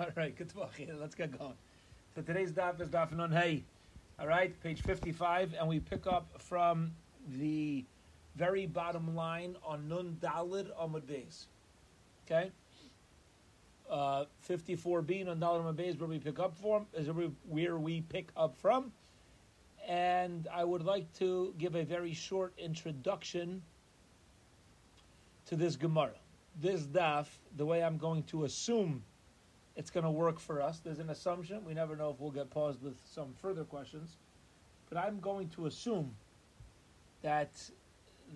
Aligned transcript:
All 0.00 0.06
right, 0.16 0.34
good 0.34 0.48
talk. 0.48 0.72
Let's 0.98 1.14
get 1.14 1.38
going. 1.38 1.52
So 2.14 2.22
today's 2.22 2.52
daf 2.52 2.80
is 2.80 2.88
daf 2.88 3.12
nun 3.12 3.30
hey. 3.30 3.62
All 4.18 4.26
right, 4.26 4.58
page 4.62 4.80
55, 4.80 5.54
and 5.58 5.68
we 5.68 5.78
pick 5.78 6.06
up 6.06 6.26
from 6.38 6.92
the 7.36 7.84
very 8.34 8.64
bottom 8.64 9.14
line 9.14 9.56
on 9.62 9.88
nun 9.88 10.16
dalid 10.22 10.68
amud 10.80 11.02
beis. 11.02 11.44
Okay? 12.24 12.50
Uh, 13.90 14.24
54b 14.48 15.26
nun 15.26 15.38
dalid 15.38 15.64
amud 15.64 15.76
beis 15.76 16.00
where 16.00 16.08
we 16.08 16.18
pick 16.18 16.38
up 16.38 16.56
from 16.56 16.86
is 16.94 17.08
where 17.44 17.76
we 17.76 18.00
pick 18.00 18.30
up 18.38 18.56
from. 18.56 18.92
And 19.86 20.48
I 20.50 20.64
would 20.64 20.82
like 20.82 21.12
to 21.18 21.52
give 21.58 21.74
a 21.74 21.84
very 21.84 22.14
short 22.14 22.54
introduction 22.56 23.60
to 25.44 25.56
this 25.56 25.76
Gemara. 25.76 26.14
This 26.58 26.84
daf, 26.84 27.26
the 27.58 27.66
way 27.66 27.82
I'm 27.84 27.98
going 27.98 28.22
to 28.24 28.44
assume 28.44 29.02
it's 29.76 29.90
going 29.90 30.04
to 30.04 30.10
work 30.10 30.38
for 30.38 30.60
us. 30.60 30.80
There's 30.80 30.98
an 30.98 31.10
assumption. 31.10 31.64
We 31.64 31.74
never 31.74 31.96
know 31.96 32.10
if 32.10 32.20
we'll 32.20 32.30
get 32.30 32.50
paused 32.50 32.82
with 32.82 32.96
some 33.04 33.32
further 33.40 33.64
questions. 33.64 34.16
But 34.88 34.98
I'm 34.98 35.20
going 35.20 35.48
to 35.50 35.66
assume 35.66 36.14
that 37.22 37.50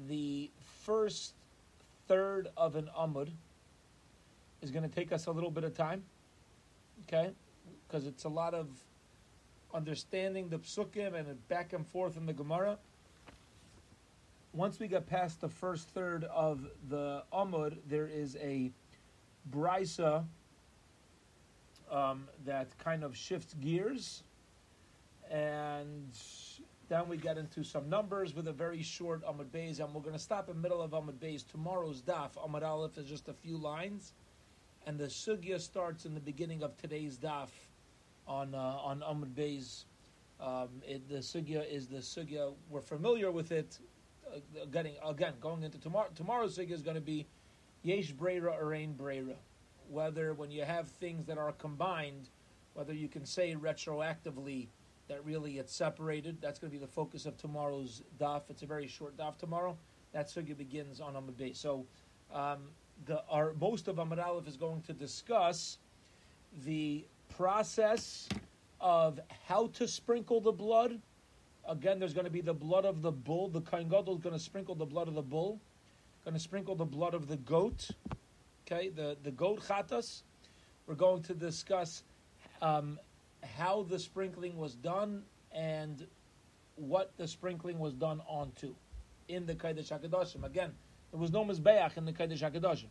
the 0.08 0.50
first 0.84 1.34
third 2.06 2.48
of 2.56 2.76
an 2.76 2.88
Amud 2.98 3.30
is 4.62 4.70
going 4.70 4.88
to 4.88 4.94
take 4.94 5.12
us 5.12 5.26
a 5.26 5.30
little 5.30 5.50
bit 5.50 5.64
of 5.64 5.74
time. 5.74 6.04
Okay? 7.06 7.32
Because 7.86 8.06
it's 8.06 8.24
a 8.24 8.28
lot 8.28 8.54
of 8.54 8.68
understanding 9.74 10.48
the 10.48 10.58
psukim 10.58 11.14
and 11.14 11.48
back 11.48 11.72
and 11.72 11.86
forth 11.86 12.16
in 12.16 12.26
the 12.26 12.32
Gemara. 12.32 12.78
Once 14.52 14.78
we 14.78 14.86
get 14.86 15.06
past 15.06 15.40
the 15.40 15.48
first 15.48 15.88
third 15.88 16.24
of 16.24 16.68
the 16.88 17.24
Amud, 17.32 17.78
there 17.88 18.06
is 18.06 18.36
a 18.40 18.70
brisa 19.50 20.24
um, 21.90 22.28
that 22.44 22.76
kind 22.78 23.04
of 23.04 23.16
shifts 23.16 23.54
gears, 23.54 24.22
and 25.30 26.16
then 26.88 27.08
we 27.08 27.16
get 27.16 27.38
into 27.38 27.64
some 27.64 27.88
numbers 27.88 28.34
with 28.34 28.48
a 28.48 28.52
very 28.52 28.82
short 28.82 29.24
Amud 29.24 29.46
Beis, 29.46 29.80
and 29.80 29.92
we're 29.94 30.00
going 30.00 30.14
to 30.14 30.18
stop 30.18 30.48
in 30.48 30.56
the 30.56 30.62
middle 30.62 30.82
of 30.82 30.90
Amud 30.92 31.18
Beis. 31.18 31.46
Tomorrow's 31.46 32.02
daf, 32.02 32.32
Amud 32.36 32.62
Aleph, 32.62 32.98
is 32.98 33.06
just 33.06 33.28
a 33.28 33.32
few 33.32 33.56
lines, 33.56 34.12
and 34.86 34.98
the 34.98 35.06
sugya 35.06 35.60
starts 35.60 36.04
in 36.04 36.14
the 36.14 36.20
beginning 36.20 36.62
of 36.62 36.76
today's 36.76 37.18
daf 37.18 37.48
on 38.26 38.54
uh, 38.54 38.58
on 38.58 39.00
Amud 39.00 39.34
Beis. 39.34 39.84
Um, 40.40 40.68
it, 40.86 41.08
the 41.08 41.18
sugya 41.18 41.70
is 41.70 41.86
the 41.86 41.98
sugya. 41.98 42.52
We're 42.68 42.80
familiar 42.80 43.30
with 43.30 43.52
it. 43.52 43.78
Uh, 44.26 44.64
getting 44.72 44.94
again 45.06 45.34
going 45.40 45.62
into 45.62 45.78
tomorrow. 45.78 46.08
Tomorrow's 46.14 46.58
sugya 46.58 46.72
is 46.72 46.82
going 46.82 46.96
to 46.96 47.00
be 47.00 47.26
yesh 47.82 48.12
breira 48.12 48.58
or 48.60 48.74
ain 48.74 48.94
breira 48.98 49.36
whether 49.88 50.34
when 50.34 50.50
you 50.50 50.64
have 50.64 50.88
things 50.88 51.26
that 51.26 51.38
are 51.38 51.52
combined, 51.52 52.28
whether 52.74 52.92
you 52.92 53.08
can 53.08 53.24
say 53.24 53.54
retroactively 53.54 54.68
that 55.08 55.24
really 55.24 55.58
it's 55.58 55.74
separated. 55.74 56.38
That's 56.40 56.58
going 56.58 56.70
to 56.70 56.78
be 56.78 56.84
the 56.84 56.90
focus 56.90 57.26
of 57.26 57.36
tomorrow's 57.36 58.02
daf. 58.18 58.42
It's 58.48 58.62
a 58.62 58.66
very 58.66 58.86
short 58.86 59.16
daf 59.16 59.36
tomorrow. 59.36 59.76
That 60.12 60.28
sugya 60.28 60.56
begins 60.56 61.00
on 61.00 61.14
Amud 61.14 61.34
Beis. 61.34 61.56
So, 61.56 61.86
um, 62.32 62.70
the 63.06 63.22
our 63.28 63.52
most 63.60 63.88
of 63.88 63.96
Amud 63.96 64.24
Aleph 64.24 64.46
is 64.46 64.56
going 64.56 64.80
to 64.82 64.92
discuss 64.92 65.78
the 66.64 67.04
process 67.36 68.28
of 68.80 69.18
how 69.46 69.66
to 69.68 69.88
sprinkle 69.88 70.40
the 70.40 70.52
blood. 70.52 71.00
Again, 71.68 71.98
there's 71.98 72.14
going 72.14 72.26
to 72.26 72.30
be 72.30 72.42
the 72.42 72.54
blood 72.54 72.84
of 72.84 73.02
the 73.02 73.10
bull. 73.10 73.48
The 73.48 73.62
Kohen 73.62 73.88
Gadol 73.88 74.16
is 74.16 74.20
going 74.20 74.34
to 74.34 74.40
sprinkle 74.42 74.74
the 74.74 74.84
blood 74.84 75.08
of 75.08 75.14
the 75.14 75.22
bull. 75.22 75.60
Going 76.24 76.34
to 76.34 76.40
sprinkle 76.40 76.74
the 76.74 76.84
blood 76.84 77.14
of 77.14 77.26
the 77.26 77.36
goat 77.36 77.90
okay, 78.66 78.88
the, 78.88 79.16
the 79.22 79.30
goat 79.30 79.60
chatas. 79.60 80.22
We're 80.86 80.94
going 80.94 81.22
to 81.24 81.34
discuss 81.34 82.02
um, 82.60 82.98
how 83.56 83.84
the 83.88 83.98
sprinkling 83.98 84.56
was 84.56 84.74
done 84.74 85.22
and 85.52 86.06
what 86.76 87.12
the 87.16 87.26
sprinkling 87.26 87.78
was 87.78 87.94
done 87.94 88.20
onto 88.26 88.74
in 89.28 89.46
the 89.46 89.54
Kodesh 89.54 89.90
HaKadoshim. 89.90 90.44
Again, 90.44 90.72
there 91.10 91.20
was 91.20 91.32
no 91.32 91.44
Mizbeach 91.44 91.96
in 91.96 92.04
the 92.04 92.12
Kodesh 92.12 92.40
HaKadoshim. 92.40 92.88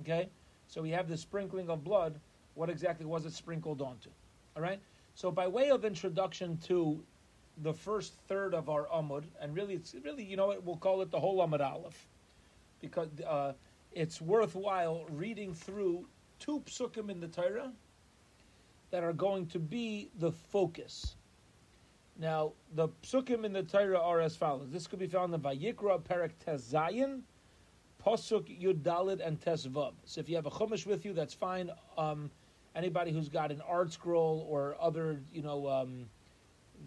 Okay? 0.00 0.28
So 0.68 0.82
we 0.82 0.90
have 0.90 1.08
the 1.08 1.16
sprinkling 1.16 1.70
of 1.70 1.84
blood. 1.84 2.18
What 2.54 2.68
exactly 2.68 3.06
was 3.06 3.24
it 3.24 3.32
sprinkled 3.32 3.80
onto? 3.80 4.10
All 4.56 4.62
right? 4.62 4.80
So 5.14 5.30
by 5.30 5.46
way 5.46 5.70
of 5.70 5.84
introduction 5.84 6.58
to 6.66 7.02
the 7.62 7.72
first 7.72 8.14
third 8.26 8.52
of 8.52 8.68
our 8.68 8.86
Amud, 8.86 9.24
and 9.40 9.54
really, 9.54 9.74
it's 9.74 9.94
really, 10.04 10.24
you 10.24 10.36
know 10.36 10.48
what, 10.48 10.64
we'll 10.64 10.76
call 10.76 11.02
it 11.02 11.10
the 11.10 11.20
whole 11.20 11.38
Amud 11.38 11.60
Aleph. 11.60 12.08
Because 12.80 13.08
uh, 13.26 13.52
it's 13.94 14.20
worthwhile 14.20 15.04
reading 15.10 15.54
through 15.54 16.06
two 16.40 16.60
psukim 16.66 17.10
in 17.10 17.20
the 17.20 17.28
Torah 17.28 17.72
that 18.90 19.04
are 19.04 19.12
going 19.12 19.46
to 19.48 19.58
be 19.58 20.10
the 20.18 20.32
focus. 20.32 21.16
Now, 22.18 22.52
the 22.74 22.88
psukim 23.02 23.44
in 23.44 23.52
the 23.52 23.62
Torah 23.62 24.00
are 24.00 24.20
as 24.20 24.36
follows. 24.36 24.70
This 24.70 24.86
could 24.86 24.98
be 24.98 25.06
found 25.06 25.34
in 25.34 25.40
Vayikra, 25.40 26.02
Perak 26.04 26.32
Tezayin, 26.44 27.22
Pasuk 28.04 28.60
Yud 28.60 28.82
Dalid, 28.82 29.26
and 29.26 29.40
Tesvav. 29.40 29.94
So 30.04 30.20
if 30.20 30.28
you 30.28 30.36
have 30.36 30.46
a 30.46 30.50
chumash 30.50 30.86
with 30.86 31.04
you, 31.04 31.12
that's 31.12 31.34
fine. 31.34 31.70
Um, 31.96 32.30
anybody 32.74 33.12
who's 33.12 33.28
got 33.28 33.50
an 33.50 33.62
ArtScroll 33.68 34.44
or 34.46 34.76
other, 34.80 35.20
you 35.32 35.42
know, 35.42 35.68
um, 35.68 36.06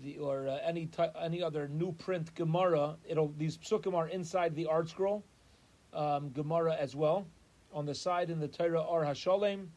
the, 0.03 0.17
or 0.17 0.47
uh, 0.47 0.59
any 0.63 0.85
ty- 0.85 1.11
any 1.19 1.41
other 1.41 1.67
new 1.67 1.91
print 1.93 2.33
Gemara, 2.35 2.97
it'll 3.07 3.33
these 3.37 3.57
psukim 3.57 3.95
are 3.95 4.07
inside 4.09 4.55
the 4.55 4.67
ArtScroll 4.69 5.23
um, 5.93 6.29
Gemara 6.29 6.75
as 6.75 6.95
well. 6.95 7.25
On 7.73 7.85
the 7.85 7.95
side 7.95 8.29
in 8.29 8.39
the 8.39 8.47
Torah 8.47 8.81
Ar 8.81 9.03
Hashalem. 9.03 9.67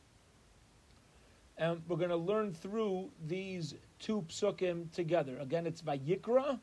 And 1.59 1.83
we're 1.89 1.97
going 1.97 2.11
to 2.11 2.17
learn 2.17 2.55
through 2.55 3.11
these 3.27 3.75
two 3.99 4.25
psukim 4.29 4.91
together. 4.93 5.37
Again, 5.39 5.67
it's 5.67 5.83
Vayikra, 5.83 6.59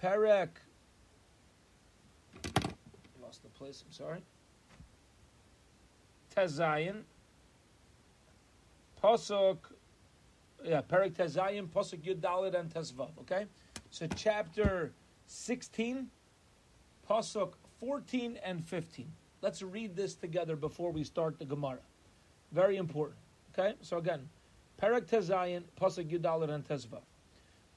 Perek. 0.00 0.48
Lost 3.22 3.42
the 3.42 3.48
place, 3.48 3.82
I'm 3.86 3.92
sorry. 3.92 4.20
Tezayin, 6.36 7.02
Pasuk, 9.02 9.58
yeah, 10.64 10.82
Perek 10.82 11.12
Tezayin, 11.12 11.68
Pasuk 11.68 12.02
Yudalid, 12.02 12.58
and 12.58 12.68
Tesvav, 12.68 13.10
okay? 13.20 13.46
So 13.90 14.06
chapter 14.16 14.92
16, 15.26 16.08
Pasuk 17.08 17.52
14 17.84 18.38
and 18.42 18.64
15. 18.64 19.12
Let's 19.42 19.60
read 19.60 19.94
this 19.94 20.14
together 20.14 20.56
before 20.56 20.90
we 20.90 21.04
start 21.04 21.38
the 21.38 21.44
Gemara. 21.44 21.80
Very 22.50 22.78
important. 22.78 23.18
Okay? 23.52 23.74
So 23.82 23.98
again, 23.98 24.26
Perak 24.78 25.06
Tezayin, 25.06 25.64
Pasuk 25.78 26.10
Yudalit 26.10 26.48
and 26.48 26.66
Tezvav. 26.66 27.02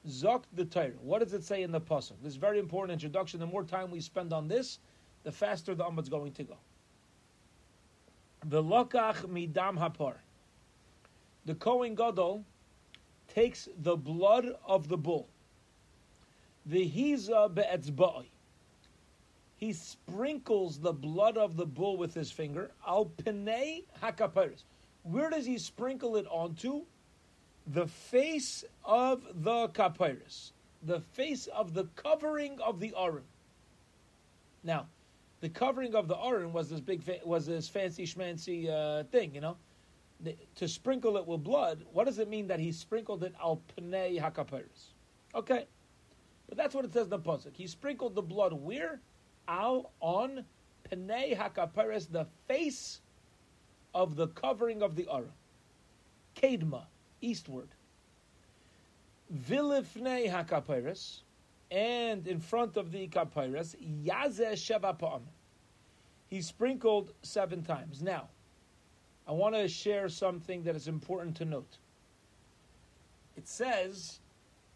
Zok 0.08 0.44
the 0.54 0.64
Torah. 0.64 0.94
What 1.02 1.20
does 1.20 1.34
it 1.34 1.44
say 1.44 1.62
in 1.62 1.74
the 1.74 1.82
Pasuk? 1.82 2.14
This 2.24 2.32
is 2.32 2.36
very 2.38 2.58
important 2.58 2.94
introduction. 2.94 3.42
The 3.42 3.48
more 3.48 3.66
time 3.66 3.92
we 3.92 4.00
spend 4.00 4.32
on 4.32 4.48
this, 4.48 4.80
the 5.26 5.32
faster 5.32 5.76
the 5.76 5.84
Amud's 5.84 6.08
going 6.08 6.32
to 6.34 6.44
go. 6.46 6.56
The 8.46 8.64
Lokach 8.64 9.26
Midam 9.26 9.78
Hapar. 9.78 10.16
The 11.46 11.56
Kohen 11.56 11.96
Gadol 11.96 12.46
takes 13.28 13.68
the 13.82 13.98
blood 13.98 14.46
of 14.66 14.88
the 14.88 14.98
bull. 14.98 15.28
The 16.66 16.90
Hiza 16.90 17.54
Be'etzba'i 17.54 18.28
he 19.58 19.74
sprinkles 19.74 20.80
the 20.80 20.94
blood 20.94 21.36
of 21.36 21.58
the 21.58 21.66
bull 21.66 21.98
with 21.98 22.14
his 22.14 22.32
finger. 22.32 22.72
Al 22.88 23.06
pinei 23.06 23.84
hakaparis. 24.02 24.64
Where 25.04 25.30
does 25.30 25.46
he 25.46 25.58
sprinkle 25.58 26.16
it 26.16 26.28
onto? 26.30 26.84
The 27.66 27.88
face 27.88 28.64
of 28.86 29.24
the 29.44 29.68
kapiris, 29.70 30.52
the 30.84 31.02
face 31.02 31.48
of 31.48 31.74
the 31.74 31.86
covering 31.96 32.60
of 32.62 32.80
the 32.80 32.94
aron. 32.98 33.24
Now, 34.64 34.88
the 35.42 35.50
covering 35.50 35.96
of 35.96 36.08
the 36.08 36.18
aron 36.18 36.54
was 36.54 36.70
this 36.70 36.80
big, 36.80 37.04
was 37.26 37.46
this 37.46 37.68
fancy 37.68 38.06
schmancy 38.06 38.70
uh, 38.70 39.04
thing, 39.06 39.36
you 39.36 39.42
know. 39.42 39.58
The, 40.22 40.36
to 40.56 40.68
sprinkle 40.68 41.18
it 41.18 41.28
with 41.28 41.44
blood, 41.44 41.84
what 41.92 42.06
does 42.06 42.20
it 42.20 42.30
mean 42.30 42.48
that 42.48 42.60
he 42.60 42.72
sprinkled 42.72 43.24
it 43.24 43.34
al 43.42 43.62
pinei 43.76 44.20
hakapiris? 44.20 44.94
Okay, 45.36 45.68
but 46.48 46.58
that's 46.58 46.74
what 46.74 46.86
it 46.86 46.94
says 46.94 47.04
in 47.04 47.10
the 47.10 47.20
pasuk. 47.20 47.56
He 47.56 47.68
sprinkled 47.68 48.16
the 48.16 48.22
blood 48.22 48.54
where? 48.54 49.02
Al 49.48 49.92
on 50.00 50.46
penei 50.90 51.38
hakaperes, 51.38 52.12
the 52.12 52.26
face 52.48 53.02
of 53.94 54.16
the 54.16 54.28
covering 54.28 54.82
of 54.82 54.96
the 54.96 55.08
ara. 55.12 55.34
Kedma, 56.36 56.84
eastward. 57.22 57.70
Vilifnei 59.34 60.30
hakaperes, 60.30 61.22
and 61.72 62.28
in 62.28 62.40
front 62.40 62.78
of 62.78 62.92
the 62.92 63.08
kaperes, 63.08 63.76
yazeh 64.06 64.54
sheva 64.54 64.98
pa'am. 64.98 65.22
He 66.28 66.42
sprinkled 66.42 67.14
seven 67.22 67.64
times. 67.64 68.02
Now, 68.02 68.30
I 69.28 69.32
want 69.32 69.56
to 69.56 69.68
share 69.68 70.08
something 70.10 70.64
that 70.64 70.76
is 70.76 70.88
important 70.88 71.36
to 71.38 71.46
note. 71.46 71.78
It 73.36 73.48
says, 73.48 74.20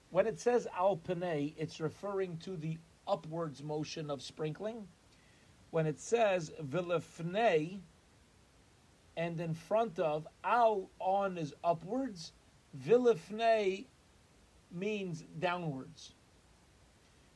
when 0.09 0.27
it 0.27 0.39
says 0.39 0.67
al 0.77 0.97
penei, 0.97 1.53
it's 1.57 1.79
referring 1.79 2.37
to 2.37 2.57
the 2.57 2.77
upwards 3.11 3.61
motion 3.61 4.09
of 4.09 4.21
sprinkling. 4.21 4.87
When 5.71 5.85
it 5.85 5.99
says 5.99 6.51
vilifnei, 6.63 7.79
and 9.17 9.39
in 9.39 9.53
front 9.53 9.99
of. 9.99 10.27
Al 10.43 10.89
on 10.99 11.37
is 11.37 11.53
upwards. 11.63 12.33
Vilifne 12.85 13.85
means 14.71 15.23
downwards. 15.39 16.13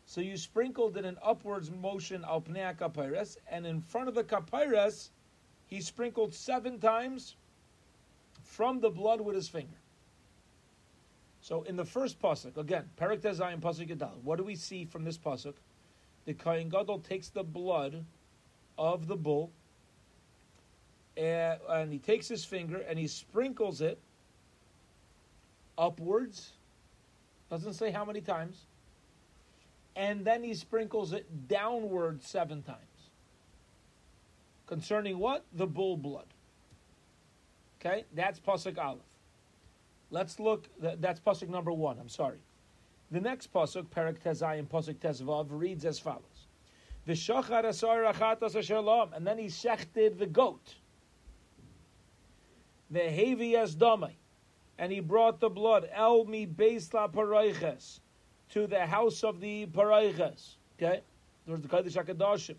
So 0.06 0.22
you 0.22 0.38
sprinkled 0.38 0.98
in 0.98 1.06
an 1.06 1.18
upwards 1.24 1.72
motion 1.72 2.24
al 2.24 2.42
pnei 2.42 2.78
kapiras, 2.78 3.38
and 3.50 3.66
in 3.66 3.81
front 3.81 4.07
of 4.07 4.16
the 4.16 4.24
kapiras, 4.24 5.10
he 5.68 5.81
sprinkled 5.81 6.33
seven 6.33 6.80
times 6.80 7.36
from 8.44 8.80
the 8.80 8.89
blood 8.89 9.19
with 9.19 9.36
his 9.36 9.50
finger. 9.50 9.78
So 11.42 11.63
in 11.63 11.75
the 11.75 11.86
first 11.86 12.19
pasuk, 12.19 12.57
again, 12.57 12.89
Perik 13.00 13.21
Tezayim 13.21 13.60
pasuk 13.60 13.89
Yadal, 13.89 14.21
what 14.24 14.38
do 14.38 14.44
we 14.44 14.56
see 14.56 14.86
from 14.86 15.04
this 15.04 15.18
pasuk? 15.18 15.56
The 16.25 16.33
Kohen 16.33 16.69
Gadol 16.69 17.00
takes 17.00 17.30
the 17.30 17.44
blood 17.44 18.04
of 18.77 19.07
the 19.07 19.16
bull, 19.16 19.51
and, 21.16 21.60
and 21.69 21.94
he 21.94 22.00
takes 22.00 22.27
his 22.27 22.44
finger 22.44 22.83
and 22.88 23.00
he 23.00 23.07
sprinkles 23.07 23.81
it 23.81 24.00
upwards. 25.77 26.51
Doesn't 27.50 27.74
say 27.74 27.92
how 27.92 28.04
many 28.04 28.22
times. 28.22 28.66
And 29.95 30.25
then 30.25 30.44
he 30.44 30.54
sprinkles 30.54 31.13
it 31.13 31.48
downward 31.48 32.22
seven 32.22 32.62
times. 32.63 32.80
Concerning 34.66 35.19
what? 35.19 35.45
The 35.54 35.68
bull 35.68 35.95
blood. 35.95 36.25
Okay, 37.80 38.04
that's 38.13 38.39
pasuk 38.39 38.78
aleph. 38.78 39.00
Let's 40.10 40.39
look. 40.39 40.68
That's 40.80 41.19
pasuk 41.19 41.50
number 41.50 41.71
one. 41.71 41.98
I'm 42.00 42.10
sorry. 42.10 42.39
The 43.12 43.22
next 43.22 43.54
pasuk, 43.54 43.90
Perak 43.92 44.24
Tezayim, 44.24 44.68
pasuk 44.68 44.96
Tezvav, 44.96 45.48
reads 45.50 45.86
as 45.86 46.00
follows: 46.00 46.48
V'shachar 47.07 47.66
asar 47.66 48.04
achatas 48.04 48.56
asher 48.56 49.16
and 49.16 49.25
then 49.25 49.38
he 49.38 49.46
shechted 49.46 50.18
the 50.18 50.25
goat. 50.25 50.75
The 52.90 53.00
Ve'hevi 53.00 53.56
as 53.56 53.75
and 54.78 54.92
he 54.92 55.00
brought 55.00 55.40
the 55.40 55.50
blood 55.50 55.90
el 55.94 56.25
mi 56.25 56.46
beis 56.46 56.94
la 56.94 57.07
parayches 57.07 58.00
to 58.50 58.68
the 58.68 58.86
house 58.86 59.24
of 59.24 59.40
the 59.40 59.68
parayches. 59.68 60.56
Okay, 60.78 61.02
there's 61.46 61.62
the 61.62 61.68
kodesh 61.68 61.96
hakadoshim. 61.96 62.56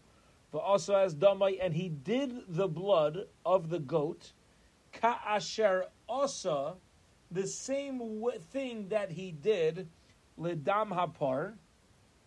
Also 0.54 0.94
as 0.94 1.14
damai, 1.14 1.58
and 1.60 1.74
he 1.74 1.90
did 1.90 2.32
the 2.48 2.66
blood 2.66 3.26
of 3.44 3.68
the 3.68 3.78
goat 3.78 4.32
ka'asher 4.92 5.84
asa, 6.08 6.74
the 7.30 7.46
same 7.46 8.22
thing 8.50 8.88
that 8.88 9.10
he 9.10 9.32
did 9.32 9.88
lidam 10.38 10.90
hapar, 10.90 11.54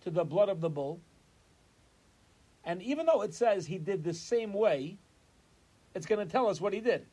to 0.01 0.09
the 0.09 0.23
blood 0.23 0.49
of 0.49 0.61
the 0.61 0.69
bull. 0.69 1.01
And 2.63 2.81
even 2.81 3.05
though 3.05 3.21
it 3.21 3.33
says 3.33 3.65
he 3.65 3.77
did 3.77 4.03
the 4.03 4.13
same 4.13 4.53
way, 4.53 4.97
it's 5.95 6.05
going 6.05 6.25
to 6.25 6.31
tell 6.31 6.47
us 6.47 6.61
what 6.61 6.73
he 6.73 6.79
did. 6.79 7.05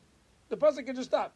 The 0.49 0.57
person 0.57 0.85
can 0.85 0.95
just 0.95 1.09
stop. 1.09 1.33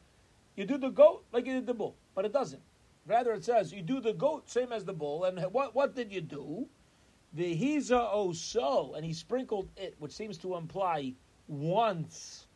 You 0.55 0.65
do 0.65 0.77
the 0.77 0.89
goat 0.89 1.23
like 1.31 1.45
you 1.45 1.53
did 1.53 1.65
the 1.65 1.73
bull, 1.73 1.95
but 2.13 2.25
it 2.25 2.33
doesn't. 2.33 2.61
Rather, 3.07 3.33
it 3.33 3.43
says 3.43 3.73
you 3.73 3.81
do 3.81 3.99
the 3.99 4.13
goat 4.13 4.49
same 4.49 4.71
as 4.71 4.85
the 4.85 4.93
bull. 4.93 5.25
And 5.25 5.39
what 5.51 5.73
what 5.73 5.95
did 5.95 6.11
you 6.11 6.21
do? 6.21 6.67
The 7.33 7.55
oso, 7.55 8.95
and 8.95 9.05
he 9.05 9.13
sprinkled 9.13 9.69
it, 9.77 9.95
which 9.99 10.11
seems 10.11 10.37
to 10.39 10.55
imply 10.55 11.13
once 11.47 12.47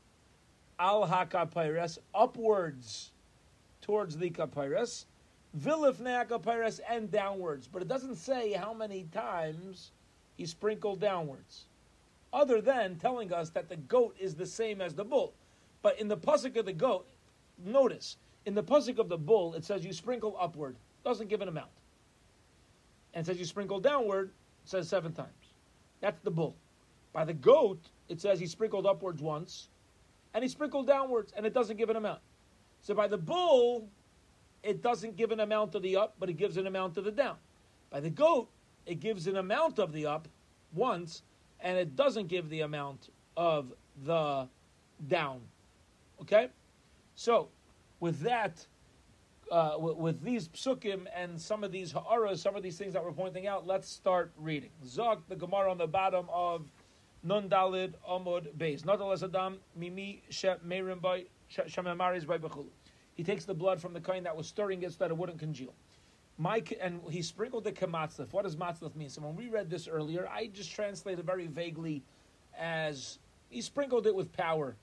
al 0.77 1.07
hakapiras 1.07 1.97
upwards 2.13 3.11
towards 3.81 4.17
the 4.17 4.29
kapiras, 4.29 5.05
vilifne 5.59 6.27
kapiras 6.27 6.79
and 6.89 7.11
downwards. 7.11 7.67
But 7.67 7.81
it 7.81 7.87
doesn't 7.87 8.15
say 8.15 8.53
how 8.53 8.73
many 8.73 9.05
times 9.13 9.91
he 10.37 10.45
sprinkled 10.45 10.99
downwards, 10.99 11.65
other 12.33 12.61
than 12.61 12.95
telling 12.95 13.31
us 13.31 13.49
that 13.51 13.69
the 13.69 13.77
goat 13.77 14.15
is 14.19 14.35
the 14.35 14.45
same 14.45 14.81
as 14.81 14.93
the 14.93 15.05
bull. 15.05 15.33
But 15.81 15.99
in 15.99 16.07
the 16.07 16.17
pasuk 16.17 16.57
of 16.57 16.65
the 16.65 16.73
goat, 16.73 17.07
notice 17.63 18.17
in 18.45 18.53
the 18.53 18.63
pasuk 18.63 18.99
of 18.99 19.09
the 19.09 19.17
bull, 19.17 19.53
it 19.53 19.63
says 19.63 19.85
you 19.85 19.93
sprinkle 19.93 20.35
upward, 20.39 20.75
doesn't 21.03 21.29
give 21.29 21.41
an 21.41 21.47
amount, 21.47 21.69
and 23.13 23.25
says 23.25 23.39
you 23.39 23.45
sprinkle 23.45 23.79
downward, 23.79 24.31
says 24.65 24.89
seven 24.89 25.13
times. 25.13 25.29
That's 26.01 26.19
the 26.21 26.31
bull. 26.31 26.55
By 27.13 27.23
the 27.23 27.33
goat, 27.33 27.79
it 28.09 28.19
says 28.19 28.39
he 28.39 28.47
sprinkled 28.47 28.85
upwards 28.85 29.21
once, 29.21 29.69
and 30.33 30.43
he 30.43 30.49
sprinkled 30.49 30.85
downwards, 30.85 31.31
and 31.35 31.45
it 31.45 31.53
doesn't 31.53 31.77
give 31.77 31.89
an 31.89 31.95
amount. 31.95 32.19
So 32.81 32.93
by 32.93 33.07
the 33.07 33.17
bull, 33.17 33.87
it 34.65 34.81
doesn't 34.81 35.15
give 35.15 35.31
an 35.31 35.39
amount 35.39 35.75
of 35.75 35.83
the 35.83 35.95
up, 35.95 36.15
but 36.19 36.29
it 36.29 36.33
gives 36.33 36.57
an 36.57 36.65
amount 36.67 36.97
of 36.97 37.03
the 37.03 37.11
down. 37.11 37.35
By 37.91 37.99
the 37.99 38.09
goat, 38.09 38.49
it 38.85 38.99
gives 38.99 39.27
an 39.27 39.37
amount 39.37 39.79
of 39.79 39.93
the 39.93 40.07
up 40.07 40.27
once, 40.73 41.21
and 41.59 41.77
it 41.77 41.95
doesn't 41.95 42.27
give 42.27 42.49
the 42.49 42.61
amount 42.61 43.09
of 43.37 43.71
the 44.03 44.47
down. 45.07 45.41
Okay? 46.21 46.49
So, 47.15 47.49
with 47.99 48.19
that, 48.21 48.65
uh, 49.51 49.75
with, 49.77 50.21
these 50.23 50.49
psukim 50.49 51.05
and 51.15 51.39
some 51.39 51.63
of 51.63 51.71
these 51.71 51.91
ha'aras, 51.91 52.41
some 52.41 52.55
of 52.55 52.63
these 52.63 52.77
things 52.77 52.93
that 52.93 53.03
we're 53.03 53.11
pointing 53.11 53.47
out, 53.47 53.67
let's 53.67 53.87
start 53.87 54.31
reading. 54.37 54.71
Zog, 54.83 55.21
the 55.29 55.35
Gemara 55.35 55.69
on 55.69 55.77
the 55.77 55.87
bottom 55.87 56.25
of 56.33 56.71
Nun 57.23 57.49
Dalid 57.49 57.93
Amud 58.09 58.53
Beis. 58.57 58.81
Nadalas 58.81 59.23
Adam 59.23 59.57
Mimi 59.75 60.23
She 60.29 60.47
Merim 60.65 61.01
by 61.01 61.25
Shemamaris 61.51 62.25
by 62.25 62.37
Bechulu. 62.37 62.67
He 63.15 63.23
takes 63.23 63.45
the 63.45 63.53
blood 63.53 63.81
from 63.81 63.93
the 63.93 64.01
coin 64.01 64.23
that 64.23 64.35
was 64.35 64.47
stirring 64.47 64.83
it 64.83 64.91
so 64.91 64.97
that 64.99 65.09
it 65.09 65.17
wouldn't 65.17 65.39
congeal. 65.39 65.73
Mike 66.37 66.77
and 66.81 66.99
he 67.09 67.21
sprinkled 67.21 67.63
the 67.63 67.71
kamatzlif. 67.71 68.33
What 68.33 68.43
does 68.43 68.57
matzlif 68.57 68.95
mean? 68.95 69.09
So 69.09 69.21
when 69.21 69.35
we 69.35 69.47
read 69.47 69.69
this 69.69 69.87
earlier, 69.87 70.27
I 70.27 70.47
just 70.47 70.71
translated 70.71 71.25
very 71.25 71.47
vaguely 71.47 72.03
as 72.57 73.19
he 73.49 73.61
sprinkled 73.61 74.05
it 74.05 74.13
with 74.13 74.33
power. 74.33 74.75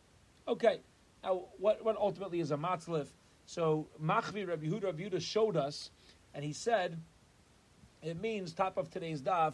Okay, 0.48 0.80
now 1.22 1.44
what, 1.58 1.84
what 1.84 1.96
ultimately 1.96 2.40
is 2.40 2.50
a 2.50 2.56
matzlif? 2.56 3.08
So 3.44 3.86
Machvi 4.02 4.48
Rabbi 4.48 4.66
Yehuda 4.66 4.84
Rabbi 4.84 5.02
Yehuda 5.02 5.20
showed 5.20 5.56
us, 5.56 5.90
and 6.34 6.42
he 6.42 6.54
said 6.54 6.98
it 8.02 8.18
means 8.18 8.54
top 8.54 8.78
of 8.78 8.90
today's 8.90 9.20
daf 9.20 9.52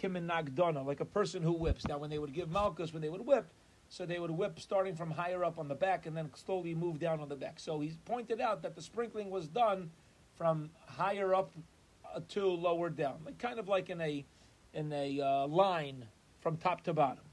kimin 0.00 0.26
nagdona, 0.28 0.86
like 0.86 1.00
a 1.00 1.04
person 1.04 1.42
who 1.42 1.52
whips. 1.52 1.86
Now 1.88 1.98
when 1.98 2.10
they 2.10 2.18
would 2.20 2.32
give 2.32 2.48
malchus, 2.48 2.92
when 2.92 3.02
they 3.02 3.08
would 3.08 3.26
whip, 3.26 3.46
so 3.90 4.06
they 4.06 4.20
would 4.20 4.30
whip 4.30 4.58
starting 4.58 4.94
from 4.94 5.10
higher 5.10 5.44
up 5.44 5.58
on 5.58 5.66
the 5.66 5.74
back 5.74 6.06
and 6.06 6.16
then 6.16 6.30
slowly 6.34 6.74
move 6.74 7.00
down 7.00 7.20
on 7.20 7.28
the 7.28 7.34
back. 7.34 7.58
So 7.58 7.80
he 7.80 7.92
pointed 8.04 8.40
out 8.40 8.62
that 8.62 8.76
the 8.76 8.80
sprinkling 8.80 9.30
was 9.30 9.48
done 9.48 9.90
from 10.36 10.70
higher 10.86 11.34
up 11.34 11.50
uh, 12.14 12.20
to 12.28 12.46
lower 12.46 12.88
down, 12.88 13.16
like 13.26 13.38
kind 13.38 13.58
of 13.58 13.68
like 13.68 13.90
in 13.90 14.00
a 14.00 14.24
in 14.72 14.92
a 14.92 15.20
uh, 15.20 15.46
line 15.48 16.06
from 16.40 16.56
top 16.56 16.82
to 16.84 16.92
bottom. 16.92 17.24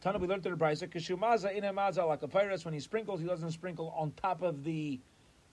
Tana, 0.00 0.18
we 0.18 0.26
learned 0.26 0.44
in 0.44 0.52
the 0.52 0.58
Brisa, 0.58 0.88
Kishumaza 0.88 1.54
in 1.54 1.74
maza 1.74 2.04
like 2.04 2.22
a 2.22 2.26
when 2.26 2.74
he 2.74 2.80
sprinkles, 2.80 3.20
he 3.20 3.26
doesn't 3.26 3.52
sprinkle 3.52 3.94
on 3.96 4.12
top 4.20 4.42
of 4.42 4.64
the 4.64 5.00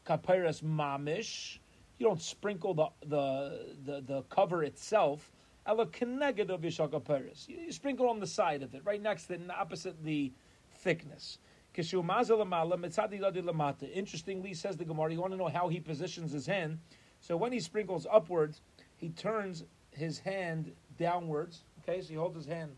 kapiras 0.06 0.64
mamish. 0.64 1.60
You 2.00 2.08
don't 2.08 2.22
sprinkle 2.22 2.74
the 2.74 2.88
the 3.06 3.76
the, 3.86 4.02
the 4.02 4.22
cover 4.24 4.64
itself. 4.64 5.32
Ela 5.66 5.86
keneged 5.86 6.50
of 6.50 6.60
yishakapiras. 6.62 7.48
You 7.48 7.72
sprinkle 7.72 8.10
on 8.10 8.20
the 8.20 8.28
side 8.28 8.64
of 8.64 8.76
it, 8.76 8.82
right 8.84 9.02
next 9.02 9.28
to 9.28 9.36
it, 9.36 9.42
opposite 9.50 10.04
the 10.04 10.34
thickness. 10.72 11.38
Interestingly, 11.76 14.54
says 14.54 14.78
the 14.78 14.86
Gemara, 14.86 15.12
you 15.12 15.22
want 15.22 15.34
to 15.34 15.38
know 15.38 15.48
how 15.48 15.70
he 15.70 15.80
positions 15.80 16.32
his 16.32 16.46
hand. 16.46 16.78
So 17.20 17.36
when 17.38 17.52
he 17.52 17.60
sprinkles 17.60 18.06
upwards, 18.12 18.62
he 18.98 19.10
turns 19.10 19.64
his 19.92 20.20
hand 20.20 20.72
downwards. 20.98 21.64
Okay, 21.82 22.02
so 22.02 22.10
he 22.10 22.16
holds 22.16 22.36
his 22.36 22.46
hand 22.46 22.76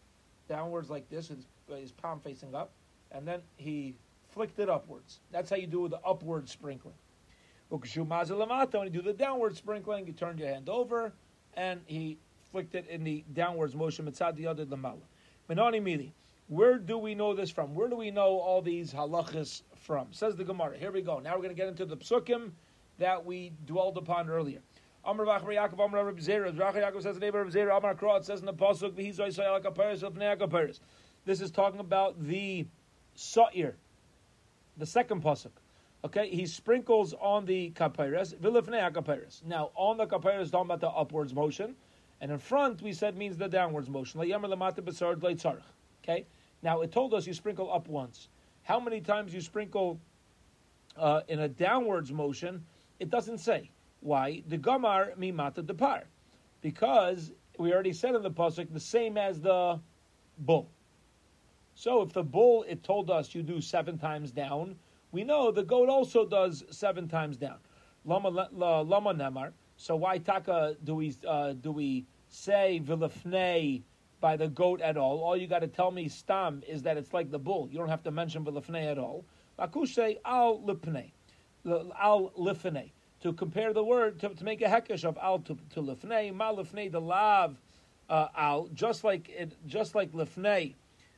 downwards 0.48 0.90
like 0.90 1.10
this, 1.10 1.28
his, 1.30 1.48
his 1.68 1.92
palm 1.92 2.20
facing 2.20 2.56
up, 2.56 2.72
and 3.12 3.28
then 3.28 3.42
he 3.58 3.96
flicked 4.30 4.60
it 4.60 4.70
upwards. 4.70 5.20
That's 5.32 5.50
how 5.50 5.56
you 5.56 5.68
do 5.68 5.88
the 5.88 6.00
upward 6.06 6.48
sprinkling. 6.48 6.94
When 7.70 7.82
you 7.84 8.90
do 8.92 9.02
the 9.02 9.16
downward 9.18 9.58
sprinkling, 9.58 10.06
you 10.06 10.14
turn 10.14 10.38
your 10.38 10.50
hand 10.50 10.70
over, 10.70 11.14
and 11.56 11.82
he 11.88 12.20
flicked 12.52 12.76
in 12.76 13.04
the 13.04 13.24
downwards 13.34 13.76
motion. 13.76 14.06
Mitzad 14.06 14.36
the 14.36 14.66
lamala. 14.66 15.00
Menani 15.50 15.82
mili. 15.82 16.12
Where 16.48 16.78
do 16.78 16.98
we 16.98 17.16
know 17.16 17.34
this 17.34 17.50
from? 17.50 17.74
Where 17.74 17.88
do 17.88 17.96
we 17.96 18.12
know 18.12 18.40
all 18.40 18.62
these 18.62 18.94
halachas 18.94 19.64
from? 19.78 20.08
Says 20.12 20.36
the 20.36 20.44
Gemara. 20.44 20.78
Here 20.78 20.92
we 20.92 21.02
go. 21.02 21.20
Now 21.20 21.32
we're 21.32 21.44
going 21.44 21.50
to 21.50 21.56
get 21.56 21.68
into 21.68 21.86
the 21.86 21.98
psukim 21.98 22.52
that 23.00 23.26
we 23.26 23.52
dwelled 23.66 23.98
upon 23.98 24.30
earlier. 24.30 24.60
Amar 25.04 25.26
Vachar 25.26 25.48
Yaakov 25.48 25.86
Amar 25.86 26.06
Reb 26.06 26.20
Zera. 26.20 26.52
Vachar 26.56 26.84
Yaakov 26.84 27.04
says 27.04 27.16
the 27.16 27.22
name 27.22 27.36
of 27.36 27.48
Zera. 27.48 27.78
Amar 27.78 27.96
Krot 27.96 28.26
says 28.26 28.40
in 28.40 28.46
the 28.46 28.54
pasuk 28.54 28.92
V'hizoy 28.94 29.36
Sayal 29.36 29.64
Kaperes 29.64 30.04
of 30.04 30.14
Kaperes. 30.14 30.80
This 31.26 31.42
is 31.42 31.50
talking 31.50 31.80
about 31.80 32.24
the 32.24 32.68
Sa'ir, 33.16 33.76
the 34.78 34.86
second 34.86 35.24
pasuk. 35.24 35.52
Okay, 36.04 36.30
he 36.30 36.46
sprinkles 36.46 37.16
on 37.20 37.46
the 37.46 37.72
kaperes, 37.72 38.36
vilifnei 38.36 38.92
kaperes. 38.94 39.44
Now, 39.44 39.72
on 39.74 39.98
the 39.98 40.06
kaperes, 40.06 40.52
talking 40.52 40.68
about 40.68 40.82
the 40.82 40.90
upwards 40.90 41.34
motion, 41.34 41.76
and 42.22 42.32
in 42.32 42.38
front 42.38 42.82
we 42.82 42.94
said 42.94 43.18
means 43.18 43.38
the 43.38 43.48
downwards 43.48 43.90
motion. 43.90 44.22
Okay, 44.22 46.26
now 46.64 46.82
it 46.82 46.92
told 46.92 47.14
us 47.14 47.28
you 47.28 47.34
sprinkle 47.34 47.72
up 47.72 47.88
once. 47.88 48.30
How 48.64 48.80
many 48.80 49.02
times 49.02 49.34
you 49.34 49.42
sprinkle 49.42 50.00
uh, 50.98 51.22
in 51.28 51.40
a 51.40 51.48
downwards 51.48 52.12
motion? 52.12 52.64
It 53.00 53.10
doesn't 53.10 53.40
say. 53.40 53.70
Why? 54.00 54.44
The 54.48 54.58
gamar 54.58 55.18
mimata 55.18 55.64
depar, 55.64 56.04
because 56.62 57.32
we 57.58 57.74
already 57.74 57.94
said 57.94 58.16
in 58.16 58.22
the 58.22 58.32
pasuk 58.32 58.72
the 58.72 58.80
same 58.80 59.18
as 59.18 59.42
the 59.42 59.80
bull. 60.40 60.70
So 61.74 62.02
if 62.02 62.14
the 62.14 62.24
bull, 62.24 62.64
it 62.68 62.84
told 62.84 63.10
us 63.10 63.36
you 63.36 63.44
do 63.44 63.60
seven 63.60 63.98
times 63.98 64.32
down, 64.32 64.76
we 65.12 65.24
know 65.24 65.52
the 65.52 65.64
goat 65.64 65.90
also 65.90 66.26
does 66.26 66.64
seven 66.72 67.08
times 67.08 67.38
down. 67.38 67.58
Lama, 68.06 68.50
lama 68.52 69.14
nemar. 69.14 69.52
So 69.78 69.96
why 69.96 70.18
taka 70.18 70.76
do 70.84 70.96
we 70.96 71.16
uh, 71.28 71.54
do 71.54 71.72
we 71.72 72.06
say 72.30 72.82
vilifnei 72.84 73.84
by 74.22 74.38
the 74.38 74.48
goat 74.48 74.82
at 74.82 74.98
all? 74.98 75.20
All 75.20 75.36
you 75.38 75.48
got 75.48 75.60
to 75.60 75.68
tell 75.68 75.92
me 75.92 76.08
stam 76.08 76.64
is 76.68 76.82
that 76.84 76.98
it's 76.98 77.14
like 77.14 77.32
the 77.32 77.40
bull. 77.40 77.68
You 77.72 77.78
don't 77.78 77.90
have 77.90 78.04
to 78.04 78.12
mention 78.12 78.46
vilifnei 78.46 78.90
at 78.92 78.98
all. 78.98 79.26
Lakushe 79.60 80.18
al 80.26 80.60
lipnei, 80.60 81.12
al 81.66 82.32
lifnei. 82.38 82.92
To 83.22 83.34
compare 83.34 83.74
the 83.74 83.84
word 83.84 84.20
to, 84.20 84.30
to 84.30 84.44
make 84.44 84.62
a 84.62 84.66
hekesh 84.66 85.04
of 85.04 85.18
al 85.22 85.40
to, 85.40 85.58
to 85.72 85.82
lifnei, 85.82 86.34
ma 86.34 86.54
lifnei 86.54 86.92
the 86.92 87.02
lav 87.02 87.58
uh, 88.10 88.28
al, 88.36 88.70
just 88.74 89.04
like 89.04 89.30
it, 89.30 89.56
just 89.66 89.96
like 89.96 90.12
lifnei 90.12 90.76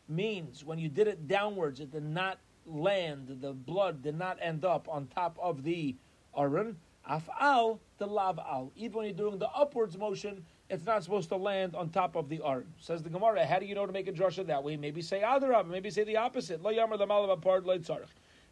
means 0.08 0.64
when 0.64 0.80
you 0.80 0.90
did 0.90 1.08
it 1.08 1.28
downwards, 1.28 1.80
it 1.80 1.92
did 1.92 2.04
not 2.04 2.40
land, 2.66 3.38
the 3.42 3.54
blood 3.54 4.02
did 4.02 4.18
not 4.18 4.38
end 4.42 4.66
up 4.66 4.88
on 4.90 5.08
top 5.08 5.38
of 5.42 5.64
the 5.64 5.96
aron. 6.38 6.78
Afal, 7.10 7.80
the 7.98 8.06
lav 8.06 8.40
al. 8.40 8.72
Even 8.76 8.98
when 8.98 9.06
you're 9.06 9.16
doing 9.16 9.40
the 9.40 9.50
upwards 9.50 9.98
motion, 9.98 10.44
it's 10.70 10.86
not 10.86 11.04
supposed 11.04 11.30
to 11.30 11.38
land 11.38 11.76
on 11.76 11.90
top 11.90 12.16
of 12.16 12.28
the 12.28 12.42
arm. 12.42 12.66
Says 12.80 13.02
the 13.02 13.10
Gemara, 13.10 13.46
how 13.46 13.60
do 13.60 13.66
you 13.66 13.76
know 13.76 13.86
to 13.86 13.94
make 13.94 14.08
a 14.08 14.12
drasha 14.12 14.46
that 14.48 14.64
way? 14.64 14.76
Maybe 14.76 15.02
say 15.02 15.22
adarab, 15.22 15.68
maybe 15.68 15.90
say 15.90 16.04
the 16.04 16.18
opposite. 16.18 16.62
Lo 16.62 16.72
yamar 16.72 17.32
apart 17.32 17.66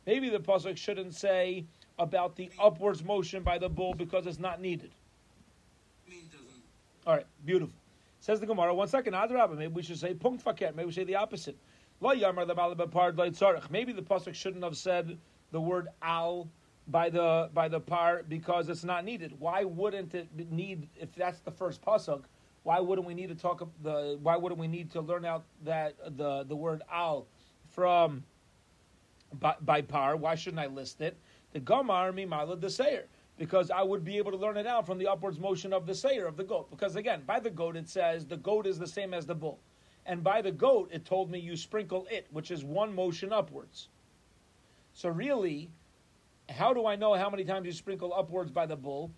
Maybe 0.05 0.29
the 0.29 0.39
pasuk 0.39 0.77
shouldn't 0.77 1.13
say 1.13 1.65
about 1.99 2.35
the 2.35 2.49
upwards 2.59 3.03
motion 3.03 3.43
by 3.43 3.57
the 3.57 3.67
bull 3.67 3.93
because 3.93 4.27
it's 4.27 4.39
not 4.39 4.61
needed. 4.61 4.91
All 7.05 7.15
right, 7.15 7.25
beautiful. 7.43 7.75
Says 8.19 8.39
the 8.39 8.45
Gemara, 8.45 8.73
one 8.73 8.87
second, 8.87 9.13
Adrabah, 9.13 9.55
maybe 9.57 9.73
we 9.73 9.83
should 9.83 9.99
say 9.99 10.13
punkt 10.13 10.43
faket, 10.43 10.75
maybe 10.75 10.87
we 10.87 10.91
say 10.91 11.03
the 11.03 11.15
opposite. 11.15 11.57
Lo 11.99 12.15
yamar 12.15 12.45
tzarech. 12.47 13.69
Maybe 13.69 13.91
the 13.91 14.01
pasuk 14.01 14.33
shouldn't 14.33 14.63
have 14.63 14.77
said 14.77 15.17
the 15.51 15.59
word 15.61 15.89
al 16.01 16.47
by 16.87 17.09
the 17.09 17.49
by 17.53 17.67
the 17.67 17.79
par 17.79 18.23
because 18.27 18.69
it's 18.69 18.83
not 18.83 19.05
needed. 19.05 19.33
Why 19.39 19.63
wouldn't 19.63 20.13
it 20.13 20.27
need 20.51 20.89
if 20.95 21.13
that's 21.15 21.39
the 21.39 21.51
first 21.51 21.81
pasuk? 21.81 22.23
Why 22.63 22.79
wouldn't 22.79 23.07
we 23.07 23.13
need 23.13 23.29
to 23.29 23.35
talk 23.35 23.67
the? 23.81 24.17
Why 24.21 24.37
wouldn't 24.37 24.59
we 24.59 24.67
need 24.67 24.91
to 24.91 25.01
learn 25.01 25.25
out 25.25 25.45
that 25.63 25.95
the 26.17 26.43
the 26.43 26.55
word 26.55 26.83
al 26.91 27.27
from 27.69 28.23
by, 29.33 29.55
by 29.61 29.81
par? 29.81 30.15
Why 30.15 30.35
shouldn't 30.35 30.61
I 30.61 30.67
list 30.67 31.01
it? 31.01 31.17
The 31.53 31.59
gamar 31.59 32.11
mimala 32.13 32.59
the 32.59 32.69
sayer 32.69 33.07
because 33.37 33.69
I 33.69 33.81
would 33.81 34.03
be 34.03 34.17
able 34.17 34.31
to 34.31 34.37
learn 34.37 34.57
it 34.57 34.67
out 34.67 34.85
from 34.85 34.97
the 34.97 35.07
upwards 35.07 35.39
motion 35.39 35.73
of 35.73 35.85
the 35.85 35.95
sayer 35.95 36.25
of 36.25 36.37
the 36.37 36.43
goat. 36.43 36.69
Because 36.69 36.95
again, 36.95 37.23
by 37.25 37.39
the 37.39 37.49
goat 37.49 37.75
it 37.75 37.89
says 37.89 38.25
the 38.25 38.37
goat 38.37 38.65
is 38.65 38.79
the 38.79 38.87
same 38.87 39.13
as 39.13 39.25
the 39.25 39.35
bull. 39.35 39.59
And 40.05 40.23
by 40.23 40.41
the 40.41 40.51
goat 40.51 40.89
it 40.91 41.05
told 41.05 41.31
me 41.31 41.39
you 41.39 41.57
sprinkle 41.57 42.07
it, 42.09 42.27
which 42.31 42.51
is 42.51 42.63
one 42.63 42.93
motion 42.93 43.33
upwards. 43.33 43.89
So 44.93 45.09
really, 45.09 45.69
how 46.49 46.73
do 46.73 46.85
I 46.85 46.95
know 46.95 47.13
how 47.15 47.29
many 47.29 47.43
times 47.43 47.65
you 47.65 47.71
sprinkle 47.71 48.13
upwards 48.13 48.51
by 48.51 48.65
the 48.65 48.75
bull? 48.75 49.11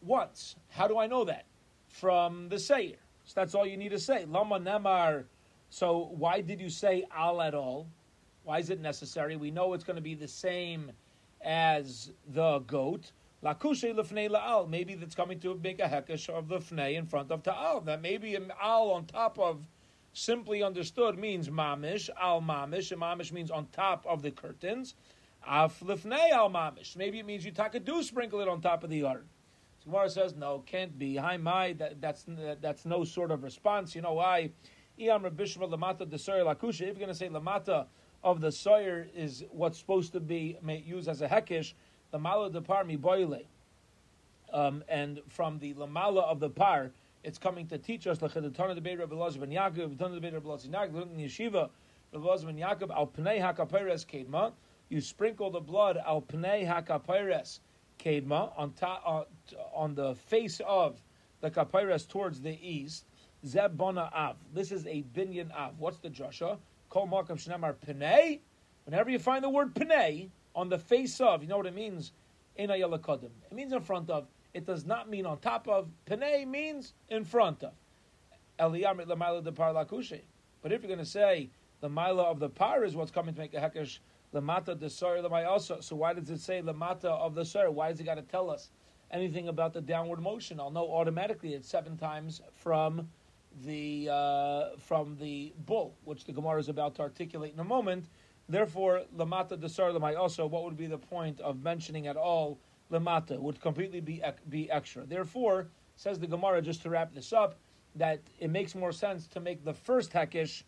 Once. 0.00 0.56
How 0.68 0.86
do 0.86 0.98
I 0.98 1.06
know 1.06 1.24
that? 1.24 1.46
From 1.88 2.48
the 2.48 2.58
sayer. 2.58 2.96
So 3.24 3.32
that's 3.34 3.54
all 3.54 3.66
you 3.66 3.76
need 3.76 3.90
to 3.90 3.98
say. 3.98 4.24
Lama 4.24 4.58
nemar. 4.58 5.24
So 5.70 6.10
why 6.16 6.40
did 6.40 6.60
you 6.60 6.70
say 6.70 7.04
al 7.14 7.40
at 7.40 7.54
all? 7.54 7.88
Why 8.44 8.58
is 8.58 8.70
it 8.70 8.80
necessary? 8.80 9.36
We 9.36 9.50
know 9.50 9.72
it's 9.72 9.84
going 9.84 9.96
to 9.96 10.02
be 10.02 10.14
the 10.14 10.28
same 10.28 10.92
as 11.42 12.12
the 12.28 12.60
goat. 12.60 13.12
Lakushe 13.42 13.92
lefnei 13.94 14.30
la'al. 14.30 14.68
Maybe 14.68 14.94
that's 14.94 15.14
coming 15.14 15.40
to 15.40 15.58
make 15.62 15.80
a 15.80 15.88
hekesh 15.88 16.28
of 16.28 16.48
the 16.48 16.58
fnei 16.58 16.96
in 16.96 17.06
front 17.06 17.30
of 17.30 17.42
ta'al. 17.42 17.80
That 17.80 18.00
maybe 18.00 18.34
an 18.34 18.52
al 18.60 18.90
on 18.90 19.06
top 19.06 19.38
of, 19.38 19.66
simply 20.12 20.62
understood, 20.62 21.18
means 21.18 21.48
mamish, 21.48 22.08
al 22.20 22.40
mamish. 22.40 22.92
And 22.92 23.00
mamish 23.00 23.32
means 23.32 23.50
on 23.50 23.66
top 23.72 24.06
of 24.06 24.22
the 24.22 24.30
curtains. 24.30 24.94
Af 25.46 25.80
lefnei 25.80 26.30
al 26.30 26.50
mamish. 26.50 26.96
Maybe 26.96 27.20
it 27.20 27.26
means 27.26 27.44
you 27.44 27.52
taka 27.52 27.80
do 27.80 28.02
sprinkle 28.02 28.40
it 28.40 28.48
on 28.48 28.60
top 28.60 28.84
of 28.84 28.90
the 28.90 28.98
yard. 28.98 29.26
Gemara 29.84 30.10
says, 30.10 30.34
no, 30.34 30.64
can't 30.66 30.98
be. 30.98 31.14
Hi, 31.14 31.36
my, 31.36 31.72
that, 31.74 32.00
that's, 32.00 32.26
that's 32.60 32.84
no 32.84 33.04
sort 33.04 33.30
of 33.30 33.44
response. 33.44 33.94
You 33.94 34.02
know 34.02 34.14
why? 34.14 34.50
Iyam 34.98 35.22
Rabishma 35.22 35.70
Lamata 35.70 35.98
de 36.10 36.16
Lakusha. 36.16 36.80
If 36.80 36.80
you're 36.80 36.94
going 36.94 37.08
to 37.08 37.14
say 37.14 37.28
Lamata 37.28 37.86
of 38.24 38.40
the 38.40 38.50
Sawyer 38.50 39.06
is 39.14 39.44
what's 39.52 39.78
supposed 39.78 40.12
to 40.12 40.20
be 40.20 40.58
used 40.84 41.08
as 41.08 41.22
a 41.22 41.28
hekish, 41.28 41.74
the 42.10 42.18
mala 42.18 42.50
de 42.50 42.60
par 42.60 42.82
mi 42.82 42.96
boile. 42.96 43.42
Um, 44.52 44.82
and 44.88 45.20
from 45.28 45.60
the 45.60 45.74
lamala 45.74 46.24
of 46.24 46.40
the 46.40 46.50
par, 46.50 46.90
it's 47.22 47.38
coming 47.38 47.68
to 47.68 47.78
teach 47.78 48.06
us 48.06 48.18
lechedetana 48.18 48.74
de 48.74 48.80
beir 48.80 48.98
Rabbi 48.98 49.14
Lazar 49.14 49.40
ben 49.40 49.50
Yaakov, 49.50 49.96
the 49.96 50.08
de 50.08 50.20
beir 50.20 50.32
Rabbi 50.32 50.48
Lazar 50.48 50.68
ben 50.68 51.02
in 51.02 51.28
yeshiva 51.28 51.70
Rabbi 52.12 52.26
Lazar 52.26 52.46
ben 52.46 52.60
al 52.62 53.06
pnei 53.06 53.40
hakaperes 53.40 54.04
kedma. 54.04 54.52
You 54.88 55.00
sprinkle 55.00 55.50
the 55.50 55.60
blood 55.60 55.98
al 56.04 56.22
pnei 56.22 56.66
hakaperes 56.66 57.60
kedma 57.98 58.52
on 58.56 58.72
top 58.72 59.02
uh, 59.06 59.24
on 59.74 59.94
the 59.94 60.14
face 60.14 60.60
of 60.66 61.00
the 61.40 61.50
kaperes 61.50 62.08
towards 62.08 62.40
the 62.40 62.58
east. 62.66 63.04
Zebona 63.44 64.12
av. 64.12 64.36
This 64.54 64.72
is 64.72 64.86
a 64.86 65.04
binyan 65.14 65.54
av. 65.56 65.78
What's 65.78 65.98
the 65.98 66.10
drasha? 66.10 66.58
Kol 66.88 67.06
makam 67.08 67.36
shnamar 67.36 67.74
pnei. 67.74 68.40
Whenever 68.84 69.10
you 69.10 69.18
find 69.18 69.42
the 69.42 69.50
word 69.50 69.74
pnei, 69.74 70.30
on 70.56 70.70
the 70.70 70.78
face 70.78 71.20
of. 71.20 71.42
You 71.42 71.48
know 71.48 71.58
what 71.58 71.66
it 71.66 71.74
means? 71.74 72.12
In 72.56 72.70
It 72.70 73.52
means 73.52 73.72
in 73.72 73.80
front 73.82 74.08
of. 74.10 74.26
It 74.54 74.64
does 74.64 74.86
not 74.86 75.08
mean 75.08 75.26
on 75.26 75.38
top 75.38 75.68
of. 75.68 75.88
Penei 76.06 76.48
means 76.48 76.94
in 77.10 77.24
front 77.24 77.62
of. 77.62 77.74
Eliyamit 78.58 79.06
lamaila 79.06 79.44
de 79.44 79.52
par 79.52 79.74
But 80.62 80.72
if 80.72 80.82
you're 80.82 80.88
going 80.88 80.98
to 80.98 81.04
say 81.04 81.50
the 81.82 81.90
mila 81.90 82.22
of 82.22 82.40
the 82.40 82.48
par 82.48 82.82
is 82.82 82.96
what's 82.96 83.10
coming 83.10 83.34
to 83.34 83.40
make 83.40 83.52
a 83.52 83.58
hekesh 83.58 83.98
lamata 84.34 84.78
the 84.78 84.90
sar 84.90 85.18
also. 85.44 85.80
So 85.80 85.96
why 85.96 86.12
does 86.12 86.30
it 86.30 86.40
say 86.40 86.62
lamata 86.62 87.06
of 87.06 87.34
the 87.34 87.44
sar? 87.44 87.70
Why 87.70 87.90
does 87.90 88.00
it 88.00 88.04
got 88.04 88.16
to 88.16 88.22
tell 88.22 88.50
us 88.50 88.70
anything 89.10 89.48
about 89.48 89.72
the 89.72 89.80
downward 89.80 90.20
motion? 90.20 90.60
I'll 90.60 90.70
know 90.70 90.90
automatically 90.90 91.54
it's 91.54 91.68
seven 91.68 91.96
times 91.96 92.40
from 92.54 93.08
the 93.64 94.08
uh, 94.10 94.76
from 94.78 95.16
the 95.18 95.52
bull, 95.66 95.96
which 96.04 96.24
the 96.24 96.32
Gemara 96.32 96.60
is 96.60 96.68
about 96.68 96.94
to 96.96 97.02
articulate 97.02 97.54
in 97.54 97.60
a 97.60 97.64
moment. 97.64 98.06
Therefore, 98.48 99.02
lamata 99.16 99.58
desar 99.58 99.90
also, 100.16 100.46
what 100.46 100.64
would 100.64 100.76
be 100.76 100.86
the 100.86 100.98
point 100.98 101.40
of 101.40 101.62
mentioning 101.62 102.06
at 102.06 102.16
all 102.16 102.58
lamata? 102.90 103.38
Would 103.38 103.60
completely 103.60 104.00
be 104.00 104.22
be 104.48 104.70
extra. 104.70 105.04
Therefore, 105.06 105.68
says 105.96 106.18
the 106.18 106.26
Gemara, 106.26 106.60
just 106.60 106.82
to 106.82 106.90
wrap 106.90 107.14
this 107.14 107.32
up, 107.32 107.56
that 107.94 108.20
it 108.38 108.50
makes 108.50 108.74
more 108.74 108.92
sense 108.92 109.26
to 109.28 109.40
make 109.40 109.64
the 109.64 109.72
first 109.72 110.12
hekish 110.12 110.62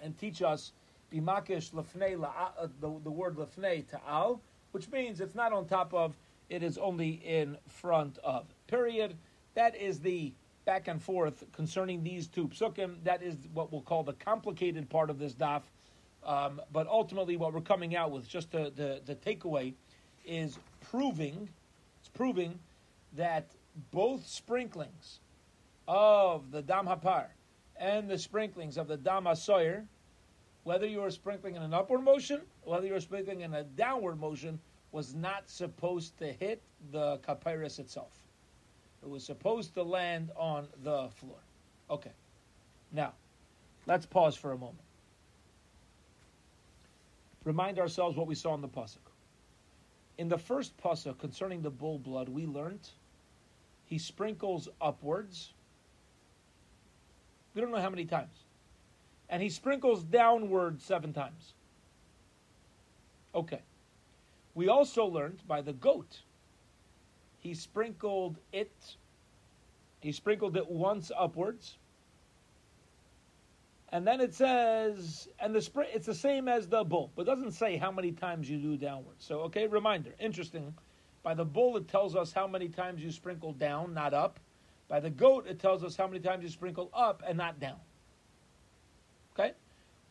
and 0.00 0.16
teach 0.18 0.42
us 0.42 0.72
lefnei 1.20 2.22
uh, 2.22 2.66
the, 2.80 3.00
the 3.04 3.10
word 3.10 3.36
lefnei 3.36 3.86
to 3.88 4.00
al, 4.08 4.40
which 4.72 4.90
means 4.90 5.20
it's 5.20 5.34
not 5.34 5.52
on 5.52 5.66
top 5.66 5.92
of, 5.92 6.16
it 6.48 6.62
is 6.62 6.78
only 6.78 7.10
in 7.24 7.56
front 7.68 8.18
of. 8.24 8.46
Period. 8.66 9.16
That 9.54 9.76
is 9.76 10.00
the 10.00 10.32
back 10.64 10.88
and 10.88 11.02
forth 11.02 11.44
concerning 11.52 12.02
these 12.02 12.26
two 12.26 12.48
psukim. 12.48 13.02
That 13.04 13.22
is 13.22 13.36
what 13.52 13.72
we'll 13.72 13.82
call 13.82 14.02
the 14.02 14.12
complicated 14.14 14.88
part 14.88 15.10
of 15.10 15.18
this 15.18 15.34
daf. 15.34 15.62
Um, 16.24 16.60
but 16.72 16.86
ultimately, 16.86 17.36
what 17.36 17.52
we're 17.52 17.60
coming 17.60 17.96
out 17.96 18.12
with, 18.12 18.28
just 18.28 18.52
the, 18.52 18.72
the, 18.74 19.00
the 19.04 19.16
takeaway, 19.16 19.74
is 20.24 20.58
proving, 20.80 21.48
it's 22.00 22.08
proving 22.08 22.58
that 23.14 23.50
both 23.90 24.26
sprinklings 24.26 25.18
of 25.88 26.50
the 26.52 26.62
dam 26.62 26.86
hapar 26.86 27.26
and 27.76 28.08
the 28.08 28.18
sprinklings 28.18 28.76
of 28.76 28.86
the 28.86 28.96
dam 28.96 29.24
hasoyer, 29.24 29.84
whether 30.64 30.86
you 30.86 31.00
were 31.00 31.10
sprinkling 31.10 31.56
in 31.56 31.62
an 31.62 31.74
upward 31.74 32.02
motion, 32.02 32.40
whether 32.64 32.86
you 32.86 32.92
were 32.92 33.00
sprinkling 33.00 33.40
in 33.40 33.54
a 33.54 33.64
downward 33.64 34.20
motion, 34.20 34.58
was 34.92 35.14
not 35.14 35.48
supposed 35.48 36.18
to 36.18 36.32
hit 36.32 36.62
the 36.90 37.18
kapyrus 37.18 37.78
itself. 37.78 38.12
It 39.02 39.08
was 39.08 39.24
supposed 39.24 39.74
to 39.74 39.82
land 39.82 40.30
on 40.36 40.68
the 40.82 41.08
floor. 41.16 41.38
Okay. 41.90 42.12
Now, 42.92 43.12
let's 43.86 44.06
pause 44.06 44.36
for 44.36 44.52
a 44.52 44.58
moment 44.58 44.78
remind 47.44 47.78
ourselves 47.78 48.16
what 48.16 48.26
we 48.26 48.34
saw 48.34 48.54
in 48.54 48.60
the 48.60 48.68
pasuk. 48.68 48.98
In 50.18 50.28
the 50.28 50.38
first 50.38 50.76
pasuk 50.78 51.18
concerning 51.18 51.62
the 51.62 51.70
bull 51.70 51.98
blood, 51.98 52.28
we 52.28 52.46
learned 52.46 52.88
he 53.86 53.98
sprinkles 53.98 54.68
upwards. 54.80 55.52
We 57.54 57.60
don't 57.60 57.70
know 57.70 57.80
how 57.80 57.90
many 57.90 58.04
times. 58.04 58.34
And 59.32 59.42
he 59.42 59.48
sprinkles 59.48 60.04
downward 60.04 60.82
seven 60.82 61.14
times. 61.14 61.54
Okay. 63.34 63.62
We 64.54 64.68
also 64.68 65.06
learned 65.06 65.40
by 65.48 65.62
the 65.62 65.72
goat, 65.72 66.20
he 67.38 67.54
sprinkled 67.54 68.36
it, 68.52 68.70
he 70.00 70.12
sprinkled 70.12 70.56
it 70.58 70.68
once 70.68 71.10
upwards, 71.18 71.78
and 73.88 74.06
then 74.06 74.20
it 74.20 74.34
says, 74.34 75.28
and 75.40 75.54
the 75.54 75.62
spring, 75.62 75.88
it's 75.94 76.06
the 76.06 76.14
same 76.14 76.46
as 76.46 76.68
the 76.68 76.84
bull, 76.84 77.10
but 77.16 77.24
doesn't 77.24 77.52
say 77.52 77.78
how 77.78 77.90
many 77.90 78.12
times 78.12 78.50
you 78.50 78.58
do 78.58 78.76
downwards. 78.76 79.24
So, 79.24 79.40
okay, 79.40 79.66
reminder, 79.66 80.10
interesting. 80.20 80.74
By 81.22 81.32
the 81.32 81.44
bull, 81.46 81.78
it 81.78 81.88
tells 81.88 82.14
us 82.14 82.34
how 82.34 82.46
many 82.46 82.68
times 82.68 83.02
you 83.02 83.10
sprinkle 83.10 83.54
down, 83.54 83.94
not 83.94 84.12
up. 84.12 84.38
By 84.88 85.00
the 85.00 85.10
goat, 85.10 85.46
it 85.46 85.58
tells 85.58 85.82
us 85.82 85.96
how 85.96 86.06
many 86.06 86.20
times 86.20 86.42
you 86.42 86.50
sprinkle 86.50 86.90
up 86.92 87.22
and 87.26 87.38
not 87.38 87.58
down. 87.58 87.78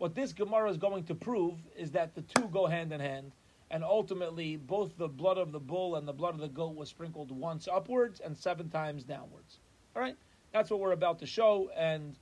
What 0.01 0.15
this 0.15 0.33
Gemara 0.33 0.71
is 0.71 0.77
going 0.77 1.03
to 1.03 1.13
prove 1.13 1.59
is 1.77 1.91
that 1.91 2.15
the 2.15 2.23
two 2.23 2.47
go 2.47 2.65
hand 2.65 2.91
in 2.91 2.99
hand, 2.99 3.33
and 3.69 3.83
ultimately 3.83 4.55
both 4.55 4.97
the 4.97 5.07
blood 5.07 5.37
of 5.37 5.51
the 5.51 5.59
bull 5.59 5.95
and 5.95 6.07
the 6.07 6.11
blood 6.11 6.33
of 6.33 6.39
the 6.39 6.47
goat 6.47 6.75
was 6.75 6.89
sprinkled 6.89 7.29
once 7.29 7.67
upwards 7.67 8.19
and 8.19 8.35
seven 8.35 8.67
times 8.67 9.03
downwards. 9.03 9.59
All 9.95 10.01
right, 10.01 10.15
that's 10.53 10.71
what 10.71 10.79
we're 10.79 10.93
about 10.93 11.19
to 11.19 11.27
show, 11.27 11.69
and 11.77 12.15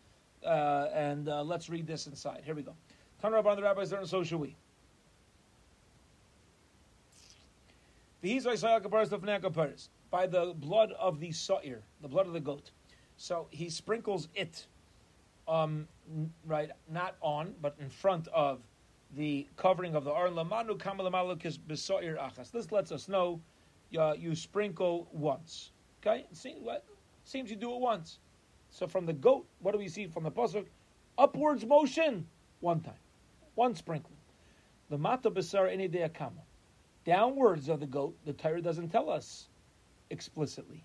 uh, 0.45 0.89
and 0.93 1.29
uh, 1.29 1.41
let's 1.41 1.69
read 1.69 1.87
this 1.87 2.05
inside. 2.05 2.41
Here 2.43 2.53
we 2.53 2.63
go. 2.63 2.75
Turn 3.21 3.33
on 3.33 3.55
the 3.55 3.63
rabbis 3.63 3.91
there, 3.91 4.01
and 4.01 4.09
so 4.09 4.25
should 4.25 4.41
we. 4.41 4.57
By 10.11 10.27
the 10.27 10.53
blood 10.53 10.91
of 10.99 11.21
the 11.21 11.31
sa'ir, 11.31 11.79
the 12.01 12.09
blood 12.09 12.27
of 12.27 12.33
the 12.33 12.41
goat. 12.41 12.71
So 13.15 13.47
he 13.51 13.69
sprinkles 13.69 14.27
it, 14.35 14.67
um, 15.49 15.87
right, 16.45 16.69
not 16.89 17.15
on, 17.21 17.53
but 17.61 17.75
in 17.79 17.89
front 17.89 18.27
of 18.29 18.59
the 19.15 19.47
covering 19.57 19.95
of 19.95 20.03
the 20.03 20.11
aron. 20.11 20.35
Lamanu 20.35 20.77
kamalamalukis 20.77 21.57
besoir 21.67 22.15
achas. 22.17 22.51
This 22.51 22.71
lets 22.71 22.91
us 22.91 23.07
know 23.07 23.41
uh, 23.97 24.13
you 24.17 24.35
sprinkle 24.35 25.07
once. 25.11 25.71
Okay, 26.01 26.25
seems, 26.31 26.61
what, 26.61 26.85
seems 27.23 27.49
you 27.49 27.55
do 27.55 27.73
it 27.73 27.79
once. 27.79 28.19
So 28.69 28.87
from 28.87 29.05
the 29.05 29.13
goat, 29.13 29.45
what 29.59 29.71
do 29.71 29.79
we 29.79 29.87
see 29.87 30.07
from 30.07 30.23
the 30.23 30.31
pasuk? 30.31 30.65
Upwards 31.17 31.65
motion, 31.65 32.25
one 32.61 32.79
time, 32.81 32.93
one 33.55 33.75
sprinkling. 33.75 34.15
The 34.89 34.97
mata 34.97 35.29
besar 35.29 35.67
any 35.67 35.89
kama. 35.89 36.41
Downwards 37.05 37.69
of 37.69 37.79
the 37.79 37.87
goat, 37.87 38.15
the 38.25 38.33
Torah 38.33 38.61
doesn't 38.61 38.89
tell 38.89 39.09
us 39.09 39.49
explicitly. 40.09 40.83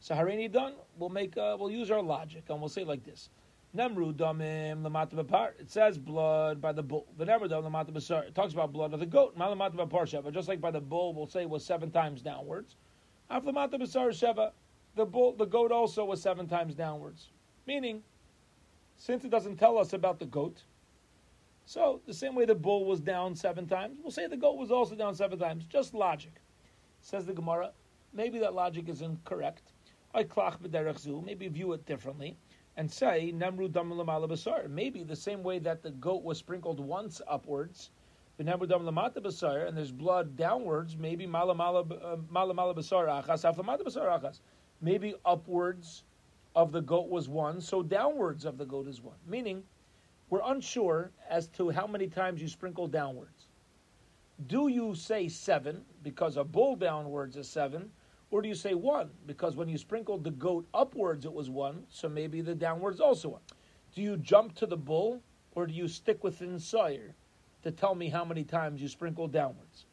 So 0.00 0.14
harini 0.14 0.50
done, 0.50 0.74
we'll 0.98 1.08
make, 1.08 1.36
uh, 1.36 1.56
we'll 1.58 1.70
use 1.70 1.90
our 1.90 2.02
logic 2.02 2.44
and 2.48 2.60
we'll 2.60 2.68
say 2.68 2.84
like 2.84 3.04
this: 3.04 3.28
Nemru 3.76 4.14
damim 4.14 4.82
lamata 4.82 5.22
b'par. 5.22 5.50
It 5.60 5.70
says 5.70 5.98
blood 5.98 6.62
by 6.62 6.72
the 6.72 6.82
bull. 6.82 7.06
The 7.18 7.26
nemru 7.26 7.46
dam 7.46 7.62
lamata 7.62 7.90
b'sar. 7.90 8.26
It 8.26 8.34
talks 8.34 8.54
about 8.54 8.72
blood 8.72 8.94
of 8.94 9.00
the 9.00 9.06
goat. 9.06 9.36
Malamata 9.36 9.74
b'par 9.74 10.04
sheva. 10.04 10.32
Just 10.32 10.48
like 10.48 10.62
by 10.62 10.70
the 10.70 10.80
bull, 10.80 11.12
we'll 11.12 11.26
say 11.26 11.44
was 11.44 11.62
seven 11.62 11.90
times 11.90 12.22
downwards. 12.22 12.76
Af 13.28 13.44
lamata 13.44 13.74
b'sar 13.74 14.08
sheva. 14.08 14.52
The 14.94 15.04
bull, 15.04 15.36
the 15.36 15.44
goat 15.44 15.72
also 15.72 16.06
was 16.06 16.22
seven 16.22 16.48
times 16.48 16.74
downwards. 16.74 17.28
Meaning, 17.66 18.02
since 18.96 19.26
it 19.26 19.30
doesn't 19.30 19.56
tell 19.56 19.76
us 19.76 19.92
about 19.92 20.18
the 20.20 20.24
goat, 20.24 20.62
so 21.66 22.00
the 22.06 22.14
same 22.14 22.34
way 22.34 22.46
the 22.46 22.54
bull 22.54 22.86
was 22.86 23.00
down 23.00 23.34
seven 23.34 23.66
times, 23.66 23.98
we'll 24.02 24.10
say 24.10 24.26
the 24.26 24.38
goat 24.38 24.56
was 24.56 24.70
also 24.70 24.94
down 24.94 25.14
seven 25.14 25.38
times. 25.38 25.66
Just 25.66 25.92
logic. 25.92 26.40
Says 27.02 27.26
the 27.26 27.34
Gemara. 27.34 27.72
Maybe 28.14 28.38
that 28.38 28.54
logic 28.54 28.88
is 28.88 29.02
incorrect. 29.02 29.72
I 30.14 30.24
klach 30.24 31.24
Maybe 31.26 31.48
view 31.48 31.74
it 31.74 31.84
differently 31.84 32.38
and 32.76 32.90
say 32.90 33.32
Nemru 33.34 33.68
Basar. 33.70 34.68
Maybe 34.68 35.02
the 35.02 35.16
same 35.16 35.42
way 35.42 35.58
that 35.60 35.82
the 35.82 35.90
goat 35.92 36.22
was 36.22 36.38
sprinkled 36.38 36.78
once 36.78 37.22
upwards, 37.26 37.90
Dam 38.38 38.58
Lamata 38.58 39.18
Basar, 39.18 39.66
and 39.66 39.76
there's 39.76 39.92
blood 39.92 40.36
downwards, 40.36 40.96
maybe 40.96 41.26
Malamala 41.26 41.90
uh, 41.90 42.16
Achas, 42.26 43.44
Aflamata 43.44 43.82
Basar 43.82 44.20
Achas. 44.20 44.40
Maybe 44.82 45.14
upwards 45.24 46.04
of 46.54 46.70
the 46.70 46.82
goat 46.82 47.08
was 47.08 47.28
one, 47.28 47.60
so 47.60 47.82
downwards 47.82 48.44
of 48.44 48.58
the 48.58 48.66
goat 48.66 48.88
is 48.88 49.00
one. 49.00 49.16
Meaning, 49.26 49.62
we're 50.28 50.42
unsure 50.44 51.12
as 51.30 51.46
to 51.48 51.70
how 51.70 51.86
many 51.86 52.08
times 52.08 52.42
you 52.42 52.48
sprinkle 52.48 52.86
downwards. 52.86 53.46
Do 54.48 54.68
you 54.68 54.94
say 54.94 55.28
seven, 55.28 55.82
because 56.02 56.36
a 56.36 56.44
bull 56.44 56.76
downwards 56.76 57.38
is 57.38 57.48
seven, 57.48 57.90
or 58.30 58.42
do 58.42 58.48
you 58.48 58.54
say 58.54 58.74
one? 58.74 59.10
Because 59.26 59.56
when 59.56 59.68
you 59.68 59.78
sprinkled 59.78 60.24
the 60.24 60.30
goat 60.30 60.66
upwards, 60.74 61.24
it 61.24 61.32
was 61.32 61.48
one, 61.48 61.84
so 61.88 62.08
maybe 62.08 62.40
the 62.40 62.54
downwards 62.54 63.00
also 63.00 63.30
one. 63.30 63.40
Do 63.94 64.02
you 64.02 64.16
jump 64.16 64.54
to 64.56 64.66
the 64.66 64.76
bull, 64.76 65.22
or 65.54 65.66
do 65.66 65.72
you 65.72 65.88
stick 65.88 66.22
within 66.24 66.58
Sawyer 66.58 67.14
to 67.62 67.70
tell 67.70 67.94
me 67.94 68.08
how 68.08 68.24
many 68.24 68.44
times 68.44 68.82
you 68.82 68.88
sprinkle 68.88 69.28
downwards? 69.28 69.86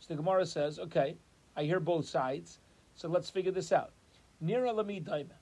So 0.00 0.08
the 0.08 0.16
Gemara 0.22 0.46
says, 0.46 0.78
okay, 0.78 1.16
I 1.56 1.64
hear 1.64 1.80
both 1.80 2.08
sides, 2.08 2.58
so 2.94 3.08
let's 3.08 3.30
figure 3.30 3.52
this 3.52 3.72
out. 3.72 3.92
Nira 4.44 4.74
lami 4.74 5.00
daima. 5.00 5.36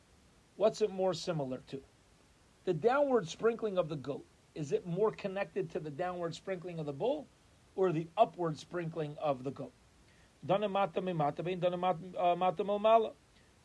What's 0.57 0.83
it 0.83 0.91
more 0.91 1.15
similar 1.15 1.61
to? 1.69 1.81
The 2.65 2.75
downward 2.75 3.29
sprinkling 3.29 3.79
of 3.79 3.89
the 3.89 3.97
goat, 3.97 4.25
is 4.55 4.73
it 4.73 4.87
more 4.87 5.11
connected 5.11 5.71
to 5.71 5.81
the 5.81 5.91
downward 5.91 6.35
sprinkling 6.35 6.79
of 6.79 6.87
the 6.87 6.93
bull 6.93 7.27
or 7.75 7.93
the 7.93 8.07
upward 8.17 8.59
sprinkling 8.59 9.17
of 9.21 9.43
the 9.45 9.51
goat? 9.51 9.73
Uh, 10.49 10.59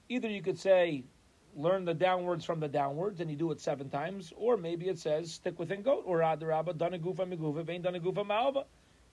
Either 0.10 0.30
you 0.30 0.42
could 0.42 0.58
say, 0.58 1.04
learn 1.56 1.84
the 1.84 1.94
downwards 1.94 2.46
from 2.46 2.60
the 2.60 2.68
downwards, 2.68 3.20
and 3.20 3.30
you 3.30 3.36
do 3.36 3.52
it 3.52 3.60
seven 3.60 3.90
times, 3.90 4.32
or 4.38 4.56
maybe 4.56 4.88
it 4.88 4.98
says, 4.98 5.34
stick 5.34 5.60
within 5.60 5.82
goat, 5.82 6.04
or 6.06 6.20
adarabba, 6.20 6.78
dana 6.78 6.98
gufa 6.98 7.28
migufa, 7.28 7.66
vein 7.66 7.82
dana. 7.82 8.00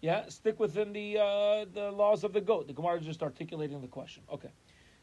Yeah, 0.00 0.28
stick 0.28 0.60
within 0.60 0.92
the 0.92 1.18
uh, 1.18 1.64
the 1.72 1.90
laws 1.90 2.24
of 2.24 2.32
the 2.34 2.40
goat. 2.40 2.66
The 2.66 2.74
Gemara 2.74 2.98
is 2.98 3.06
just 3.06 3.22
articulating 3.22 3.80
the 3.80 3.88
question. 3.88 4.22
Okay. 4.30 4.50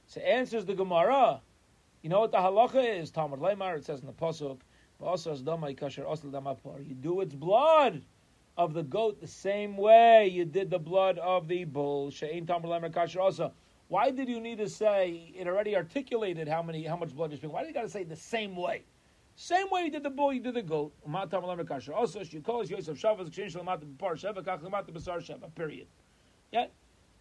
So 0.06 0.21
answers 0.21 0.65
the 0.65 0.76
Gemara. 0.76 1.41
You 2.04 2.10
know 2.10 2.19
what 2.19 2.32
the 2.32 2.38
halacha 2.38 3.00
is? 3.02 3.10
Talmud 3.10 3.39
Leimar, 3.39 3.78
it 3.78 3.86
says 3.86 4.02
in 4.02 4.08
the 4.08 4.13
Pasuk, 4.13 4.60
you 6.86 6.95
do 6.95 7.21
its 7.21 7.34
blood 7.34 8.04
of 8.63 8.74
the 8.74 8.84
goat 8.84 9.19
the 9.19 9.28
same 9.28 9.76
way 9.76 10.28
you 10.28 10.45
did 10.45 10.69
the 10.69 10.80
blood 10.80 11.17
of 11.17 11.47
the 11.47 11.65
bull. 11.65 12.12
Shane 12.12 12.45
Tamalemrakash 12.45 13.19
also 13.19 13.54
why 13.88 14.10
did 14.10 14.30
you 14.30 14.39
need 14.39 14.60
to 14.60 14.69
say 14.69 15.34
it 15.36 15.47
already 15.47 15.76
articulated 15.76 16.47
how 16.47 16.63
many 16.63 16.86
how 16.86 16.95
much 16.95 17.13
blood 17.13 17.32
you 17.32 17.38
spilled? 17.38 17.52
Why 17.52 17.62
did 17.62 17.67
you 17.67 17.74
got 17.74 17.82
to 17.82 17.89
say 17.89 18.06
the 18.06 18.15
same 18.15 18.56
way? 18.56 18.84
Same 19.36 19.67
way 19.69 19.82
you 19.84 19.91
did 19.91 20.04
the 20.04 20.10
bull, 20.10 20.32
you 20.32 20.39
did 20.39 20.54
the 20.54 20.62
goat. 20.62 20.93
Also, 21.93 22.21
you 22.21 22.41
call 22.41 22.63
Yosef 22.63 23.02
Shavas 23.02 23.28
exchange 23.28 23.58
Period. 25.56 25.88
Yeah, 26.54 26.65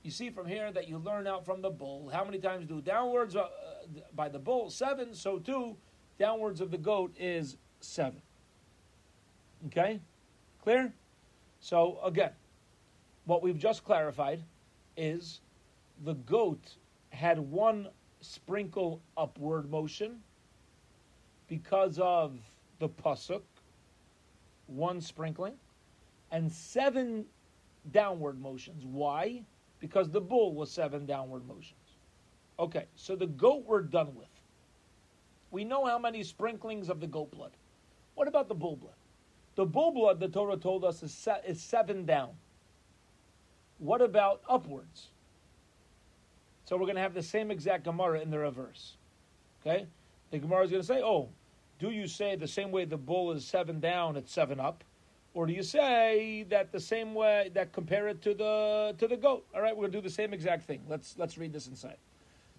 you 0.05 0.11
see 0.13 0.31
from 0.31 0.47
here 0.47 0.71
that 0.71 0.89
you 0.89 0.99
learn 0.99 1.27
out 1.27 1.45
from 1.45 1.61
the 1.61 1.71
bull. 1.71 2.09
How 2.13 2.25
many 2.25 2.39
times 2.39 2.67
do 2.67 2.81
downwards 2.81 3.35
uh, 3.35 3.49
by 4.15 4.29
the 4.29 4.39
bull 4.39 4.71
seven? 4.71 5.13
So 5.13 5.39
two 5.41 5.77
downwards 6.21 6.61
of 6.61 6.71
the 6.71 6.79
goat 6.79 7.15
is 7.19 7.57
seven. 7.81 8.23
Okay, 9.67 10.01
clear? 10.63 10.95
So 11.61 11.99
again, 12.03 12.33
what 13.27 13.43
we've 13.43 13.59
just 13.59 13.85
clarified 13.85 14.43
is 14.97 15.41
the 16.05 16.15
goat 16.15 16.77
had 17.11 17.39
one 17.39 17.89
sprinkle 18.21 19.01
upward 19.17 19.71
motion 19.71 20.21
because 21.49 21.99
of 21.99 22.39
the 22.79 22.89
pasuk, 22.89 23.43
one 24.67 25.01
sprinkling, 25.01 25.55
and 26.31 26.51
seven 26.51 27.27
downward 27.93 28.41
motions. 28.41 28.85
Why? 28.85 29.43
Because 29.81 30.11
the 30.11 30.21
bull 30.21 30.55
was 30.55 30.71
seven 30.71 31.07
downward 31.07 31.47
motions. 31.47 31.75
Okay, 32.59 32.87
so 32.95 33.17
the 33.17 33.27
goat 33.27 33.65
we're 33.67 33.83
done 33.83 34.15
with. 34.15 34.29
We 35.51 35.65
know 35.65 35.85
how 35.87 35.99
many 35.99 36.23
sprinklings 36.23 36.89
of 36.89 37.01
the 37.01 37.07
goat 37.07 37.31
blood. 37.31 37.53
What 38.15 38.29
about 38.29 38.49
the 38.49 38.55
bull 38.55 38.77
blood? 38.77 38.95
The 39.61 39.67
bull 39.67 39.91
blood, 39.91 40.21
the 40.21 40.29
Torah 40.29 40.57
told 40.57 40.87
us, 40.87 41.03
is, 41.03 41.13
se- 41.13 41.43
is 41.47 41.61
seven 41.61 42.07
down. 42.07 42.31
What 43.77 44.01
about 44.01 44.41
upwards? 44.49 45.09
So 46.65 46.79
we're 46.79 46.87
going 46.87 46.95
to 46.95 47.03
have 47.03 47.13
the 47.13 47.23
same 47.23 47.51
exact 47.51 47.85
Gemara 47.85 48.21
in 48.23 48.31
the 48.31 48.39
reverse. 48.39 48.95
Okay? 49.61 49.87
The 50.31 50.39
Gemara 50.39 50.65
is 50.65 50.71
going 50.71 50.81
to 50.81 50.87
say, 50.87 51.03
oh, 51.03 51.29
do 51.79 51.91
you 51.91 52.07
say 52.07 52.37
the 52.37 52.49
same 52.49 52.71
way 52.71 52.87
the 52.87 52.97
bull 52.97 53.33
is 53.33 53.45
seven 53.45 53.81
down, 53.81 54.17
it's 54.17 54.33
seven 54.33 54.59
up? 54.59 54.83
Or 55.35 55.45
do 55.45 55.53
you 55.53 55.63
say 55.63 56.47
that 56.49 56.73
the 56.73 56.81
same 56.81 57.13
way 57.13 57.51
that 57.53 57.75
compare 57.75 58.09
it 58.09 58.23
to 58.23 58.33
the 58.33 58.95
to 58.97 59.07
the 59.07 59.19
goat? 59.19 59.45
All 59.55 59.61
right, 59.61 59.77
we're 59.77 59.89
gonna 59.89 59.93
do 59.93 60.01
the 60.01 60.09
same 60.09 60.33
exact 60.33 60.65
thing. 60.67 60.81
Let's 60.89 61.17
let's 61.19 61.37
read 61.37 61.53
this 61.53 61.67
inside. 61.67 61.99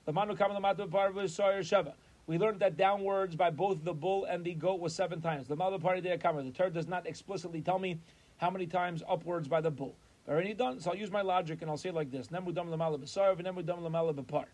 The 0.05 0.13
manu 0.13 0.35
sheva. 0.35 1.93
We 2.27 2.37
learned 2.37 2.59
that 2.59 2.77
downwards 2.77 3.35
by 3.35 3.49
both 3.49 3.83
the 3.83 3.93
bull 3.93 4.25
and 4.25 4.43
the 4.43 4.53
goat 4.53 4.79
was 4.79 4.95
seven 4.95 5.21
times. 5.21 5.47
The 5.47 5.55
mother 5.55 5.79
party 5.79 6.01
de 6.01 6.15
The 6.17 6.51
Torah 6.53 6.69
does 6.69 6.87
not 6.87 7.07
explicitly 7.07 7.61
tell 7.61 7.79
me 7.79 7.99
how 8.37 8.49
many 8.49 8.67
times 8.67 9.03
upwards 9.07 9.47
by 9.47 9.61
the 9.61 9.71
bull. 9.71 9.95
Already 10.27 10.53
done. 10.53 10.79
So 10.79 10.91
I'll 10.91 10.97
use 10.97 11.11
my 11.11 11.21
logic 11.21 11.61
and 11.61 11.69
I'll 11.69 11.77
say 11.77 11.89
it 11.89 11.95
like 11.95 12.11
this: 12.11 12.27
Nemu 12.27 12.53
dam 12.53 12.67
lamala 12.67 12.99
b'sar 12.99 13.35
v'nemu 13.35 13.65
dam 13.65 13.79
lamala 13.79 14.13
b'par. 14.13 14.45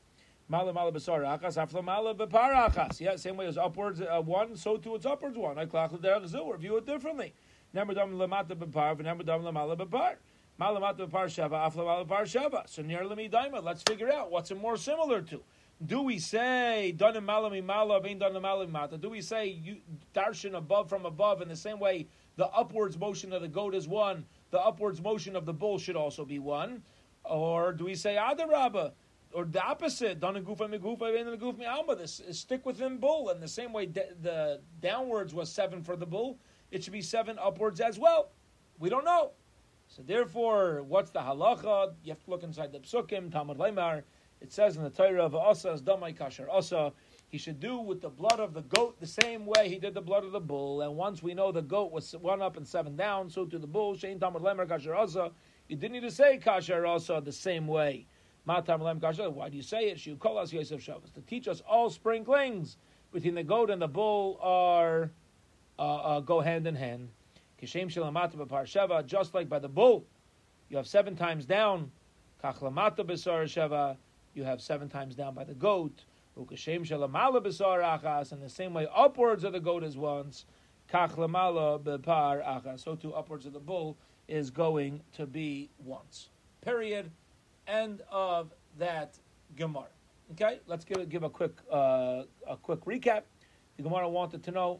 Mala 0.47 0.71
mala 0.71 0.91
b'sar 0.93 1.23
achas 1.23 1.57
afla 1.57 1.83
mala 1.83 2.15
b'par 2.15 2.69
achas. 2.69 3.01
Yeah, 3.01 3.17
same 3.17 3.35
way 3.35 3.47
as 3.47 3.57
upwards 3.57 4.01
uh, 4.01 4.21
one, 4.21 4.55
so 4.55 4.77
too 4.77 4.95
it's 4.95 5.05
upwards 5.05 5.37
one. 5.37 5.59
I 5.59 5.65
klach 5.65 5.91
l'derech 5.91 6.25
zu, 6.27 6.39
or 6.39 6.57
view 6.57 6.77
it 6.77 6.85
differently. 6.85 7.33
Nemu 7.75 7.93
dam 7.93 8.13
lamata 8.17 8.55
b'par 8.55 8.95
v'nemu 8.97 9.25
dam 9.25 9.41
lamala 9.43 9.77
b'par. 9.77 10.15
Malamata 10.59 11.07
b'par 11.07 11.25
sheva 11.25 11.69
afla 11.69 11.85
mala 11.85 12.05
b'par 12.05 12.21
sheva. 12.23 12.67
So 12.67 12.81
near 12.81 13.01
lemi 13.01 13.29
daima. 13.29 13.61
Let's 13.61 13.83
figure 13.83 14.11
out 14.11 14.31
what's 14.31 14.51
it 14.51 14.59
more 14.59 14.77
similar 14.77 15.21
to. 15.21 15.43
Do 15.85 16.01
we 16.01 16.17
say 16.17 16.95
danim 16.97 17.25
malami 17.25 17.63
malav 17.63 18.07
ain't 18.07 18.21
danim 18.21 18.41
malami 18.41 18.69
mata? 18.69 18.97
Do 18.97 19.09
we 19.09 19.21
say 19.21 19.47
you, 19.47 19.77
darshan 20.15 20.55
above 20.55 20.89
from 20.89 21.05
above 21.05 21.41
in 21.41 21.47
the 21.47 21.55
same 21.55 21.79
way 21.79 22.07
the 22.35 22.47
upwards 22.47 22.97
motion 22.97 23.31
of 23.31 23.43
the 23.43 23.47
goat 23.47 23.75
is 23.75 23.87
one, 23.87 24.25
the 24.49 24.59
upwards 24.59 25.01
motion 25.01 25.35
of 25.35 25.45
the 25.45 25.53
bull 25.53 25.77
should 25.77 25.95
also 25.95 26.25
be 26.25 26.39
one? 26.39 26.81
Or 27.23 27.73
do 27.73 27.85
we 27.85 27.93
say 27.93 28.15
adarabba? 28.15 28.93
Or 29.33 29.45
the 29.45 29.63
opposite, 29.63 30.19
danim 30.19 30.43
gufa 30.43 30.67
migufa 30.67 31.15
ain't 31.15 31.39
guf 31.39 31.59
mi 31.59 31.65
alma. 31.65 31.95
This 31.95 32.21
is 32.21 32.39
stick 32.39 32.65
within 32.65 32.97
bull 32.97 33.29
in 33.29 33.39
the 33.39 33.47
same 33.47 33.71
way 33.71 33.85
the 33.85 34.61
downwards 34.81 35.35
was 35.35 35.51
seven 35.51 35.83
for 35.83 35.95
the 35.95 36.07
bull. 36.07 36.39
it 36.71 36.83
should 36.83 36.93
be 36.93 37.03
seven 37.03 37.37
upwards 37.37 37.79
as 37.81 37.99
well. 37.99 38.31
We 38.79 38.89
don't 38.89 39.05
know. 39.05 39.31
So 39.89 40.01
therefore, 40.01 40.83
what's 40.83 41.11
the 41.11 41.19
halacha? 41.19 41.93
You 42.03 42.13
have 42.13 42.23
to 42.23 42.31
look 42.31 42.43
inside 42.43 42.71
the 42.71 42.79
psukim, 42.79 43.31
Talmud 43.31 43.57
Lemar. 43.57 44.03
It 44.41 44.51
says 44.51 44.77
in 44.77 44.83
the 44.83 44.89
Torah 44.89 45.25
of 45.25 45.35
Asa 45.35 45.71
as 45.71 45.81
damai 45.81 46.15
kasher 46.15 46.47
Asa, 46.49 46.93
he 47.29 47.37
should 47.37 47.59
do 47.59 47.79
with 47.79 48.01
the 48.01 48.09
blood 48.09 48.39
of 48.39 48.53
the 48.53 48.61
goat 48.61 48.99
the 48.99 49.07
same 49.07 49.45
way 49.45 49.67
he 49.67 49.79
did 49.79 49.93
the 49.93 50.01
blood 50.01 50.23
of 50.23 50.31
the 50.31 50.39
bull. 50.39 50.81
And 50.81 50.95
once 50.95 51.21
we 51.21 51.33
know 51.33 51.51
the 51.51 51.61
goat 51.61 51.91
was 51.91 52.13
one 52.13 52.41
up 52.41 52.55
and 52.55 52.67
seven 52.67 52.95
down, 52.95 53.29
so 53.29 53.45
to 53.45 53.59
the 53.59 53.67
bull, 53.67 53.95
Shein 53.95 54.19
Talmud 54.19 54.43
Lemar 54.43 54.67
kasher 54.67 54.95
Asa, 54.95 55.31
you 55.67 55.75
didn't 55.75 55.93
need 55.93 56.07
to 56.07 56.11
say 56.11 56.37
kasher 56.37 56.87
Asa 56.87 57.21
the 57.23 57.31
same 57.31 57.67
way. 57.67 58.07
Matam 58.47 58.81
Lem 58.81 59.01
kasher. 59.01 59.31
Why 59.31 59.49
do 59.49 59.57
you 59.57 59.63
say 59.63 59.89
it? 59.89 59.99
Shu 59.99 60.15
call 60.15 60.37
us 60.37 60.53
Yosef 60.53 60.81
Shabbos 60.81 61.11
to 61.11 61.21
teach 61.21 61.49
us 61.49 61.61
all 61.67 61.89
sprinklings 61.89 62.77
between 63.11 63.35
the 63.35 63.43
goat 63.43 63.69
and 63.69 63.81
the 63.81 63.89
bull 63.89 64.39
are 64.41 65.11
uh, 65.77 65.81
uh, 65.81 66.19
go 66.21 66.39
hand 66.39 66.65
in 66.65 66.75
hand. 66.75 67.09
Kishem 67.61 67.87
shalamata 67.91 68.35
b'par 68.35 69.05
just 69.05 69.33
like 69.33 69.49
by 69.49 69.59
the 69.59 69.67
bull, 69.67 70.05
you 70.69 70.77
have 70.77 70.87
seven 70.87 71.15
times 71.15 71.45
down. 71.45 71.91
Kachlamata 72.41 72.99
b'sar 72.99 73.43
sheva, 73.43 73.97
you 74.37 74.43
have 74.43 74.61
seven 74.61 74.87
times 74.87 75.15
down 75.15 75.33
by 75.33 75.43
the 75.43 75.55
goat. 75.55 76.05
And 76.37 76.47
the 76.47 76.57
same 78.47 78.73
way 78.73 78.87
upwards 78.95 79.43
of 79.43 79.53
the 79.53 79.59
goat 79.59 79.83
is 79.83 79.97
once. 79.97 80.45
Achas, 80.93 82.79
so 82.79 82.95
too 82.95 83.13
upwards 83.13 83.45
of 83.47 83.53
the 83.53 83.59
bull 83.59 83.97
is 84.27 84.51
going 84.51 85.01
to 85.13 85.25
be 85.25 85.69
once. 85.83 86.29
Period. 86.61 87.09
End 87.67 88.01
of 88.11 88.53
that 88.77 89.17
Gemara. 89.57 89.87
Okay, 90.33 90.59
let's 90.67 90.85
give 90.85 91.09
give 91.09 91.23
a 91.23 91.29
quick 91.29 91.57
uh, 91.71 92.23
a 92.47 92.55
quick 92.61 92.81
recap. 92.85 93.23
The 93.77 93.83
Gemara 93.83 94.07
wanted 94.07 94.43
to 94.43 94.51
know 94.51 94.79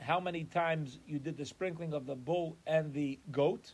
how 0.00 0.20
many 0.20 0.44
times 0.44 0.98
you 1.06 1.18
did 1.18 1.36
the 1.36 1.44
sprinkling 1.44 1.94
of 1.94 2.06
the 2.06 2.14
bull 2.14 2.56
and 2.66 2.92
the 2.92 3.18
goat. 3.30 3.72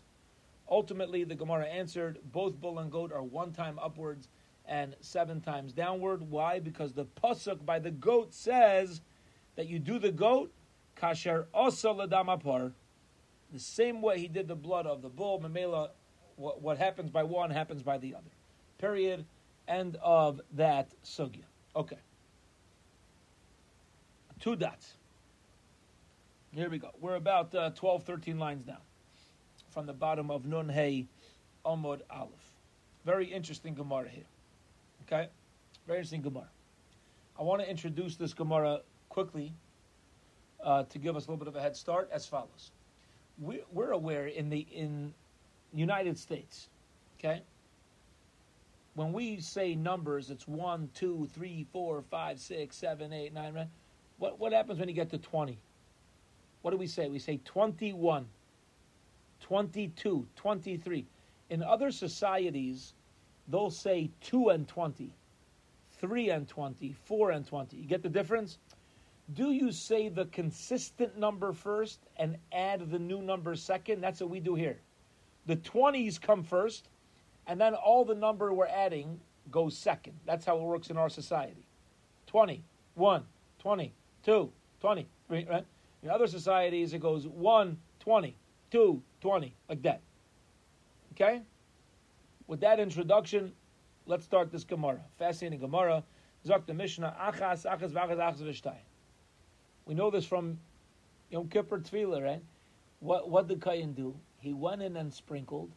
Ultimately, 0.71 1.25
the 1.25 1.35
Gemara 1.35 1.67
answered 1.67 2.19
both 2.33 2.61
bull 2.61 2.79
and 2.79 2.91
goat 2.91 3.13
are 3.13 3.23
one 3.23 3.53
time 3.53 3.79
upwards 3.81 4.29
and 4.67 4.97
seven 5.01 5.41
times 5.41 5.73
downward. 5.73 6.23
Why? 6.23 6.59
Because 6.59 6.93
the 6.93 7.05
pasuk 7.05 7.65
by 7.65 7.79
the 7.79 7.91
goat 7.91 8.33
says 8.33 9.01
that 9.57 9.69
you 9.69 9.79
do 9.79 9.99
the 9.99 10.13
goat 10.13 10.53
kasher 10.97 11.47
osa 11.53 11.89
ladamapar, 11.89 12.73
the 13.53 13.59
same 13.59 14.01
way 14.01 14.19
he 14.19 14.29
did 14.29 14.49
the 14.49 14.55
blood 14.55 14.87
of 14.87 15.03
the 15.03 15.09
bull. 15.09 15.41
Mamela, 15.41 15.91
what, 16.37 16.63
what 16.63 16.79
happens 16.79 17.11
by 17.11 17.23
one 17.23 17.51
happens 17.51 17.83
by 17.83 17.99
the 17.99 18.15
other. 18.15 18.31
Period. 18.79 19.25
End 19.69 19.97
of 20.03 20.41
that 20.55 20.93
sugya. 21.05 21.45
Okay. 21.77 21.99
Two 24.41 24.57
dots. 24.57 24.95
Here 26.53 26.69
we 26.69 26.79
go. 26.79 26.91
We're 27.01 27.15
about 27.15 27.55
uh, 27.55 27.71
12, 27.71 28.03
13 28.03 28.39
lines 28.39 28.65
down 28.65 28.81
from 29.71 29.87
the 29.87 29.93
bottom 29.93 30.31
of 30.31 30.45
Nun 30.45 30.69
Hey 30.69 31.07
Amud 31.65 32.01
Aleph. 32.11 32.31
Very 33.05 33.27
interesting 33.27 33.75
Gemara 33.75 34.09
here. 34.09 34.25
Okay? 35.13 35.29
Very 35.87 35.99
interesting 35.99 36.23
Gemara. 36.23 36.49
I 37.39 37.43
want 37.43 37.61
to 37.61 37.69
introduce 37.69 38.17
this 38.17 38.33
Gemara 38.33 38.81
quickly 39.09 39.53
uh, 40.65 40.85
to 40.85 40.99
give 40.99 41.17
us 41.17 41.27
a 41.27 41.31
little 41.31 41.45
bit 41.45 41.49
of 41.49 41.57
a 41.57 41.61
head 41.61 41.77
start 41.77 42.09
as 42.13 42.25
follows. 42.25 42.71
We, 43.39 43.63
we're 43.73 43.91
aware 43.91 44.27
in 44.27 44.49
the 44.49 44.61
in 44.61 45.13
United 45.75 46.19
States, 46.19 46.69
okay? 47.19 47.43
When 48.95 49.13
we 49.13 49.41
say 49.41 49.75
numbers, 49.75 50.31
it's 50.31 50.47
one, 50.47 50.89
two, 50.95 51.29
three, 51.35 51.67
four, 51.73 52.03
five, 52.11 52.39
six, 52.39 52.77
seven, 52.77 53.13
eight, 53.13 53.33
nine. 53.35 53.69
What 54.19 54.39
what 54.39 54.53
happens 54.53 54.79
when 54.79 54.89
you 54.89 54.95
get 54.95 55.11
to 55.11 55.19
twenty? 55.19 55.59
what 56.63 56.71
do 56.71 56.77
we 56.77 56.87
say? 56.87 57.09
We 57.09 57.19
say 57.19 57.41
21, 57.45 58.25
22, 59.41 60.27
23. 60.37 61.07
In 61.51 61.63
other 61.63 61.91
societies, 61.91 62.95
they'll 63.49 63.71
say 63.71 64.11
2 64.23 64.51
and 64.51 64.67
20, 64.69 65.15
3 66.01 66.31
and 66.31 66.49
20, 66.49 66.95
4 67.05 67.31
and 67.31 67.47
20. 67.47 67.77
You 67.77 67.87
get 67.87 68.03
the 68.03 68.09
difference? 68.09 68.59
Do 69.35 69.53
you 69.53 69.73
say 69.73 70.09
the 70.09 70.27
consistent 70.27 71.17
number 71.17 71.53
first 71.53 72.01
and 72.17 72.37
add 72.53 72.91
the 72.91 72.99
new 72.99 73.23
number 73.23 73.55
second? 73.55 74.01
That's 74.01 74.21
what 74.21 74.31
we 74.31 74.41
do 74.41 74.55
here. 74.55 74.81
The 75.47 75.57
20s 75.57 76.21
come 76.21 76.43
first, 76.43 76.89
and 77.47 77.61
then 77.61 77.75
all 77.75 78.05
the 78.05 78.15
number 78.15 78.53
we're 78.53 78.67
adding 78.67 79.21
goes 79.51 79.77
second. 79.77 80.15
That's 80.27 80.45
how 80.45 80.57
it 80.57 80.63
works 80.63 80.91
in 80.91 80.97
our 80.97 81.09
society. 81.09 81.67
20, 82.27 82.65
1, 82.95 83.25
20, 83.59 83.95
2, 84.25 84.53
20, 84.81 85.09
right? 85.29 85.65
In 86.03 86.11
other 86.11 86.27
societies, 86.27 86.93
it 86.93 87.01
goes 87.01 87.27
1, 87.29 87.79
20, 88.01 88.37
2, 88.71 89.03
20, 89.21 89.55
like 89.69 89.83
that. 89.83 90.01
Okay? 91.13 91.43
With 92.47 92.61
that 92.61 92.81
introduction, 92.81 93.53
let's 94.07 94.25
start 94.25 94.51
this 94.51 94.65
Gemara. 94.65 95.01
Fascinating 95.19 95.61
Gemara. 95.61 96.03
Zok 96.47 96.67
the 96.67 96.75
Mishnah, 96.75 97.15
Achas, 97.21 97.65
Achas, 97.65 97.93
Vachas, 97.93 98.17
Achas, 98.17 98.43
Vishtai. 98.43 98.77
We 99.87 99.95
know 99.95 100.11
this 100.11 100.25
from 100.25 100.59
Yom 101.31 101.49
Kippur 101.49 101.79
Tefillah, 101.79 102.23
right? 102.23 102.43
What, 102.99 103.31
what 103.31 103.49
did 103.49 103.61
Kayin 103.61 103.95
do? 103.95 104.15
He 104.39 104.53
went 104.53 104.83
in 104.83 104.97
and 104.97 105.13
sprinkled. 105.13 105.71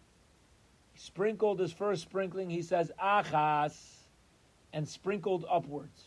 He 0.94 1.00
sprinkled 1.00 1.60
his 1.60 1.72
first 1.72 2.02
sprinkling, 2.02 2.50
he 2.50 2.62
says, 2.62 2.92
Achas, 3.02 3.78
and 4.74 4.88
sprinkled 4.88 5.46
upwards. 5.50 6.04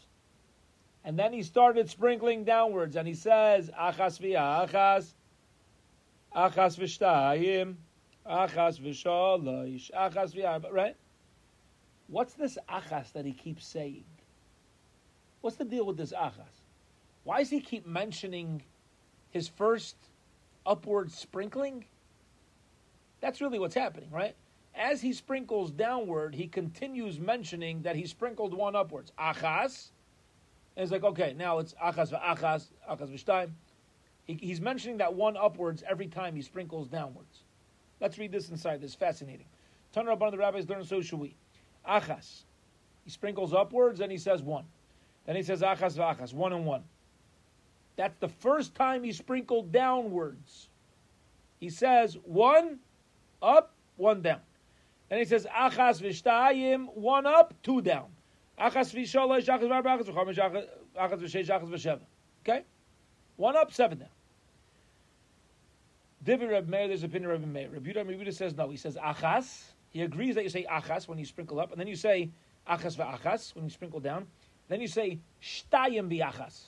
And 1.05 1.19
then 1.19 1.33
he 1.33 1.43
started 1.43 1.89
sprinkling 1.89 2.45
downwards, 2.45 2.97
and 2.97 3.07
he 3.07 3.15
says, 3.15 3.71
Achas 3.79 4.19
v'achas, 4.21 4.71
Achas 4.71 5.15
Achas 6.35 6.79
v'shtayim, 6.79 7.77
Achas 8.29 8.79
v'shalosh, 8.79 9.91
Achas 9.93 10.73
right? 10.73 10.97
What's 12.09 12.35
this 12.35 12.59
Achas 12.69 13.13
that 13.13 13.25
he 13.25 13.33
keeps 13.33 13.67
saying? 13.67 14.05
What's 15.41 15.57
the 15.57 15.65
deal 15.65 15.87
with 15.87 15.97
this 15.97 16.13
Achas? 16.13 16.63
Why 17.25 17.39
does 17.39 17.51
he 17.51 17.61
keep 17.61 17.87
mentioning 17.87 18.63
his 19.31 19.49
first 19.49 19.97
upward 20.67 21.11
sprinkling? 21.11 21.87
That's 23.21 23.41
really 23.41 23.59
what's 23.59 23.75
happening, 23.75 24.11
right? 24.11 24.35
As 24.75 25.01
he 25.01 25.13
sprinkles 25.13 25.71
downward, 25.71 26.35
he 26.35 26.47
continues 26.47 27.19
mentioning 27.19 27.83
that 27.83 27.97
he 27.97 28.07
sprinkled 28.07 28.55
one 28.55 28.77
upwards. 28.77 29.13
Achas, 29.19 29.91
and 30.77 30.83
it's 30.85 30.93
like, 30.93 31.03
okay, 31.03 31.35
now 31.37 31.59
it's 31.59 31.75
achas 31.83 32.13
v'achas, 32.13 32.67
achas 32.89 33.11
v'shtayim. 33.11 33.51
He, 34.25 34.35
he's 34.35 34.61
mentioning 34.61 34.99
that 34.99 35.15
one 35.15 35.37
upwards 35.37 35.83
every 35.89 36.07
time 36.07 36.37
he 36.37 36.43
sprinkles 36.43 36.89
downwards. 36.89 37.45
Let's 38.01 38.19
read 38.19 38.33
this 38.33 38.51
inside. 38.51 38.81
This 38.81 38.91
is 38.91 38.97
fascinating. 38.97 39.47
Tanur 39.95 40.17
Rabban 40.17 40.31
the 40.31 40.39
rabbis 40.39 40.69
learn 40.69 40.85
so 40.85 41.01
should 41.01 41.19
we. 41.19 41.35
Achas. 41.89 42.43
He 43.05 43.11
sprinkles 43.11 43.55
upwards 43.55 44.01
and 44.01 44.13
he 44.13 44.19
says 44.19 44.43
one. 44.43 44.65
Then 45.27 45.37
he 45.37 45.43
says 45.43 45.61
achas 45.63 45.97
v'achas, 45.97 46.33
one 46.33 46.53
and 46.53 46.65
one. 46.65 46.85
That's 47.97 48.17
the 48.21 48.29
first 48.29 48.75
time 48.75 49.03
he 49.03 49.13
sprinkled 49.13 49.73
downwards. 49.73 50.69
He 51.59 51.71
says 51.71 52.17
one 52.25 52.79
up, 53.43 53.73
one 53.97 54.23
down. 54.23 54.41
Then 55.09 55.19
he 55.19 55.25
says 55.25 55.47
achas 55.47 56.01
v'shtayim, 56.01 56.95
one 56.95 57.27
up, 57.27 57.55
two 57.63 57.83
down. 57.83 58.07
Achas 58.59 58.95
v'sholosh, 58.95 59.47
achas 59.47 59.69
v'arba, 59.69 59.99
achas 59.99 60.07
v'chomesh, 60.07 60.67
achas 60.97 61.21
v'sheish, 61.21 61.49
achas 61.49 61.69
v'sheva. 61.69 62.01
Okay? 62.43 62.65
One 63.37 63.57
up, 63.57 63.73
seven 63.73 63.99
down. 63.99 64.09
Divi 66.25 66.47
Reb 66.47 66.69
Meir, 66.69 66.89
there's 66.89 67.05
opinion 67.05 67.31
of 67.31 67.41
Reb 67.41 67.51
Meir. 67.51 67.69
Reb 67.71 67.85
Yudah, 67.87 68.07
Reb 68.07 68.33
says 68.33 68.57
no. 68.57 68.69
He 68.69 68.77
says 68.77 68.97
achas. 68.97 69.63
He 69.91 70.03
agrees 70.03 70.35
that 70.35 70.45
you 70.45 70.51
say 70.51 70.67
achas 70.71 71.09
when 71.09 71.19
you 71.19 71.25
sprinkle 71.25 71.61
up, 71.61 71.71
and 71.71 71.81
then 71.81 71.87
you 71.87 71.97
say 71.97 72.31
achas 72.69 72.97
v'achas 72.97 73.55
when 73.55 73.65
you 73.65 73.71
sprinkle 73.71 74.01
down. 74.01 74.27
Then 74.69 74.81
you 74.81 74.89
say 74.89 75.21
shtayim 75.43 76.09
v'achas. 76.11 76.65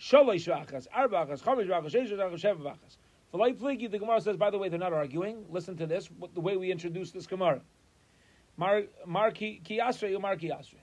Sholosh 0.00 0.48
v'achas, 0.48 0.86
arba 0.94 1.26
achas, 1.26 1.42
chomesh 1.42 1.66
v'achas, 1.66 1.90
sheish 1.90 2.10
v'achas, 2.10 2.40
sheva 2.40 2.60
v'achas. 2.60 2.96
Fliki, 3.30 3.90
the 3.90 3.98
Gemara 3.98 4.20
says, 4.22 4.36
by 4.36 4.50
the 4.50 4.56
way, 4.56 4.70
they're 4.70 4.78
not 4.78 4.94
arguing. 4.94 5.44
Listen 5.50 5.76
to 5.76 5.86
this, 5.86 6.08
the 6.32 6.40
way 6.40 6.56
we 6.56 6.70
introduce 6.70 7.10
this 7.10 7.26
Gemara. 7.26 7.60
Mar, 8.56 8.84
mar 9.06 9.30
ki, 9.30 9.60
ki 9.62 9.78
asre, 9.78 10.18
mar 10.18 10.36
ki 10.36 10.48
asre. 10.48 10.78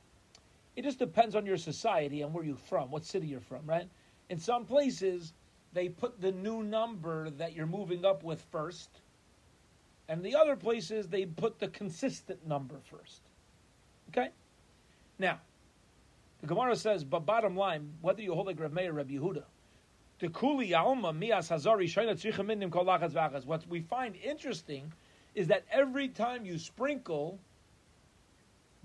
It 0.76 0.84
just 0.84 1.00
depends 1.00 1.36
on 1.36 1.46
your 1.46 1.58
society 1.58 2.22
and 2.22 2.34
where 2.34 2.44
you're 2.44 2.56
from, 2.56 2.92
what 2.92 3.04
city 3.04 3.28
you're 3.28 3.40
from, 3.40 3.66
right? 3.66 3.90
In 4.30 4.38
some 4.38 4.66
places, 4.66 5.34
they 5.76 5.90
put 5.90 6.20
the 6.22 6.32
new 6.32 6.64
number 6.64 7.30
that 7.32 7.54
you're 7.54 7.68
moving 7.68 8.06
up 8.06 8.24
with 8.24 8.42
first, 8.50 8.90
and 10.08 10.24
the 10.24 10.34
other 10.34 10.56
places 10.56 11.10
they 11.10 11.26
put 11.26 11.60
the 11.60 11.68
consistent 11.68 12.48
number 12.48 12.76
first. 12.90 13.22
Okay? 14.10 14.30
Now, 15.20 15.40
the 16.42 16.48
Gemara 16.48 16.78
says, 16.78 17.04
but 17.04 17.26
bottom 17.26 17.58
line, 17.58 17.92
whether 18.02 18.22
you 18.22 18.34
hold 18.34 18.48
like 18.48 18.60
Rav 18.60 18.72
Meir 18.72 18.92
or 18.92 18.94
Rav 18.94 19.08
Yehuda, 19.08 19.44
the 20.20 20.30
kuli 20.30 20.74
alma 20.74 21.12
mias 21.12 21.50
hazari 21.50 21.86
shayna 21.86 23.46
What 23.46 23.68
we 23.68 23.82
find 23.82 24.16
interesting 24.16 24.94
is 25.34 25.48
that 25.48 25.66
every 25.70 26.08
time 26.08 26.46
you 26.46 26.58
sprinkle 26.58 27.38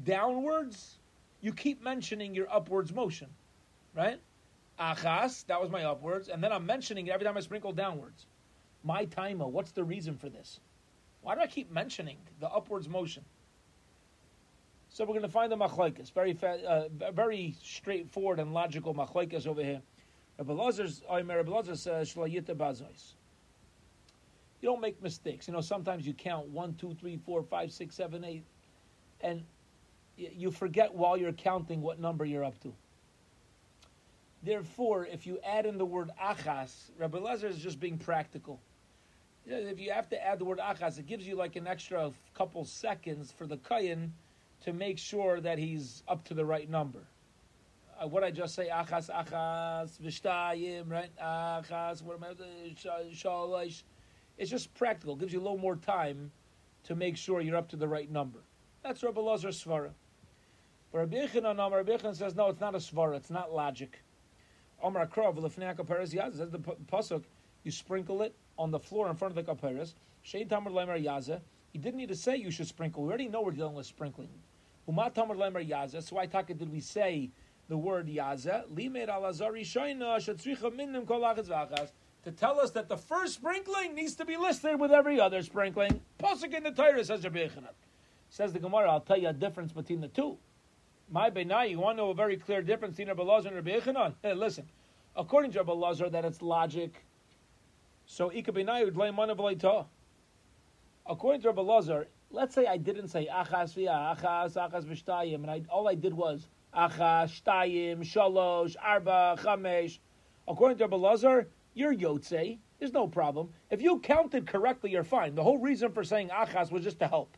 downwards, 0.03 0.98
you 1.40 1.53
keep 1.53 1.83
mentioning 1.85 2.35
your 2.35 2.53
upwards 2.53 2.92
motion, 2.92 3.29
right? 3.94 4.18
Achas, 4.81 5.47
that 5.47 5.61
was 5.61 5.71
my 5.71 5.85
upwards, 5.85 6.29
and 6.29 6.43
then 6.43 6.53
I'm 6.53 6.66
mentioning 6.66 7.07
it 7.07 7.11
every 7.11 7.27
time 7.27 7.37
I 7.37 7.40
sprinkle 7.40 7.73
downwards. 7.73 8.27
My 8.83 9.05
timer, 9.05 9.47
what's 9.47 9.73
the 9.73 9.85
reason 9.85 10.16
for 10.16 10.29
this? 10.29 10.61
Why 11.23 11.35
do 11.35 11.43
I 11.43 11.47
keep 11.47 11.71
mentioning 11.71 12.16
the 12.40 12.49
upwards 12.49 12.88
motion? 12.88 13.25
So 14.88 15.05
we're 15.05 15.14
going 15.14 15.23
to 15.23 15.29
find 15.29 15.53
the 15.53 15.57
machlokes, 15.57 16.12
very 16.12 16.33
fa- 16.33 16.88
uh, 17.05 17.12
very 17.12 17.55
straightforward 17.62 18.40
and 18.40 18.53
logical 18.53 18.95
machlokes 18.95 19.47
over 19.47 19.62
here. 19.62 19.83
Rabbi 20.38 20.53
Lazar 20.53 20.88
says, 20.88 22.14
bazois. 22.14 23.12
You 24.61 24.69
don't 24.69 24.81
make 24.81 25.03
mistakes. 25.03 25.47
You 25.47 25.55
know, 25.55 25.61
sometimes 25.61 26.07
you 26.07 26.12
count 26.12 26.49
one, 26.49 26.75
two, 26.75 26.95
three, 26.95 27.19
four, 27.19 27.43
five, 27.43 27.71
six, 27.71 27.95
seven, 27.95 28.25
eight, 28.25 28.45
and 29.21 29.43
you 30.16 30.51
forget 30.51 30.95
while 30.95 31.16
you're 31.16 31.33
counting 31.33 31.83
what 31.83 32.01
number 32.01 32.25
you're 32.25 32.45
up 32.45 32.59
to. 32.61 32.75
Therefore, 34.42 35.07
if 35.07 35.26
you 35.26 35.38
add 35.44 35.66
in 35.66 35.76
the 35.76 35.85
word 35.85 36.11
achas, 36.22 36.90
Rabbi 36.98 37.18
Lezer 37.18 37.50
is 37.50 37.59
just 37.59 37.79
being 37.79 37.98
practical. 37.98 38.61
If 39.46 39.79
you 39.79 39.92
have 39.92 40.09
to 40.11 40.26
add 40.26 40.38
the 40.38 40.44
word 40.44 40.59
achas, 40.59 40.98
it 40.98 41.07
gives 41.07 41.26
you 41.26 41.37
like 41.37 41.57
an 41.57 41.66
extra 41.66 42.11
couple 42.35 42.64
seconds 42.64 43.33
for 43.33 43.46
the 43.46 43.59
kayan 43.59 44.14
to 44.64 44.72
make 44.72 44.98
sure 44.98 45.40
that 45.40 45.59
he's 45.59 46.03
up 46.09 46.24
to 46.24 46.35
the 46.35 46.44
right 46.44 46.68
number. 46.68 47.00
Uh, 48.00 48.07
what 48.07 48.24
I 48.24 48.31
just 48.31 48.55
say, 48.55 48.68
achas, 48.72 49.11
achas, 49.11 49.98
vishtayim, 50.00 50.90
right? 50.90 51.11
Achas, 51.22 52.03
what 52.03 52.16
am 52.16 52.24
I? 52.24 52.29
Uh, 52.29 52.90
uh, 52.90 53.03
Shalish. 53.12 53.83
It's 54.38 54.50
just 54.50 54.72
practical. 54.74 55.14
It 55.14 55.20
gives 55.20 55.33
you 55.35 55.40
a 55.40 55.42
little 55.42 55.59
more 55.59 55.76
time 55.76 56.31
to 56.85 56.94
make 56.94 57.18
sure 57.18 57.42
you're 57.42 57.57
up 57.57 57.68
to 57.70 57.76
the 57.76 57.88
right 57.88 58.11
number. 58.11 58.38
That's 58.83 59.03
Rabbi 59.03 59.20
Lazar's 59.20 59.62
svara. 59.62 59.90
But 60.92 60.98
Rabbi 60.98 61.16
Yechanan, 61.18 61.61
um, 61.61 61.72
Rabbi 61.74 61.92
Yechanan 61.92 62.16
says, 62.16 62.35
no, 62.35 62.48
it's 62.48 62.61
not 62.61 62.74
a 62.74 62.79
svara. 62.79 63.16
It's 63.16 63.31
not 63.31 63.53
logic. 63.53 64.03
Omar 64.83 65.07
Akrav, 65.07 65.37
Lefneaka 65.37 65.87
Peres 65.87 66.14
yaza 66.14 66.38
says 66.38 66.51
the 66.51 66.59
pasuk, 66.59 67.25
you 67.64 67.71
sprinkle 67.71 68.23
it 68.23 68.35
on 68.59 68.71
the 68.71 68.79
floor 68.79 69.09
in 69.09 69.16
front 69.16 69.37
of 69.37 69.45
the 69.45 69.55
kaperes. 69.55 69.95
Shein 70.25 70.49
Tamar 70.49 70.71
Lemer 70.71 71.03
Yaza. 71.03 71.40
He 71.73 71.79
didn't 71.79 71.97
need 71.99 72.09
to 72.09 72.16
say 72.16 72.37
you 72.37 72.51
should 72.51 72.66
sprinkle. 72.66 73.03
We 73.03 73.09
already 73.09 73.29
know 73.29 73.43
we're 73.43 73.53
dealing 73.53 73.75
with 73.75 73.87
sprinkling. 73.87 74.29
Umat 74.88 75.14
Tamar 75.14 75.35
Lemer 75.35 75.66
Yaza. 75.66 76.03
So 76.03 76.16
why 76.16 76.27
taka 76.27 76.55
did 76.55 76.71
we 76.73 76.81
say 76.81 77.31
the 77.69 77.77
word 77.77 78.09
Yaza? 78.09 78.66
Limer 78.75 79.09
Alazari 79.09 79.62
Shoina 79.62 80.16
Shatzricha 80.16 80.75
Minim 80.75 81.07
Kolachas 81.07 81.49
Vachas. 81.49 81.90
To 82.25 82.31
tell 82.31 82.61
us 82.61 82.71
that 82.73 82.88
the 82.88 82.99
first 82.99 83.35
sprinkling 83.35 83.95
needs 83.95 84.14
to 84.16 84.27
be 84.27 84.37
listed 84.37 84.79
with 84.79 84.90
every 84.90 85.19
other 85.19 85.43
sprinkling. 85.43 86.01
Pasuk 86.19 86.53
in 86.55 86.64
the 86.64 86.71
Torah 86.71 87.03
says 87.03 87.25
Rabbi 87.25 87.38
Yechanan. 87.38 87.73
Says 88.29 88.53
the 88.53 88.59
Gemara, 88.59 88.90
I'll 88.90 89.01
tell 89.01 89.19
you 89.19 89.29
a 89.29 89.33
difference 89.33 89.73
between 89.73 90.01
the 90.01 90.09
two. 90.09 90.37
My 91.12 91.29
Benai, 91.29 91.70
you 91.70 91.81
want 91.81 91.99
to 91.99 92.05
know 92.05 92.11
a 92.11 92.14
very 92.14 92.37
clear 92.37 92.62
difference 92.62 92.96
between 92.96 93.09
Rabbi 93.09 93.25
Lazar 93.25 93.49
and 93.49 93.57
Rabbi 93.57 93.81
Yechanan? 93.81 94.14
Hey, 94.23 94.33
listen, 94.33 94.68
according 95.16 95.51
to 95.51 95.59
Rabbi 95.59 95.73
Lazar, 95.73 96.09
that 96.09 96.25
it's 96.25 96.40
logic. 96.40 97.05
So 98.07 98.33
Ika 98.33 98.53
Benai 98.53 98.85
would 98.85 98.94
blame 98.94 99.16
one 99.16 99.29
of 99.29 99.40
According 101.07 101.40
to 101.42 101.49
Rabbi 101.49 101.62
Lazar, 101.62 102.07
let's 102.31 102.55
say 102.55 102.66
I 102.66 102.77
didn't 102.77 103.09
say 103.09 103.29
achas 103.29 103.75
via 103.75 103.90
achas 103.90 104.55
achas 104.55 104.85
v'shtayim, 104.85 105.35
and 105.35 105.51
I, 105.51 105.62
all 105.68 105.88
I 105.88 105.96
did 105.96 106.14
was 106.14 106.46
achas 106.73 107.42
shtayim 107.42 108.05
shalosh 108.05 108.77
arba 108.81 109.37
chamesh. 109.40 109.99
According 110.46 110.79
to 110.79 110.85
Rabbi 110.85 110.96
Lazar, 110.96 111.49
you're 111.75 111.92
yotze. 111.92 112.59
There's 112.79 112.92
no 112.92 113.09
problem. 113.09 113.49
If 113.68 113.83
you 113.83 113.99
counted 113.99 114.46
correctly, 114.46 114.92
you're 114.92 115.03
fine. 115.03 115.35
The 115.35 115.42
whole 115.42 115.59
reason 115.59 115.90
for 115.90 116.05
saying 116.05 116.29
achas 116.29 116.70
was 116.70 116.85
just 116.85 117.01
to 117.01 117.09
help. 117.09 117.37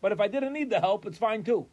But 0.00 0.12
if 0.12 0.20
I 0.20 0.28
didn't 0.28 0.52
need 0.52 0.70
the 0.70 0.78
help, 0.78 1.06
it's 1.06 1.18
fine 1.18 1.42
too. 1.42 1.66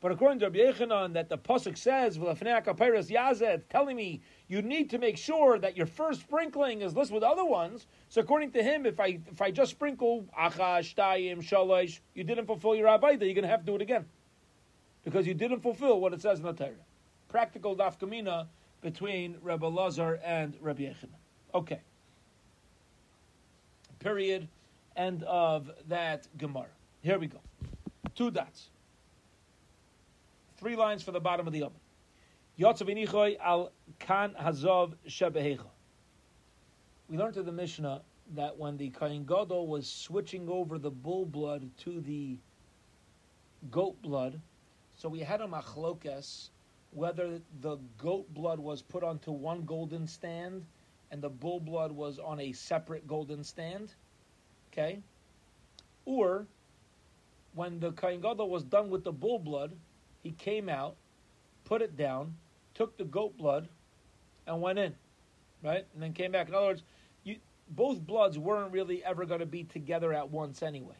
But 0.00 0.12
according 0.12 0.38
to 0.40 0.46
Rabbi 0.46 0.58
Yechanan, 0.58 1.14
that 1.14 1.30
the 1.30 1.38
pasuk 1.38 1.78
says 1.78 2.18
it's 2.20 3.64
telling 3.70 3.96
me 3.96 4.20
you 4.48 4.60
need 4.60 4.90
to 4.90 4.98
make 4.98 5.16
sure 5.16 5.58
that 5.58 5.76
your 5.76 5.86
first 5.86 6.20
sprinkling 6.20 6.82
is 6.82 6.94
listed 6.94 7.14
with 7.14 7.22
other 7.22 7.44
ones. 7.44 7.86
So 8.10 8.20
according 8.20 8.52
to 8.52 8.62
him, 8.62 8.84
if 8.84 9.00
I 9.00 9.18
if 9.30 9.40
I 9.40 9.50
just 9.50 9.70
sprinkle 9.70 10.26
achash, 10.38 10.94
shalosh, 10.94 12.00
you 12.14 12.24
didn't 12.24 12.46
fulfill 12.46 12.74
your 12.74 12.88
abayda, 12.88 13.22
you're 13.22 13.34
going 13.34 13.42
to 13.42 13.48
have 13.48 13.60
to 13.60 13.66
do 13.66 13.76
it 13.76 13.82
again 13.82 14.04
because 15.04 15.26
you 15.26 15.34
didn't 15.34 15.60
fulfill 15.60 16.00
what 16.00 16.12
it 16.12 16.20
says 16.20 16.38
in 16.38 16.44
the 16.44 16.52
Torah. 16.52 16.72
Practical 17.28 17.76
dafkamina 17.76 18.46
between 18.82 19.36
Rabbi 19.42 19.66
Lazar 19.66 20.20
and 20.24 20.56
Rabbi 20.60 20.82
Yechanan. 20.82 21.16
Okay. 21.54 21.80
Period. 24.00 24.48
End 24.96 25.22
of 25.24 25.70
that 25.88 26.28
Gemara. 26.36 26.66
Here 27.02 27.18
we 27.18 27.26
go. 27.26 27.40
Two 28.14 28.30
dots. 28.30 28.70
Three 30.64 30.76
lines 30.76 31.02
for 31.02 31.12
the 31.12 31.20
bottom 31.20 31.46
of 31.46 31.52
the 31.52 31.62
oven. 31.64 31.78
Yotzav 32.58 33.36
al 33.38 33.70
kan 33.98 34.34
hazov 34.40 34.94
shebehecha. 35.06 35.66
We 37.06 37.18
learned 37.18 37.36
in 37.36 37.44
the 37.44 37.52
Mishnah 37.52 38.00
that 38.34 38.56
when 38.56 38.78
the 38.78 38.88
Kohen 38.88 39.26
Gadol 39.26 39.66
was 39.66 39.86
switching 39.86 40.48
over 40.48 40.78
the 40.78 40.90
bull 40.90 41.26
blood 41.26 41.68
to 41.80 42.00
the 42.00 42.38
goat 43.70 44.00
blood, 44.00 44.40
so 44.96 45.06
we 45.06 45.20
had 45.20 45.42
a 45.42 45.46
machlokes 45.46 46.48
whether 46.92 47.42
the 47.60 47.76
goat 47.98 48.32
blood 48.32 48.58
was 48.58 48.80
put 48.80 49.04
onto 49.04 49.32
one 49.32 49.66
golden 49.66 50.06
stand 50.06 50.64
and 51.10 51.20
the 51.20 51.28
bull 51.28 51.60
blood 51.60 51.92
was 51.92 52.18
on 52.18 52.40
a 52.40 52.52
separate 52.52 53.06
golden 53.06 53.44
stand, 53.44 53.92
okay, 54.72 55.02
or 56.06 56.46
when 57.54 57.80
the 57.80 57.92
Kohen 57.92 58.22
Gadol 58.22 58.48
was 58.48 58.64
done 58.64 58.88
with 58.88 59.04
the 59.04 59.12
bull 59.12 59.38
blood, 59.38 59.76
he 60.24 60.32
came 60.32 60.68
out, 60.68 60.96
put 61.64 61.82
it 61.82 61.96
down, 61.96 62.34
took 62.72 62.96
the 62.96 63.04
goat 63.04 63.36
blood, 63.36 63.68
and 64.48 64.60
went 64.60 64.78
in, 64.80 64.94
right? 65.62 65.86
And 65.92 66.02
then 66.02 66.12
came 66.12 66.32
back. 66.32 66.48
In 66.48 66.54
other 66.54 66.66
words, 66.66 66.82
you, 67.22 67.36
both 67.68 68.00
bloods 68.00 68.38
weren't 68.38 68.72
really 68.72 69.04
ever 69.04 69.24
going 69.26 69.40
to 69.40 69.46
be 69.46 69.62
together 69.64 70.12
at 70.12 70.28
once 70.28 70.62
anyway. 70.62 70.96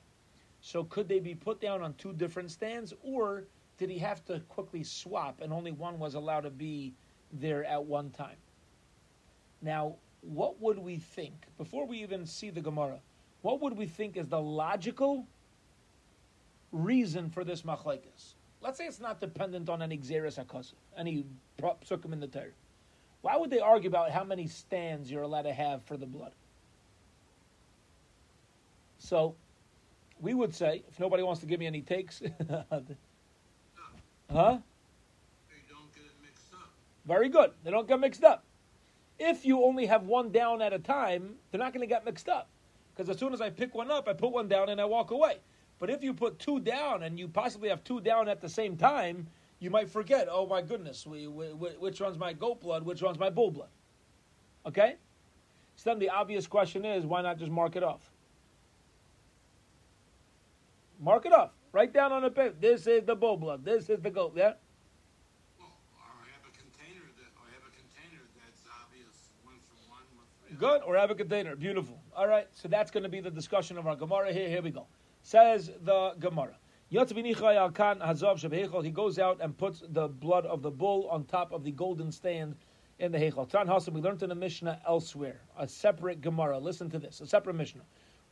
So 0.61 0.85
could 0.85 1.09
they 1.09 1.19
be 1.19 1.35
put 1.35 1.61
down 1.61 1.83
on 1.83 1.95
two 1.95 2.13
different 2.13 2.51
stands, 2.51 2.93
or 3.03 3.45
did 3.79 3.91
he 3.91 3.99
have 3.99 4.25
to 4.27 4.41
quickly 4.41 4.85
swap 4.85 5.41
and 5.41 5.53
only 5.53 5.73
one 5.73 5.99
was 5.99 6.15
allowed 6.15 6.43
to 6.43 6.51
be 6.51 6.93
there 7.33 7.65
at 7.65 7.85
one 7.85 8.11
time? 8.11 8.37
Now, 9.63 9.97
what 10.21 10.61
would 10.61 10.79
we 10.79 10.99
think 10.99 11.47
before 11.59 11.87
we 11.87 12.03
even 12.03 12.27
see 12.27 12.51
the 12.51 12.61
Gemara? 12.61 13.01
What 13.43 13.61
would 13.63 13.77
we 13.77 13.87
think 13.87 14.17
is 14.17 14.29
the 14.29 14.41
logical 14.41 15.27
reason 16.73 17.31
for 17.31 17.45
this 17.45 17.63
machlekes? 17.63 18.35
Let's 18.65 18.79
say 18.79 18.87
it's 18.87 18.99
not 18.99 19.21
dependent 19.21 19.69
on 19.69 19.83
any 19.83 19.99
xeris 19.99 20.43
hakosif, 20.43 20.73
any 20.97 21.27
psukim 21.61 22.15
in 22.15 22.21
the 22.21 22.27
Torah. 22.27 22.47
Why 23.21 23.37
would 23.37 23.51
they 23.51 23.61
argue 23.61 23.91
about 23.91 24.11
how 24.11 24.25
many 24.25 24.47
stands 24.47 25.11
you're 25.11 25.23
allowed 25.23 25.43
to 25.43 25.53
have 25.53 25.83
for 25.85 25.99
the 25.99 26.07
blood? 26.07 26.33
So, 28.97 29.35
we 30.19 30.33
would 30.33 30.55
say, 30.55 30.83
if 30.89 30.99
nobody 30.99 31.23
wants 31.23 31.43
to 31.43 31.47
give 31.47 31.61
me 31.61 31.67
any 31.67 31.83
takes, 31.83 32.23
huh? 32.49 32.81
They 32.81 32.95
don't 35.69 35.95
get 35.95 36.05
mixed 36.23 36.55
up. 36.55 36.71
Very 37.05 37.29
good. 37.29 37.51
They 37.65 37.71
don't 37.71 37.87
get 37.87 38.01
mixed 38.01 38.25
up. 38.25 38.45
If 39.19 39.45
you 39.45 39.63
only 39.63 39.85
have 39.87 40.05
one 40.05 40.33
down 40.33 40.63
at 40.63 40.73
a 40.73 40.79
time, 40.79 41.35
they're 41.51 41.59
not 41.59 41.75
going 41.75 41.87
to 41.87 41.87
get 41.87 42.07
mixed 42.07 42.31
up. 42.31 42.49
Because 42.97 43.11
as 43.11 43.19
soon 43.19 43.35
as 43.35 43.43
I 43.43 43.51
pick 43.51 43.75
one 43.75 43.91
up, 43.91 44.09
I 44.09 44.15
put 44.15 44.33
one 44.33 44.49
down 44.49 44.71
and 44.71 44.81
I 44.81 44.87
walk 44.87 45.11
away. 45.11 45.37
But 45.85 45.93
if 45.93 46.03
you 46.03 46.15
put 46.15 46.39
two 46.39 46.61
down 46.61 47.03
and 47.03 47.19
you 47.19 47.29
possibly 47.29 47.69
have 47.69 47.85
two 47.85 48.01
down 48.01 48.27
at 48.27 48.41
the 48.41 48.49
same 48.49 48.75
time, 48.75 49.27
you 49.59 49.69
might 49.69 49.91
forget, 49.91 50.29
oh 50.31 50.47
my 50.47 50.63
goodness, 50.63 51.07
we, 51.07 51.27
we, 51.27 51.49
which 51.49 52.01
one's 52.01 52.17
my 52.17 52.33
goat 52.33 52.63
blood, 52.63 52.87
which 52.87 53.03
one's 53.03 53.19
my 53.19 53.29
bull 53.29 53.51
blood. 53.51 53.69
Okay? 54.65 54.97
So 55.77 55.91
then 55.91 55.99
the 55.99 56.09
obvious 56.09 56.47
question 56.47 56.87
is, 56.87 57.05
why 57.05 57.21
not 57.21 57.39
just 57.39 57.51
mark 57.51 57.77
it 57.77 57.83
off? 57.83 58.01
Mark 60.99 61.27
it 61.27 61.35
off. 61.35 61.51
Write 61.73 61.93
down 61.93 62.13
on 62.13 62.25
a 62.25 62.31
paper. 62.31 62.55
This 62.59 62.87
is 62.87 63.05
the 63.05 63.15
bull 63.15 63.37
blood. 63.37 63.63
This 63.63 63.91
is 63.91 64.01
the 64.01 64.09
goat. 64.09 64.33
Yeah. 64.35 64.55
Well, 65.59 65.69
I 66.01 66.33
have 66.33 66.51
a 66.51 66.57
container 66.57 67.05
that's 67.21 67.37
obvious. 68.83 70.59
Good, 70.59 70.81
or 70.87 70.97
have 70.97 71.11
a 71.11 71.15
container. 71.15 71.55
Beautiful. 71.57 72.01
All 72.17 72.27
right, 72.27 72.49
so 72.53 72.69
that's 72.69 72.91
going 72.91 73.03
to 73.03 73.11
be 73.11 73.21
the 73.21 73.31
discussion 73.31 73.77
of 73.77 73.87
our 73.87 73.97
Gemara 73.97 74.33
here. 74.33 74.49
Here 74.49 74.63
we 74.63 74.71
go. 74.71 74.87
Says 75.25 75.71
the 75.83 76.13
Gemara. 76.21 76.55
He 76.91 76.97
goes 78.91 79.19
out 79.19 79.41
and 79.41 79.57
puts 79.57 79.83
the 79.89 80.07
blood 80.07 80.45
of 80.45 80.61
the 80.61 80.71
bull 80.71 81.09
on 81.11 81.25
top 81.25 81.51
of 81.51 81.65
the 81.65 81.73
golden 81.73 82.13
stand 82.13 82.57
in 82.99 83.11
the 83.11 83.17
Heichal. 83.17 83.49
Tan 83.49 83.67
we 83.95 84.03
learned 84.03 84.23
in 84.23 84.29
the 84.29 84.35
Mishnah 84.35 84.83
elsewhere, 84.87 85.41
a 85.59 85.67
separate 85.67 86.21
Gemara. 86.21 86.59
Listen 86.59 86.91
to 86.91 86.99
this, 86.99 87.23
a 87.23 87.27
separate 87.27 87.57
Mishnah. 87.57 87.81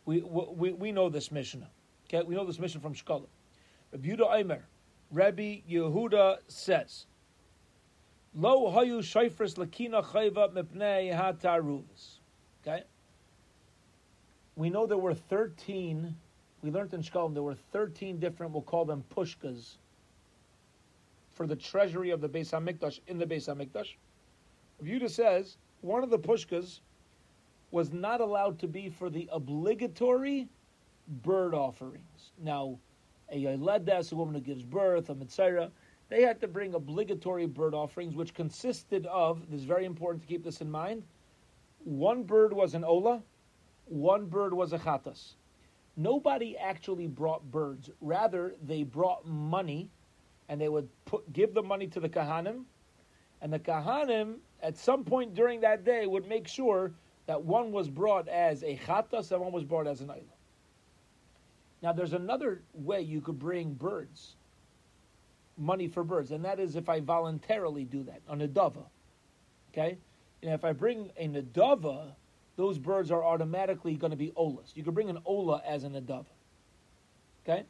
We, 0.05 0.21
we, 0.21 0.75
we 0.75 0.93
know 0.93 1.09
this 1.09 1.33
Mishnah. 1.33 1.71
Okay, 2.07 2.23
we 2.27 2.35
know 2.35 2.45
this 2.45 2.59
Mishnah 2.59 2.83
from 2.83 2.95
Shkola. 2.95 3.27
Rabbi 3.91 4.09
Yehuda 4.09 4.37
Aimer, 4.37 4.65
Rabbi 5.11 5.63
Yehuda 5.69 6.41
says, 6.47 7.07
Lo 8.35 8.71
hayu 8.71 8.99
shayfris 8.99 9.55
lakina 9.55 10.05
chayva 10.05 10.53
mipnei 10.53 11.11
hataruvas. 11.11 12.19
Okay? 12.63 12.83
We 14.57 14.69
know 14.69 14.87
there 14.87 14.99
were 14.99 15.15
13 15.15 16.15
we 16.63 16.71
learned 16.71 16.95
in 16.95 17.03
Shkolm 17.03 17.35
there 17.35 17.43
were 17.43 17.55
13 17.55 18.19
different, 18.19 18.53
we'll 18.53 18.63
call 18.63 18.85
them 18.85 19.05
pushkas, 19.15 19.77
for 21.31 21.47
the 21.47 21.57
treasury 21.57 22.11
of 22.11 22.21
the 22.21 22.29
Beis 22.29 22.53
HaMikdash 22.53 23.01
in 23.09 23.19
the 23.19 23.27
Beis 23.27 23.49
HaMikdash. 23.49 23.95
Rabbi 24.81 25.07
says 25.07 25.57
one 25.81 26.03
of 26.05 26.11
the 26.11 26.19
pushkas 26.19 26.81
was 27.71 27.93
not 27.93 28.21
allowed 28.21 28.59
to 28.61 28.69
be 28.69 28.89
for 28.89 29.11
the 29.11 29.29
obligatory 29.33 30.49
bird 31.09 31.55
offerings. 31.55 32.33
Now, 32.39 32.79
a 33.31 33.43
Yoledes, 33.43 34.13
a 34.13 34.17
woman 34.17 34.35
who 34.35 34.41
gives 34.41 34.63
birth, 34.63 35.09
a 35.09 35.15
Mitzvah, 35.15 35.73
they 36.11 36.23
had 36.23 36.41
to 36.43 36.49
bring 36.49 36.75
obligatory 36.75 37.47
bird 37.47 37.75
offerings, 37.75 38.15
which 38.15 38.35
consisted 38.35 39.07
of, 39.07 39.51
this 39.51 39.61
is 39.61 39.67
very 39.67 39.87
important 39.87 40.23
to 40.23 40.29
keep 40.29 40.45
this 40.45 40.61
in 40.61 40.71
mind, 40.71 41.03
one 41.85 42.23
bird 42.23 42.53
was 42.53 42.75
an 42.75 42.85
Ola, 42.85 43.23
one 43.87 44.27
bird 44.27 44.53
was 44.53 44.73
a 44.75 44.79
Chatas. 44.79 45.35
Nobody 45.97 46.57
actually 46.57 47.07
brought 47.07 47.51
birds. 47.51 47.91
Rather, 48.01 48.55
they 48.63 48.83
brought 48.83 49.27
money, 49.27 49.91
and 50.49 50.61
they 50.61 50.69
would 50.69 50.89
put, 51.05 51.31
give 51.33 51.55
the 51.55 51.63
money 51.63 51.87
to 51.89 52.01
the 52.01 52.09
Kahanim, 52.09 52.65
and 53.41 53.53
the 53.53 53.59
Kahanim, 53.59 54.37
at 54.63 54.79
some 54.79 55.05
point 55.05 55.35
during 55.35 55.61
that 55.61 55.85
day, 55.85 56.07
would 56.07 56.27
make 56.29 56.49
sure 56.49 56.93
that 57.27 57.43
one 57.43 57.73
was 57.73 57.89
brought 57.89 58.29
as 58.29 58.63
a 58.63 58.77
Chatas 58.77 59.33
and 59.33 59.41
one 59.41 59.53
was 59.53 59.65
brought 59.65 59.87
as 59.87 60.01
an 60.01 60.11
Ola. 60.11 60.21
Now, 61.83 61.93
there's 61.93 62.13
another 62.13 62.63
way 62.73 63.01
you 63.01 63.21
could 63.21 63.39
bring 63.39 63.75
birds, 63.75 64.37
money 65.59 65.89
for 65.89 66.05
birds, 66.05 66.31
and 66.31 66.45
that 66.45 66.61
is 66.61 66.77
if 66.77 66.89
I 66.89 67.01
voluntarily 67.01 67.85
do 67.85 68.05
that, 68.05 68.21
on 68.29 68.41
a 68.41 68.49
dava. 68.49 68.85
Okay? 69.73 69.99
And 70.43 70.53
if 70.53 70.65
I 70.65 70.73
bring 70.73 71.11
a 71.17 71.29
nadava, 71.29 72.15
those 72.63 72.79
birds 72.79 73.11
are 73.11 73.25
automatically 73.25 73.97
going 73.97 74.13
to 74.13 74.17
be 74.17 74.31
olas. 74.37 74.77
You 74.77 74.85
could 74.85 74.95
bring 74.95 75.11
an 75.11 75.19
ola 75.25 75.61
as 75.67 75.83
an 75.83 75.95
nadava. 75.95 76.27
Okay? 77.43 77.65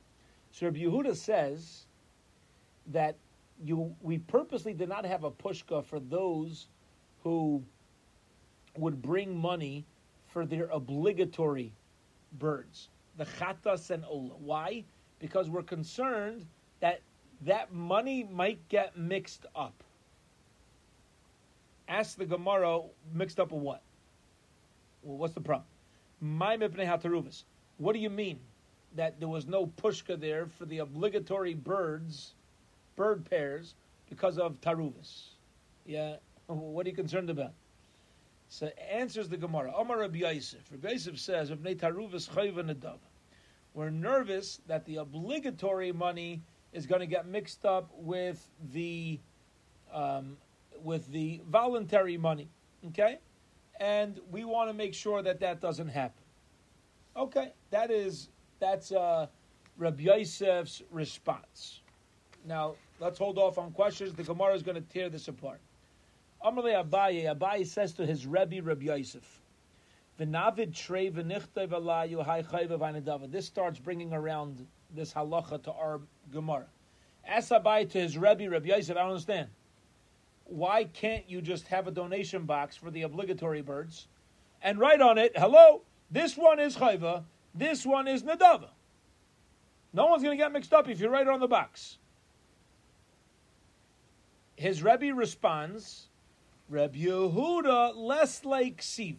So 0.51 0.67
Rabbi 0.67 0.81
Yehuda 0.81 1.17
says 1.17 1.87
that 2.89 3.17
you 3.65 3.97
we 4.03 4.19
purposely 4.19 4.75
did 4.75 4.91
not 4.91 5.07
have 5.07 5.25
a 5.25 5.31
pushka 5.31 5.83
for 5.83 5.99
those 5.99 6.67
who 7.23 7.63
would 8.77 9.01
bring 9.01 9.35
money 9.35 9.87
for 10.27 10.45
their 10.45 10.67
obligatory 10.67 11.73
birds 12.39 12.91
the 13.17 13.25
chatas 13.25 13.89
and 13.89 14.05
ola. 14.05 14.35
Why? 14.39 14.85
Because 15.21 15.49
we're 15.49 15.63
concerned 15.63 16.45
that 16.81 17.01
that 17.47 17.73
money 17.73 18.29
might 18.31 18.59
get 18.69 18.99
mixed 18.99 19.47
up. 19.57 19.83
Ask 21.89 22.19
the 22.19 22.27
Gemara, 22.27 22.81
mixed 23.15 23.41
up 23.41 23.53
with 23.53 23.63
what? 23.63 23.83
Well, 25.03 25.19
what's 25.19 25.35
the 25.35 25.41
problem? 25.41 25.67
My 26.21 26.57
mipnei 26.57 27.45
What 27.79 27.93
do 27.93 27.99
you 27.99 28.11
mean 28.11 28.39
that 28.95 29.19
there 29.19 29.29
was 29.29 29.47
no 29.47 29.67
pushka 29.67 30.19
there 30.19 30.47
for 30.47 30.65
the 30.67 30.79
obligatory 30.79 31.55
birds, 31.55 32.35
bird 32.97 33.29
pairs, 33.29 33.75
because 34.09 34.39
of 34.39 34.61
taruvis? 34.61 35.31
Yeah, 35.87 36.17
what 36.47 36.87
are 36.87 36.89
you 36.89 36.95
concerned 36.95 37.31
about? 37.31 37.53
So 38.49 38.71
answers 38.91 39.29
the 39.29 39.39
Gemara. 39.39 39.73
Omar 39.75 40.01
Rabbi 40.01 40.19
Yosef. 40.19 40.61
Rabbi 40.71 40.91
Yosef 40.91 41.19
says, 41.19 41.51
We're 43.75 43.91
nervous 43.91 44.61
that 44.67 44.85
the 44.85 44.97
obligatory 44.97 45.93
money 45.93 46.43
is 46.73 46.87
going 46.87 47.01
to 47.01 47.07
get 47.07 47.27
mixed 47.27 47.65
up 47.65 47.91
with 47.97 48.47
the 48.73 49.19
um, 49.93 50.37
with 50.83 51.11
the 51.13 51.41
voluntary 51.49 52.17
money. 52.17 52.49
Okay, 52.89 53.19
and 53.83 54.21
we 54.31 54.45
want 54.45 54.71
to 54.71 54.75
make 54.75 54.95
sure 54.95 55.23
that 55.23 55.41
that 55.41 55.61
doesn't 55.61 55.89
happen. 55.89 56.23
Okay, 57.17 57.53
that 57.71 57.91
is 57.91 58.29
that's 58.61 58.93
uh, 58.93 59.27
Rabbi 59.77 60.05
Yosef's 60.05 60.83
response. 60.91 61.81
Now 62.47 62.77
let's 63.01 63.19
hold 63.19 63.39
off 63.39 63.59
on 63.59 63.73
questions. 63.73 64.15
The 64.15 64.23
Gemara 64.23 64.55
is 64.55 64.63
going 64.63 64.77
to 64.77 64.93
tear 64.93 65.09
this 65.09 65.27
apart. 65.27 65.61
Amalei 66.45 66.85
Abaye, 66.85 67.37
Abaye 67.37 67.67
says 67.67 67.93
to 67.95 68.07
his 68.07 68.25
Rebbe, 68.25 68.63
Rabbi 68.63 68.85
Yosef, 68.85 69.41
This 70.17 70.29
starts 73.47 73.81
bringing 73.81 74.13
around 74.13 74.65
this 74.95 75.13
halacha 75.13 75.61
to 75.65 75.73
our 75.73 76.01
Gemara. 76.33 76.67
Ask 77.27 77.51
Abaye 77.51 77.91
to 77.91 78.01
his 78.01 78.17
Rebbe, 78.17 78.49
Rabbi 78.49 78.69
Yosef, 78.69 78.97
I 78.97 79.01
don't 79.01 79.11
understand. 79.11 79.49
Why 80.53 80.85
can't 80.85 81.31
you 81.31 81.41
just 81.41 81.69
have 81.69 81.89
a 81.89 81.91
donation 81.91 82.45
box 82.45 82.77
for 82.77 82.91
the 82.91 83.03
obligatory 83.03 83.63
birds 83.63 84.07
and 84.61 84.79
write 84.79 85.01
on 85.01 85.17
it, 85.17 85.33
hello, 85.35 85.81
this 86.11 86.37
one 86.37 86.61
is 86.61 86.77
chayva, 86.77 87.25
this 87.55 87.87
one 87.87 88.07
is 88.07 88.23
nadava. 88.23 88.69
No 89.95 90.09
one's 90.09 90.23
going 90.23 90.37
to 90.37 90.45
get 90.45 90.53
mixed 90.53 90.75
up 90.75 90.91
if 90.91 91.01
you 91.01 91.09
write 91.09 91.23
it 91.23 91.29
on 91.29 91.41
the 91.41 91.49
box. 91.49 91.97
His 94.55 94.83
Rebbe 94.83 95.15
responds, 95.15 96.09
Rabbi 96.69 96.99
Yehuda 96.99 97.97
less 97.97 98.45
like 98.45 98.83
Siva. 98.83 99.17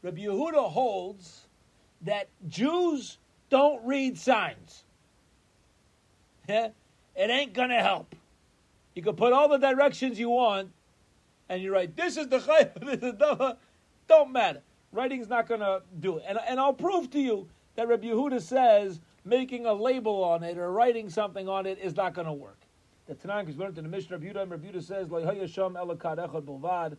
Rabbi 0.00 0.22
Yehuda 0.22 0.70
holds 0.70 1.46
that 2.00 2.28
Jews 2.48 3.18
don't 3.50 3.84
read 3.84 4.16
signs. 4.16 4.84
it 6.48 6.72
ain't 7.16 7.52
gonna 7.52 7.82
help. 7.82 8.14
You 8.96 9.02
can 9.02 9.14
put 9.14 9.34
all 9.34 9.48
the 9.50 9.58
directions 9.58 10.18
you 10.18 10.30
want, 10.30 10.70
and 11.50 11.62
you 11.62 11.70
write, 11.70 11.94
"This 11.96 12.16
is 12.16 12.28
the 12.28 12.38
chayv, 12.38 12.80
this 12.80 13.02
is 13.02 13.18
the 13.18 13.58
Don't 14.08 14.32
matter. 14.32 14.62
Writing's 14.90 15.28
not 15.28 15.46
gonna 15.46 15.82
do 16.00 16.16
it. 16.16 16.24
And, 16.26 16.38
and 16.48 16.58
I'll 16.58 16.72
prove 16.72 17.10
to 17.10 17.20
you 17.20 17.46
that 17.74 17.88
Rabbi 17.88 18.06
Yehuda 18.06 18.40
says 18.40 19.00
making 19.22 19.66
a 19.66 19.74
label 19.74 20.24
on 20.24 20.42
it 20.42 20.56
or 20.56 20.72
writing 20.72 21.10
something 21.10 21.46
on 21.46 21.66
it 21.66 21.78
is 21.78 21.94
not 21.94 22.14
gonna 22.14 22.32
work. 22.32 22.58
The 23.06 23.14
Tanakh 23.14 23.50
is 23.50 23.58
learned 23.58 23.76
in 23.76 23.84
the 23.84 23.90
Mishnah. 23.90 24.16
Rabbi 24.16 24.32
Yehuda, 24.32 24.42
and 24.42 24.50
Rabbi 24.50 24.68
Yehuda 24.68 24.82
says, 24.82 25.08
bilvad." 25.08 26.96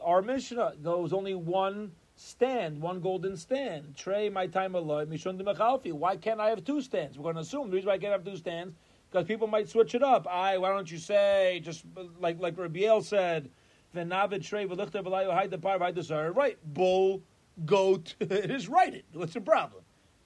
Our 0.00 0.22
Mishnah, 0.22 0.74
there 0.80 0.96
was 0.96 1.12
only 1.12 1.36
one 1.36 1.92
stand, 2.16 2.80
one 2.80 3.00
golden 3.00 3.36
stand. 3.36 3.96
Trey, 3.96 4.28
my 4.28 4.48
time 4.48 4.74
alone, 4.74 5.06
Mishun 5.06 5.38
de 5.38 5.94
Why 5.94 6.16
can't 6.16 6.40
I 6.40 6.48
have 6.48 6.64
two 6.64 6.80
stands? 6.80 7.16
We're 7.16 7.22
going 7.24 7.36
to 7.36 7.42
assume 7.42 7.70
the 7.70 7.76
reason 7.76 7.88
why 7.88 7.94
I 7.94 7.98
can't 7.98 8.12
have 8.12 8.24
two 8.24 8.36
stands 8.36 8.74
because 9.10 9.26
people 9.26 9.46
might 9.46 9.68
switch 9.68 9.94
it 9.94 10.02
up. 10.02 10.26
I, 10.26 10.58
why 10.58 10.70
don't 10.70 10.90
you 10.90 10.98
say 10.98 11.60
just 11.64 11.84
like 12.20 12.38
like 12.40 12.56
Rabbi 12.58 13.00
said, 13.00 13.50
"Venavid 13.94 14.44
trey 14.44 14.66
v'lichter 14.66 15.02
v'layu 15.04 15.50
the 15.50 15.58
par 15.58 15.78
the 15.92 16.32
Right, 16.34 16.58
bull, 16.64 17.22
goat. 17.64 18.14
it 18.20 18.50
is 18.50 18.68
right. 18.68 19.04
What's 19.12 19.34
the 19.34 19.40
problem? 19.40 19.82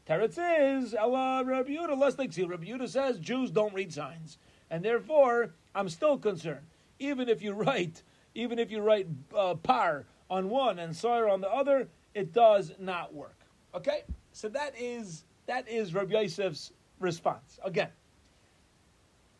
Teretz 0.06 0.38
is 0.82 0.94
Ella 0.94 1.44
Rabbi 1.44 1.70
Yehuda 1.70 1.96
less 1.96 2.18
like 2.18 2.32
Rabbi 2.36 2.66
Yehuda 2.66 2.88
says 2.88 3.18
Jews 3.18 3.50
don't 3.50 3.72
read 3.72 3.92
signs 3.92 4.38
and 4.70 4.84
therefore 4.84 5.54
I'm 5.74 5.88
still 5.88 6.18
concerned. 6.18 6.66
Even 6.98 7.28
if 7.28 7.42
you 7.42 7.52
write, 7.52 8.02
even 8.34 8.58
if 8.58 8.70
you 8.70 8.80
write 8.80 9.06
uh, 9.36 9.54
par 9.54 10.06
on 10.28 10.48
one 10.48 10.78
and 10.78 10.96
sire 10.96 11.28
on 11.28 11.40
the 11.40 11.50
other, 11.50 11.88
it 12.14 12.32
does 12.32 12.72
not 12.78 13.14
work. 13.14 13.38
Okay, 13.74 14.02
so 14.32 14.48
that 14.48 14.74
is 14.76 15.24
that 15.46 15.68
is 15.68 15.94
Rabbi 15.94 16.14
Yosef's 16.14 16.72
response. 16.98 17.60
Again, 17.64 17.88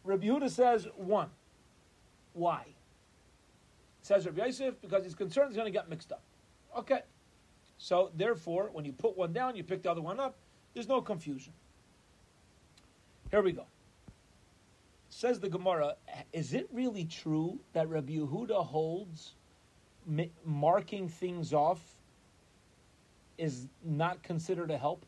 Rabbi 0.04 0.26
Yehuda 0.26 0.50
says 0.50 0.88
one. 0.96 1.30
Why? 2.32 2.64
Says 4.02 4.26
Rabbi 4.26 4.46
Yosef 4.46 4.80
because 4.80 5.04
he's 5.04 5.14
concerned 5.14 5.48
he's 5.48 5.56
going 5.56 5.72
to 5.72 5.76
get 5.76 5.88
mixed 5.88 6.12
up. 6.12 6.22
Okay, 6.76 7.02
so 7.78 8.10
therefore, 8.16 8.70
when 8.72 8.84
you 8.84 8.92
put 8.92 9.16
one 9.16 9.32
down, 9.32 9.56
you 9.56 9.64
pick 9.64 9.82
the 9.82 9.90
other 9.90 10.00
one 10.00 10.18
up. 10.20 10.36
There's 10.72 10.88
no 10.88 11.00
confusion. 11.00 11.52
Here 13.30 13.42
we 13.42 13.52
go. 13.52 13.66
Says 15.08 15.40
the 15.40 15.48
Gemara, 15.48 15.96
is 16.32 16.54
it 16.54 16.68
really 16.72 17.04
true 17.04 17.58
that 17.72 17.88
Rabbi 17.88 18.14
Yehuda 18.14 18.64
holds 18.64 19.34
marking 20.44 21.08
things 21.08 21.52
off 21.52 21.80
is 23.36 23.68
not 23.84 24.22
considered 24.22 24.70
a 24.70 24.78
help 24.78 25.04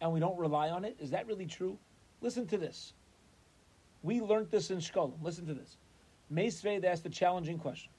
and 0.00 0.12
we 0.12 0.20
don't 0.20 0.38
rely 0.38 0.70
on 0.70 0.84
it? 0.84 0.96
Is 1.00 1.10
that 1.10 1.26
really 1.26 1.46
true? 1.46 1.78
Listen 2.20 2.46
to 2.46 2.58
this. 2.58 2.92
We 4.06 4.20
learned 4.20 4.52
this 4.52 4.70
in 4.70 4.78
Shkolim. 4.78 5.20
Listen 5.20 5.46
to 5.46 5.54
this. 5.54 5.78
Meisved 6.32 6.84
asked 6.84 7.04
a 7.06 7.10
challenging 7.10 7.58
question. 7.58 7.90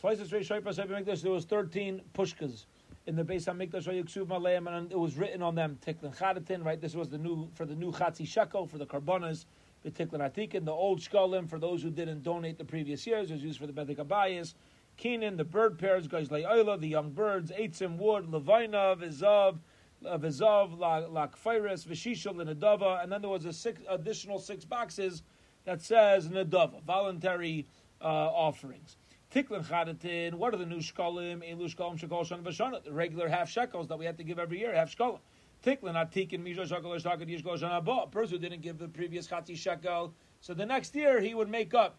There 0.00 0.12
was 0.12 1.44
13 1.44 2.00
pushkas 2.14 2.66
in 3.08 3.16
the 3.16 3.24
Beis 3.24 3.46
HaMikdash, 3.48 4.68
and 4.68 4.92
it 4.92 4.98
was 4.98 5.16
written 5.16 5.42
on 5.42 5.56
them, 5.56 5.76
Tiklin 5.84 6.16
Chadatin, 6.16 6.64
right? 6.64 6.80
This 6.80 6.94
was 6.94 7.08
the 7.08 7.18
new, 7.18 7.48
for 7.54 7.66
the 7.66 7.74
new 7.74 7.90
Chatzi 7.90 8.28
Shekel, 8.28 8.68
for 8.68 8.78
the 8.78 8.86
Karbonas, 8.86 9.46
the 9.82 9.90
Tiklin 9.90 10.20
Atikin, 10.20 10.64
the 10.64 10.70
old 10.70 11.00
Shkolim, 11.00 11.50
for 11.50 11.58
those 11.58 11.82
who 11.82 11.90
didn't 11.90 12.22
donate 12.22 12.56
the 12.56 12.64
previous 12.64 13.04
years, 13.04 13.32
was 13.32 13.42
used 13.42 13.58
for 13.58 13.66
the 13.66 13.72
Bedek 13.72 13.96
HaBayis, 13.96 14.54
Kinin, 15.00 15.36
the 15.36 15.42
bird 15.42 15.80
pairs, 15.80 16.06
Gazlei 16.06 16.44
Oila, 16.44 16.78
the 16.78 16.86
young 16.86 17.10
birds, 17.10 17.50
Eitzim 17.50 17.96
wood, 17.96 18.26
Levonah, 18.26 18.96
Vizav, 18.96 19.58
Vizav, 20.04 20.78
Lakfiris, 20.78 21.86
Vishishal, 21.86 22.34
Nadava, 22.34 23.02
and 23.02 23.10
then 23.10 23.20
there 23.20 23.30
was 23.30 23.44
a 23.44 23.52
six 23.52 23.80
additional 23.88 24.38
six 24.38 24.64
boxes 24.64 25.22
that 25.64 25.80
says 25.80 26.28
Nadava, 26.28 26.82
voluntary 26.82 27.66
uh, 28.00 28.04
offerings. 28.04 28.96
Tiklin 29.32 29.64
Chadatin, 29.64 30.34
what 30.34 30.54
are 30.54 30.56
the 30.56 30.64
new 30.64 30.78
shkolim? 30.78 31.42
Elu 31.44 31.74
shkolim 31.74 31.98
shekol 31.98 32.24
shan 32.24 32.42
v'shana, 32.42 32.82
the 32.82 32.92
regular 32.92 33.28
half 33.28 33.50
shekels 33.50 33.88
that 33.88 33.98
we 33.98 34.06
have 34.06 34.16
to 34.16 34.24
give 34.24 34.38
every 34.38 34.58
year, 34.58 34.74
half 34.74 34.96
shkolim. 34.96 35.18
Tiklin 35.62 35.94
atikin 35.94 36.40
misha 36.42 36.66
shekel 36.66 36.92
shtakad 36.92 37.28
yishkol 37.28 37.58
shana 37.58 38.04
A 38.04 38.06
person 38.06 38.36
who 38.36 38.38
didn't 38.38 38.62
give 38.62 38.78
the 38.78 38.88
previous 38.88 39.26
chatzi 39.26 39.56
shekel, 39.56 40.14
so 40.40 40.54
the 40.54 40.64
next 40.64 40.94
year 40.94 41.20
he 41.20 41.34
would 41.34 41.50
make 41.50 41.74
up 41.74 41.98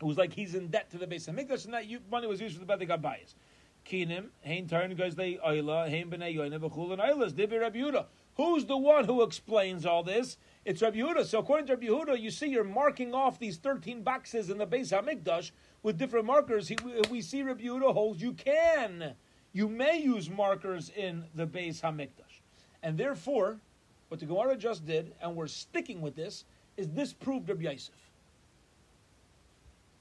It 0.00 0.04
was 0.04 0.18
like 0.18 0.32
he's 0.32 0.54
in 0.54 0.68
debt 0.68 0.90
to 0.90 0.98
the 0.98 1.06
base 1.06 1.26
of 1.26 1.34
Mikdash, 1.34 1.64
and 1.64 1.74
that 1.74 1.84
money 2.10 2.26
was 2.26 2.40
used 2.40 2.56
for 2.58 2.64
the 2.64 2.72
Bedek 2.72 2.88
HaBayis. 2.88 3.34
Kinim, 3.84 4.28
Bechul 4.46 4.92
and 6.92 7.74
Yehuda. 7.74 8.06
Who's 8.36 8.64
the 8.64 8.76
one 8.76 9.04
who 9.04 9.22
explains 9.22 9.84
all 9.84 10.02
this? 10.02 10.38
It's 10.64 10.80
Rabbi 10.80 10.98
Yehuda. 10.98 11.26
So 11.26 11.40
according 11.40 11.66
to 11.66 11.74
Rabbi 11.74 11.86
Yehuda, 11.86 12.20
you 12.20 12.30
see 12.30 12.46
you're 12.46 12.64
marking 12.64 13.12
off 13.12 13.38
these 13.38 13.58
13 13.58 14.02
boxes 14.02 14.50
in 14.50 14.58
the 14.58 14.66
Beis 14.66 14.92
HaMikdash 14.92 15.50
with 15.82 15.98
different 15.98 16.26
markers. 16.26 16.68
He, 16.68 16.76
we 17.10 17.20
see 17.20 17.42
Rabbi 17.42 17.64
Yehuda 17.64 17.92
holds 17.92 18.22
you 18.22 18.32
can, 18.32 19.14
you 19.52 19.68
may 19.68 20.00
use 20.00 20.30
markers 20.30 20.90
in 20.96 21.24
the 21.34 21.46
Beis 21.46 21.80
HaMikdash. 21.80 22.40
And 22.82 22.96
therefore, 22.96 23.58
what 24.08 24.20
the 24.20 24.26
Gemara 24.26 24.56
just 24.56 24.86
did, 24.86 25.12
and 25.20 25.36
we're 25.36 25.46
sticking 25.46 26.00
with 26.00 26.16
this, 26.16 26.44
is 26.76 26.88
this 26.88 27.12
proved 27.12 27.48
Rabbi 27.48 27.64
Yosef. 27.64 27.94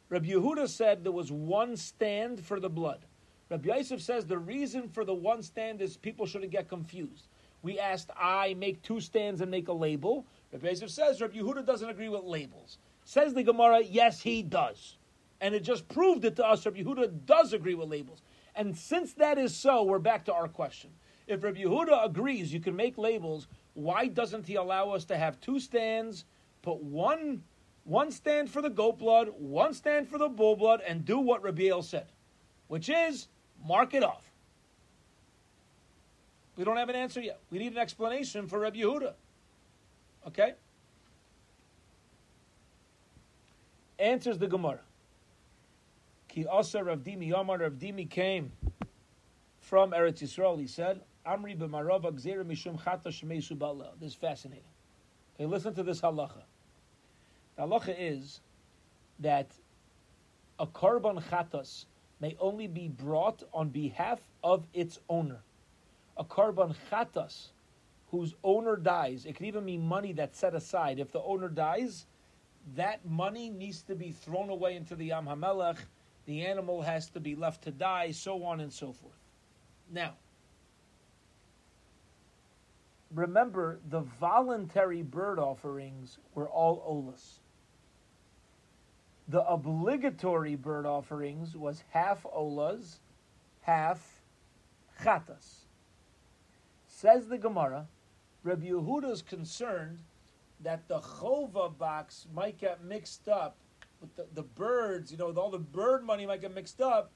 Rabbi 0.09 0.27
Yehuda 0.27 0.67
said 0.67 1.03
there 1.03 1.11
was 1.11 1.31
one 1.31 1.77
stand 1.77 2.43
for 2.43 2.59
the 2.59 2.69
blood. 2.69 3.05
Rabbi 3.49 3.75
Yosef 3.75 4.01
says 4.01 4.25
the 4.25 4.37
reason 4.37 4.87
for 4.89 5.03
the 5.03 5.13
one 5.13 5.41
stand 5.41 5.81
is 5.81 5.97
people 5.97 6.25
shouldn't 6.25 6.51
get 6.51 6.69
confused. 6.69 7.27
We 7.61 7.79
asked 7.79 8.11
I 8.15 8.53
make 8.53 8.81
two 8.83 9.01
stands 9.01 9.41
and 9.41 9.49
make 9.49 9.67
a 9.67 9.73
label. 9.73 10.25
Rabbi 10.51 10.67
Yosef 10.67 10.91
says 10.91 11.19
Rabbi 11.19 11.37
Yehuda 11.37 11.65
doesn't 11.65 11.89
agree 11.89 12.09
with 12.09 12.23
labels. 12.23 12.77
Says 13.05 13.33
the 13.33 13.43
Gemara, 13.43 13.81
yes, 13.83 14.21
he 14.21 14.43
does. 14.43 14.97
And 15.41 15.55
it 15.55 15.61
just 15.61 15.87
proved 15.87 16.25
it 16.25 16.35
to 16.35 16.45
us. 16.45 16.65
Rabbi 16.65 16.81
Yehuda 16.81 17.25
does 17.25 17.53
agree 17.53 17.73
with 17.73 17.89
labels. 17.89 18.21
And 18.55 18.77
since 18.77 19.13
that 19.13 19.37
is 19.37 19.55
so, 19.55 19.83
we're 19.83 19.99
back 19.99 20.25
to 20.25 20.33
our 20.33 20.47
question. 20.47 20.91
If 21.27 21.43
Rabbi 21.43 21.61
Yehuda 21.61 22.05
agrees 22.05 22.53
you 22.53 22.59
can 22.59 22.75
make 22.75 22.97
labels, 22.97 23.47
why 23.73 24.07
doesn't 24.07 24.45
he 24.45 24.55
allow 24.55 24.89
us 24.91 25.05
to 25.05 25.17
have 25.17 25.39
two 25.39 25.59
stands, 25.59 26.25
put 26.61 26.81
one 26.83 27.43
one 27.85 28.11
stand 28.11 28.51
for 28.51 28.61
the 28.61 28.69
goat 28.69 28.99
blood, 28.99 29.29
one 29.39 29.73
stand 29.73 30.07
for 30.07 30.19
the 30.19 30.29
bull 30.29 30.55
blood, 30.55 30.81
and 30.87 31.05
do 31.05 31.17
what 31.17 31.41
Rabbi 31.41 31.79
said, 31.81 32.05
which 32.67 32.87
is 32.87 33.27
mark 33.65 33.93
it 33.93 34.03
off. 34.03 34.23
We 36.57 36.63
don't 36.65 36.77
have 36.77 36.89
an 36.89 36.95
answer 36.95 37.21
yet. 37.21 37.39
We 37.51 37.59
need 37.59 37.71
an 37.71 37.77
explanation 37.77 38.47
for 38.47 38.59
Rabbi 38.59 38.79
Yehuda. 38.79 39.13
Okay? 40.27 40.53
Answers 43.97 44.37
the 44.37 44.47
Gemara. 44.47 44.81
Ki 46.27 46.45
Asa 46.45 46.83
Rav 46.83 46.99
Dimi 46.99 47.29
Yomar 47.29 47.61
Rav 47.61 47.73
Dimi 47.73 48.09
came 48.09 48.51
from 49.61 49.91
Eretz 49.91 50.21
Yisrael. 50.21 50.59
He 50.59 50.67
said, 50.67 51.01
Amri 51.25 51.57
b'marava 51.57 52.11
gzera 52.11 52.43
mishum 52.43 52.77
chata 52.81 53.07
shmeisu 53.07 53.57
This 53.99 54.11
is 54.11 54.15
fascinating. 54.15 54.63
Okay, 55.35 55.45
listen 55.45 55.73
to 55.75 55.83
this 55.83 56.01
halacha. 56.01 56.43
The 57.55 57.63
halacha 57.63 57.95
is 57.97 58.41
that 59.19 59.47
a 60.59 60.67
korban 60.67 61.21
chatas 61.23 61.85
may 62.19 62.35
only 62.39 62.67
be 62.67 62.87
brought 62.87 63.43
on 63.53 63.69
behalf 63.69 64.19
of 64.43 64.65
its 64.73 64.99
owner. 65.09 65.39
A 66.17 66.23
korban 66.23 66.75
chatas 66.91 67.49
whose 68.11 68.35
owner 68.43 68.75
dies, 68.75 69.25
it 69.25 69.35
can 69.35 69.45
even 69.45 69.63
mean 69.63 69.81
money 69.81 70.13
that's 70.13 70.39
set 70.39 70.55
aside. 70.55 70.99
If 70.99 71.11
the 71.11 71.21
owner 71.21 71.47
dies, 71.47 72.05
that 72.75 73.05
money 73.05 73.49
needs 73.49 73.81
to 73.83 73.95
be 73.95 74.11
thrown 74.11 74.49
away 74.49 74.75
into 74.75 74.95
the 74.95 75.05
Yam 75.05 75.25
HaMelach. 75.25 75.77
The 76.25 76.45
animal 76.45 76.81
has 76.81 77.09
to 77.11 77.19
be 77.19 77.35
left 77.35 77.63
to 77.63 77.71
die, 77.71 78.11
so 78.11 78.43
on 78.43 78.59
and 78.59 78.71
so 78.71 78.91
forth. 78.91 79.13
Now, 79.91 80.13
remember 83.13 83.79
the 83.89 84.01
voluntary 84.01 85.01
bird 85.01 85.39
offerings 85.39 86.17
were 86.35 86.49
all 86.49 86.83
olas. 86.87 87.38
The 89.29 89.47
obligatory 89.47 90.55
bird 90.55 90.87
offerings 90.87 91.55
was 91.55 91.83
half 91.89 92.23
olas, 92.23 92.97
half 93.61 94.23
chatas. 95.03 95.65
Says 96.87 97.27
the 97.27 97.37
Gemara, 97.37 97.87
Rabbi 98.43 98.67
Yehuda 98.67 99.11
is 99.11 99.21
concerned 99.21 99.99
that 100.61 100.87
the 100.87 100.99
chova 100.99 101.77
box 101.77 102.25
might 102.33 102.57
get 102.57 102.83
mixed 102.83 103.29
up 103.29 103.55
with 104.01 104.15
the, 104.15 104.25
the 104.33 104.41
birds, 104.41 105.11
you 105.11 105.17
know, 105.17 105.27
with 105.27 105.37
all 105.37 105.51
the 105.51 105.59
bird 105.59 106.03
money 106.03 106.25
might 106.25 106.41
get 106.41 106.53
mixed 106.53 106.81
up, 106.81 107.11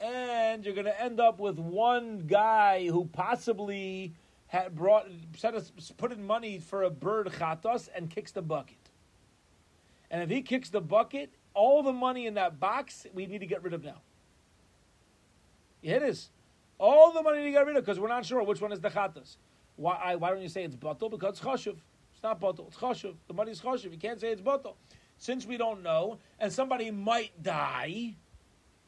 and 0.00 0.62
you're 0.62 0.74
going 0.74 0.84
to 0.84 1.02
end 1.02 1.20
up 1.20 1.38
with 1.38 1.58
one 1.58 2.26
guy 2.26 2.86
who 2.86 3.06
possibly 3.06 4.12
had 4.48 4.74
brought 4.74 5.06
set 5.36 5.54
us, 5.54 5.72
put 5.96 6.12
in 6.12 6.24
money 6.26 6.58
for 6.58 6.82
a 6.82 6.90
bird 6.90 7.28
chatos 7.38 7.88
and 7.94 8.10
kicks 8.10 8.32
the 8.32 8.42
bucket. 8.42 8.76
And 10.10 10.22
if 10.22 10.28
he 10.28 10.42
kicks 10.42 10.68
the 10.68 10.80
bucket, 10.80 11.32
all 11.56 11.82
the 11.82 11.92
money 11.92 12.26
in 12.26 12.34
that 12.34 12.60
box 12.60 13.06
we 13.14 13.26
need 13.26 13.40
to 13.40 13.46
get 13.46 13.64
rid 13.64 13.72
of 13.72 13.82
now. 13.82 14.02
It 15.82 16.02
is. 16.02 16.30
All 16.78 17.12
the 17.12 17.22
money 17.22 17.42
to 17.42 17.50
get 17.50 17.66
rid 17.66 17.76
of 17.76 17.84
because 17.84 17.98
we're 17.98 18.08
not 18.08 18.24
sure 18.24 18.42
which 18.42 18.60
one 18.60 18.70
is 18.70 18.80
the 18.80 18.90
chatas. 18.90 19.38
Why, 19.76 20.14
why 20.16 20.30
don't 20.30 20.42
you 20.42 20.48
say 20.48 20.64
it's 20.64 20.76
batal? 20.76 21.10
Because 21.10 21.38
it's 21.38 21.40
chashuv. 21.40 21.78
It's 22.12 22.22
not 22.22 22.40
batal. 22.40 22.68
It's 22.68 22.76
chashuv. 22.76 23.14
The 23.26 23.34
money 23.34 23.52
is 23.52 23.60
chashuv. 23.60 23.90
You 23.90 23.98
can't 23.98 24.20
say 24.20 24.28
it's 24.28 24.42
batal. 24.42 24.74
Since 25.18 25.46
we 25.46 25.56
don't 25.56 25.82
know, 25.82 26.18
and 26.38 26.52
somebody 26.52 26.90
might 26.90 27.42
die, 27.42 28.16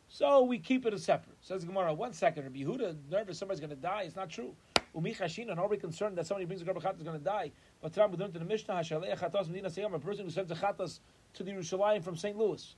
so 0.09 0.43
we 0.43 0.59
keep 0.59 0.85
it 0.85 0.93
a 0.93 0.99
separate. 0.99 1.37
Says 1.41 1.65
Gemara, 1.65 1.95
one 1.95 2.13
second, 2.13 2.45
Rabbi 2.45 2.59
Yehuda, 2.59 2.97
nervous 3.11 3.39
somebody's 3.39 3.61
going 3.61 3.71
to 3.71 3.77
die. 3.77 4.03
It's 4.05 4.17
not 4.17 4.29
true. 4.29 4.55
Umi 4.95 5.15
chashin, 5.15 5.51
and 5.51 5.59
already 5.59 5.81
concerned 5.81 6.17
that 6.19 6.27
somebody 6.27 6.45
brings 6.45 6.61
a 6.61 6.65
garba 6.65 6.97
is 6.97 7.03
going 7.03 7.19
to 7.19 7.25
die. 7.25 7.53
But 7.81 7.97
we 7.97 8.17
learned 8.17 8.35
in 8.35 8.41
the 8.41 8.49
Mishnah, 8.49 8.75
a 8.75 9.99
person 9.99 10.25
who 10.25 10.31
sends 10.31 10.51
a 10.51 10.55
chatas 10.55 11.01
to 11.39 11.45
the 11.45 11.53
Yerushalayim 11.53 12.05
from 12.05 12.17
St. 12.17 12.37
Louis. 12.37 12.75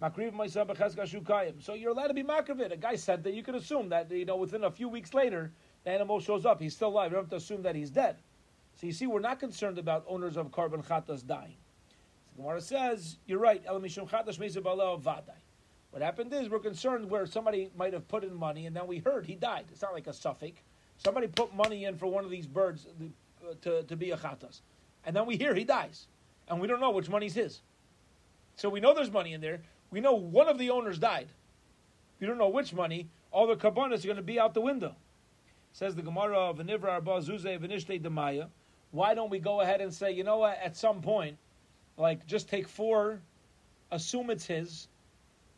So 0.00 1.74
you're 1.74 1.90
allowed 1.90 2.08
to 2.08 2.14
be 2.14 2.24
makriv 2.24 2.72
A 2.72 2.76
guy 2.76 2.96
said 2.96 3.22
that 3.24 3.32
you 3.32 3.42
could 3.42 3.54
assume 3.54 3.88
that 3.90 4.10
you 4.10 4.24
know 4.24 4.36
within 4.36 4.64
a 4.64 4.70
few 4.70 4.88
weeks 4.88 5.14
later 5.14 5.52
the 5.84 5.90
animal 5.90 6.18
shows 6.18 6.44
up, 6.44 6.60
he's 6.60 6.74
still 6.74 6.88
alive. 6.88 7.12
You 7.12 7.16
don't 7.16 7.24
have 7.24 7.30
to 7.30 7.36
assume 7.36 7.62
that 7.62 7.76
he's 7.76 7.90
dead. 7.90 8.16
So 8.74 8.86
you 8.86 8.92
see, 8.92 9.06
we're 9.06 9.20
not 9.20 9.38
concerned 9.38 9.78
about 9.78 10.04
owners 10.08 10.36
of 10.36 10.50
korban 10.50 10.84
chatas 10.84 11.24
dying. 11.24 11.56
So 12.36 12.42
Gemara 12.42 12.60
says 12.60 13.18
you're 13.26 13.38
right. 13.38 13.62
What 15.90 16.02
happened 16.02 16.32
is 16.32 16.48
we're 16.48 16.58
concerned 16.58 17.08
where 17.08 17.26
somebody 17.26 17.70
might 17.76 17.92
have 17.92 18.08
put 18.08 18.24
in 18.24 18.34
money 18.34 18.66
and 18.66 18.74
then 18.74 18.86
we 18.86 18.98
heard 18.98 19.26
he 19.26 19.36
died. 19.36 19.66
It's 19.70 19.82
not 19.82 19.92
like 19.92 20.06
a 20.06 20.12
suffix. 20.12 20.60
Somebody 20.96 21.28
put 21.28 21.54
money 21.54 21.84
in 21.84 21.96
for 21.96 22.06
one 22.06 22.24
of 22.24 22.30
these 22.30 22.46
birds 22.46 22.86
uh, 23.42 23.54
to, 23.62 23.82
to 23.84 23.96
be 23.96 24.10
a 24.10 24.16
chatas, 24.16 24.60
and 25.04 25.14
then 25.14 25.26
we 25.26 25.36
hear 25.36 25.54
he 25.54 25.64
dies, 25.64 26.06
and 26.48 26.60
we 26.60 26.66
don't 26.66 26.80
know 26.80 26.90
which 26.90 27.08
money's 27.08 27.34
his. 27.34 27.60
So 28.56 28.68
we 28.68 28.80
know 28.80 28.94
there's 28.94 29.10
money 29.10 29.32
in 29.32 29.40
there. 29.40 29.60
We 29.90 30.00
know 30.00 30.14
one 30.14 30.48
of 30.48 30.58
the 30.58 30.70
owners 30.70 30.98
died. 30.98 31.28
We 32.20 32.26
don't 32.26 32.38
know 32.38 32.48
which 32.48 32.72
money. 32.72 33.08
All 33.30 33.46
the 33.46 33.56
korbanos 33.56 34.04
are 34.04 34.06
going 34.06 34.16
to 34.16 34.22
be 34.22 34.38
out 34.38 34.54
the 34.54 34.60
window. 34.60 34.94
Says 35.72 35.94
the 35.94 36.02
Gemara 36.02 36.38
of 36.38 36.58
Venivra 36.58 36.90
Arba 36.90 37.20
Zuze 37.20 37.58
Venishte 37.58 38.00
Demaya. 38.00 38.48
Why 38.92 39.14
don't 39.14 39.30
we 39.30 39.40
go 39.40 39.60
ahead 39.60 39.80
and 39.80 39.92
say, 39.92 40.12
you 40.12 40.22
know 40.22 40.38
what, 40.38 40.58
at 40.62 40.76
some 40.76 41.02
point, 41.02 41.36
like 41.96 42.26
just 42.26 42.48
take 42.48 42.68
four, 42.68 43.20
assume 43.90 44.30
it's 44.30 44.46
his, 44.46 44.86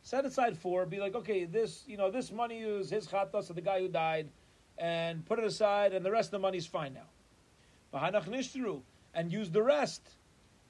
set 0.02 0.24
aside 0.24 0.56
four, 0.56 0.86
be 0.86 0.98
like, 1.00 1.14
okay, 1.14 1.44
this, 1.44 1.84
you 1.86 1.98
know, 1.98 2.10
this 2.10 2.32
money 2.32 2.60
is 2.60 2.88
his 2.88 3.06
chatas 3.06 3.50
of 3.50 3.56
the 3.56 3.60
guy 3.62 3.80
who 3.80 3.88
died, 3.88 4.30
and 4.78 5.24
put 5.26 5.38
it 5.38 5.44
aside, 5.44 5.92
and 5.92 6.04
the 6.04 6.10
rest 6.10 6.28
of 6.28 6.32
the 6.32 6.38
money's 6.38 6.66
fine 6.66 6.94
now. 6.94 7.08
And 9.14 9.32
use 9.32 9.50
the 9.50 9.62
rest 9.62 10.02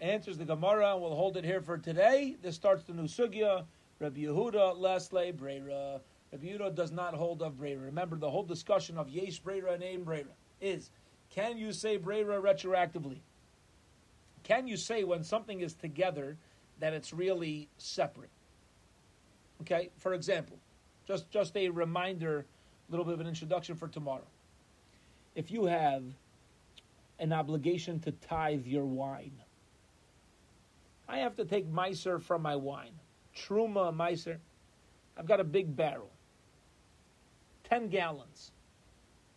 answers 0.01 0.39
the 0.39 0.45
Gemara, 0.45 0.93
and 0.93 1.03
we'll 1.03 1.15
hold 1.15 1.37
it 1.37 1.45
here 1.45 1.61
for 1.61 1.79
today. 1.79 2.37
This 2.43 2.55
starts 2.55 2.85
the 2.85 2.93
new 2.93 3.05
sugya. 3.05 3.65
Rabbi 3.99 4.21
Yehuda, 4.21 4.77
Lesle, 4.77 5.35
Brera. 5.37 6.01
Rabbi 6.33 6.47
Yehuda 6.47 6.75
does 6.75 6.93
not 6.93 7.15
hold 7.15 7.43
of 7.43 7.57
Brera. 7.57 7.79
Remember, 7.79 8.17
the 8.17 8.31
whole 8.31 8.43
discussion 8.43 8.99
of 8.99 9.09
Yesh 9.09 9.39
Brera 9.39 9.73
and 9.73 9.83
Ain 9.83 10.05
Brera 10.05 10.25
is, 10.61 10.91
can 11.31 11.57
you 11.57 11.73
say 11.73 11.97
Brera 11.97 12.41
retroactively? 12.41 13.21
Can 14.43 14.69
you 14.69 14.77
say 14.77 15.03
when 15.05 15.25
something 15.25 15.61
is 15.61 15.75
together 15.75 16.37
that 16.79 16.93
it's 16.93 17.13
really 17.13 17.69
separate? 17.79 18.31
Okay, 19.63 19.91
for 19.97 20.13
example, 20.13 20.59
just, 21.07 21.31
just 21.31 21.57
a 21.57 21.71
reminder, 21.71 22.45
a 22.89 22.91
little 22.91 23.05
bit 23.05 23.15
of 23.15 23.21
an 23.21 23.27
introduction 23.27 23.75
for 23.75 23.89
tomorrow. 23.89 24.27
If 25.35 25.51
you 25.51 25.65
have 25.65 26.05
an 27.19 27.33
obligation 27.33 27.99
to 28.01 28.13
tithe 28.13 28.67
your 28.67 28.85
wine, 28.85 29.33
I 31.09 31.19
have 31.19 31.37
to 31.37 31.45
take 31.45 31.69
miser 31.69 32.19
from 32.19 32.43
my 32.43 32.57
wine. 32.57 32.93
Truma 33.35 33.95
miser. 33.95 34.41
I've 35.17 35.27
got 35.27 35.41
a 35.41 35.45
big 35.45 35.77
barrel. 35.77 36.11
10 37.65 37.89
gallons. 37.89 38.53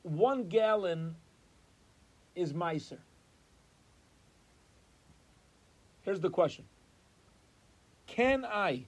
One 0.03 0.47
gallon 0.47 1.15
is 2.35 2.53
miser. 2.53 2.99
Here's 6.03 6.19
the 6.19 6.29
question 6.29 6.65
Can 8.07 8.45
I 8.45 8.85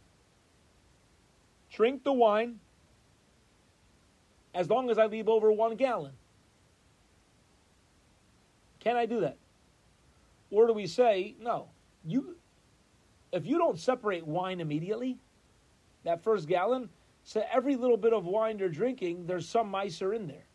drink 1.70 2.04
the 2.04 2.14
wine 2.14 2.60
as 4.54 4.70
long 4.70 4.90
as 4.90 4.98
I 4.98 5.06
leave 5.06 5.30
over 5.30 5.52
one 5.52 5.76
gallon? 5.76 6.14
Can 8.80 8.96
I 8.96 9.06
do 9.06 9.22
that? 9.22 9.38
Or 10.50 10.68
do 10.68 10.74
we 10.74 10.88
say, 10.88 11.36
no, 11.40 11.70
you 12.04 12.36
if 13.32 13.46
you 13.46 13.58
don't 13.58 13.80
separate 13.80 14.26
wine 14.26 14.60
immediately, 14.60 15.18
that 16.04 16.24
first 16.24 16.48
gallon, 16.48 16.90
so 17.24 17.44
every 17.52 17.76
little 17.76 17.98
bit 17.98 18.14
of 18.14 18.26
wine 18.26 18.58
you're 18.60 18.70
drinking, 18.70 19.26
there's 19.26 19.48
some 19.48 19.70
miser 19.70 20.14
in 20.14 20.28
there. 20.28 20.46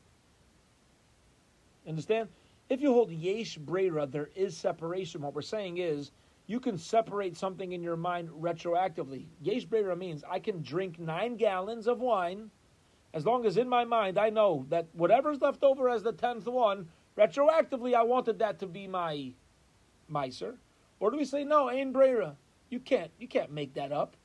Understand? 1.89 2.29
If 2.69 2.81
you 2.81 2.93
hold 2.93 3.13
yesh 3.13 3.57
brera, 3.57 4.07
there 4.07 4.31
is 4.35 4.57
separation. 4.57 5.23
What 5.23 5.35
we're 5.35 5.43
saying 5.43 5.79
is 5.79 6.11
you 6.49 6.59
can 6.59 6.77
separate 6.77 7.37
something 7.37 7.73
in 7.73 7.83
your 7.83 7.97
mind 7.97 8.29
retroactively. 8.31 9.27
Yesh 9.41 9.65
brera 9.65 9.95
means 9.95 10.25
I 10.29 10.41
can 10.41 10.63
drink 10.63 10.99
nine 10.99 11.37
gallons 11.37 11.87
of 11.87 12.01
wine 12.01 12.51
as 13.15 13.25
long 13.25 13.47
as 13.47 13.57
in 13.57 13.69
my 13.69 13.85
mind 13.85 14.19
I 14.19 14.29
know 14.29 14.67
that 14.69 14.89
whatever's 14.93 15.41
left 15.41 15.63
over 15.63 15.89
as 15.89 16.03
the 16.03 16.13
tenth 16.13 16.47
one, 16.47 16.89
retroactively 17.17 17.95
I 17.95 18.03
wanted 18.03 18.39
that 18.41 18.59
to 18.59 18.67
be 18.67 18.87
my 18.87 19.33
miser. 20.09 20.59
Or 21.01 21.11
do 21.11 21.17
we 21.17 21.25
say 21.25 21.43
no, 21.43 21.71
ain 21.71 21.93
brera? 21.93 22.37
You 22.71 22.81
can't 22.81 23.11
you 23.19 23.29
can't 23.29 23.53
make 23.53 23.75
that 23.75 23.93
up. 23.93 24.17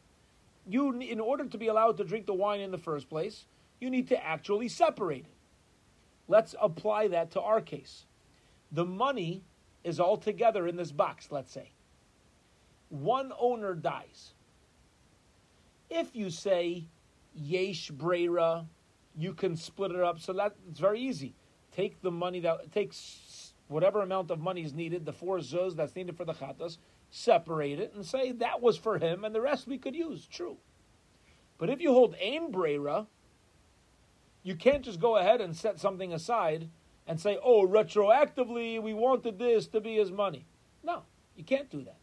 You 0.67 0.91
in 0.99 1.19
order 1.19 1.45
to 1.45 1.57
be 1.57 1.67
allowed 1.67 1.97
to 1.97 2.03
drink 2.03 2.25
the 2.25 2.33
wine 2.33 2.59
in 2.59 2.71
the 2.71 2.77
first 2.77 3.09
place, 3.09 3.45
you 3.79 3.89
need 3.89 4.07
to 4.09 4.25
actually 4.25 4.67
separate 4.67 5.25
it. 5.25 5.35
Let's 6.27 6.55
apply 6.61 7.09
that 7.09 7.31
to 7.31 7.41
our 7.41 7.61
case. 7.61 8.05
The 8.71 8.85
money 8.85 9.43
is 9.83 9.99
all 9.99 10.17
together 10.17 10.67
in 10.67 10.75
this 10.75 10.91
box, 10.91 11.27
let's 11.31 11.51
say. 11.51 11.71
One 12.89 13.31
owner 13.39 13.73
dies. 13.73 14.33
If 15.89 16.15
you 16.15 16.29
say 16.29 16.87
yesh 17.33 17.89
brera, 17.89 18.65
you 19.17 19.33
can 19.33 19.55
split 19.55 19.91
it 19.91 19.99
up. 19.99 20.19
So 20.19 20.33
that 20.33 20.55
it's 20.69 20.79
very 20.79 21.01
easy. 21.01 21.35
Take 21.75 22.01
the 22.01 22.11
money 22.11 22.39
that 22.41 22.71
takes 22.71 23.53
whatever 23.67 24.01
amount 24.01 24.31
of 24.31 24.39
money 24.39 24.63
is 24.63 24.73
needed, 24.73 25.05
the 25.05 25.13
four 25.13 25.39
zuz 25.39 25.75
that's 25.75 25.95
needed 25.95 26.15
for 26.17 26.25
the 26.25 26.33
chatas, 26.33 26.77
separate 27.11 27.79
it 27.79 27.93
and 27.93 28.05
say 28.05 28.31
that 28.31 28.61
was 28.61 28.77
for 28.77 28.97
him 28.97 29.23
and 29.23 29.35
the 29.35 29.41
rest 29.41 29.67
we 29.67 29.77
could 29.77 29.95
use. 29.95 30.25
True. 30.25 30.57
But 31.57 31.69
if 31.69 31.79
you 31.79 31.91
hold 31.91 32.15
ain 32.19 32.51
brera, 32.51 33.05
you 34.41 34.55
can't 34.55 34.83
just 34.83 34.99
go 34.99 35.17
ahead 35.17 35.41
and 35.41 35.55
set 35.55 35.79
something 35.79 36.11
aside 36.11 36.69
and 37.05 37.19
say, 37.19 37.37
oh, 37.43 37.67
retroactively, 37.67 38.81
we 38.81 38.93
wanted 38.93 39.37
this 39.37 39.67
to 39.67 39.81
be 39.81 39.95
his 39.95 40.11
money. 40.11 40.47
No, 40.83 41.03
you 41.35 41.43
can't 41.43 41.69
do 41.69 41.83
that. 41.83 41.97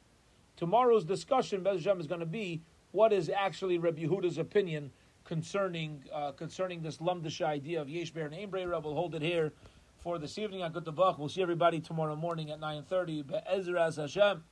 Tomorrow's 0.56 1.04
discussion, 1.04 1.64
Bezhem, 1.64 1.98
is 1.98 2.06
going 2.06 2.20
to 2.20 2.26
be 2.26 2.62
what 2.92 3.12
is 3.12 3.30
actually 3.34 3.78
Rabbi 3.78 4.02
Yehuda's 4.02 4.38
opinion 4.38 4.92
concerning 5.24 6.04
uh, 6.12 6.32
concerning 6.32 6.82
this 6.82 6.98
lumdish 6.98 7.44
idea 7.44 7.80
of 7.80 7.88
Yesh 7.88 8.10
Bear 8.10 8.26
and 8.26 8.34
Ein 8.34 8.50
We'll 8.50 8.94
hold 8.94 9.14
it 9.14 9.22
here 9.22 9.52
for 9.98 10.18
this 10.18 10.38
evening 10.38 10.62
on 10.62 10.72
Good 10.72 10.88
We'll 10.96 11.28
see 11.28 11.42
everybody 11.42 11.80
tomorrow 11.80 12.16
morning 12.16 12.50
at 12.50 12.60
9.30. 12.60 13.26
Be'ezras 13.26 13.96
Hashem. 13.96 14.42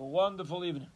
A 0.00 0.02
wonderful 0.02 0.64
evening. 0.64 0.88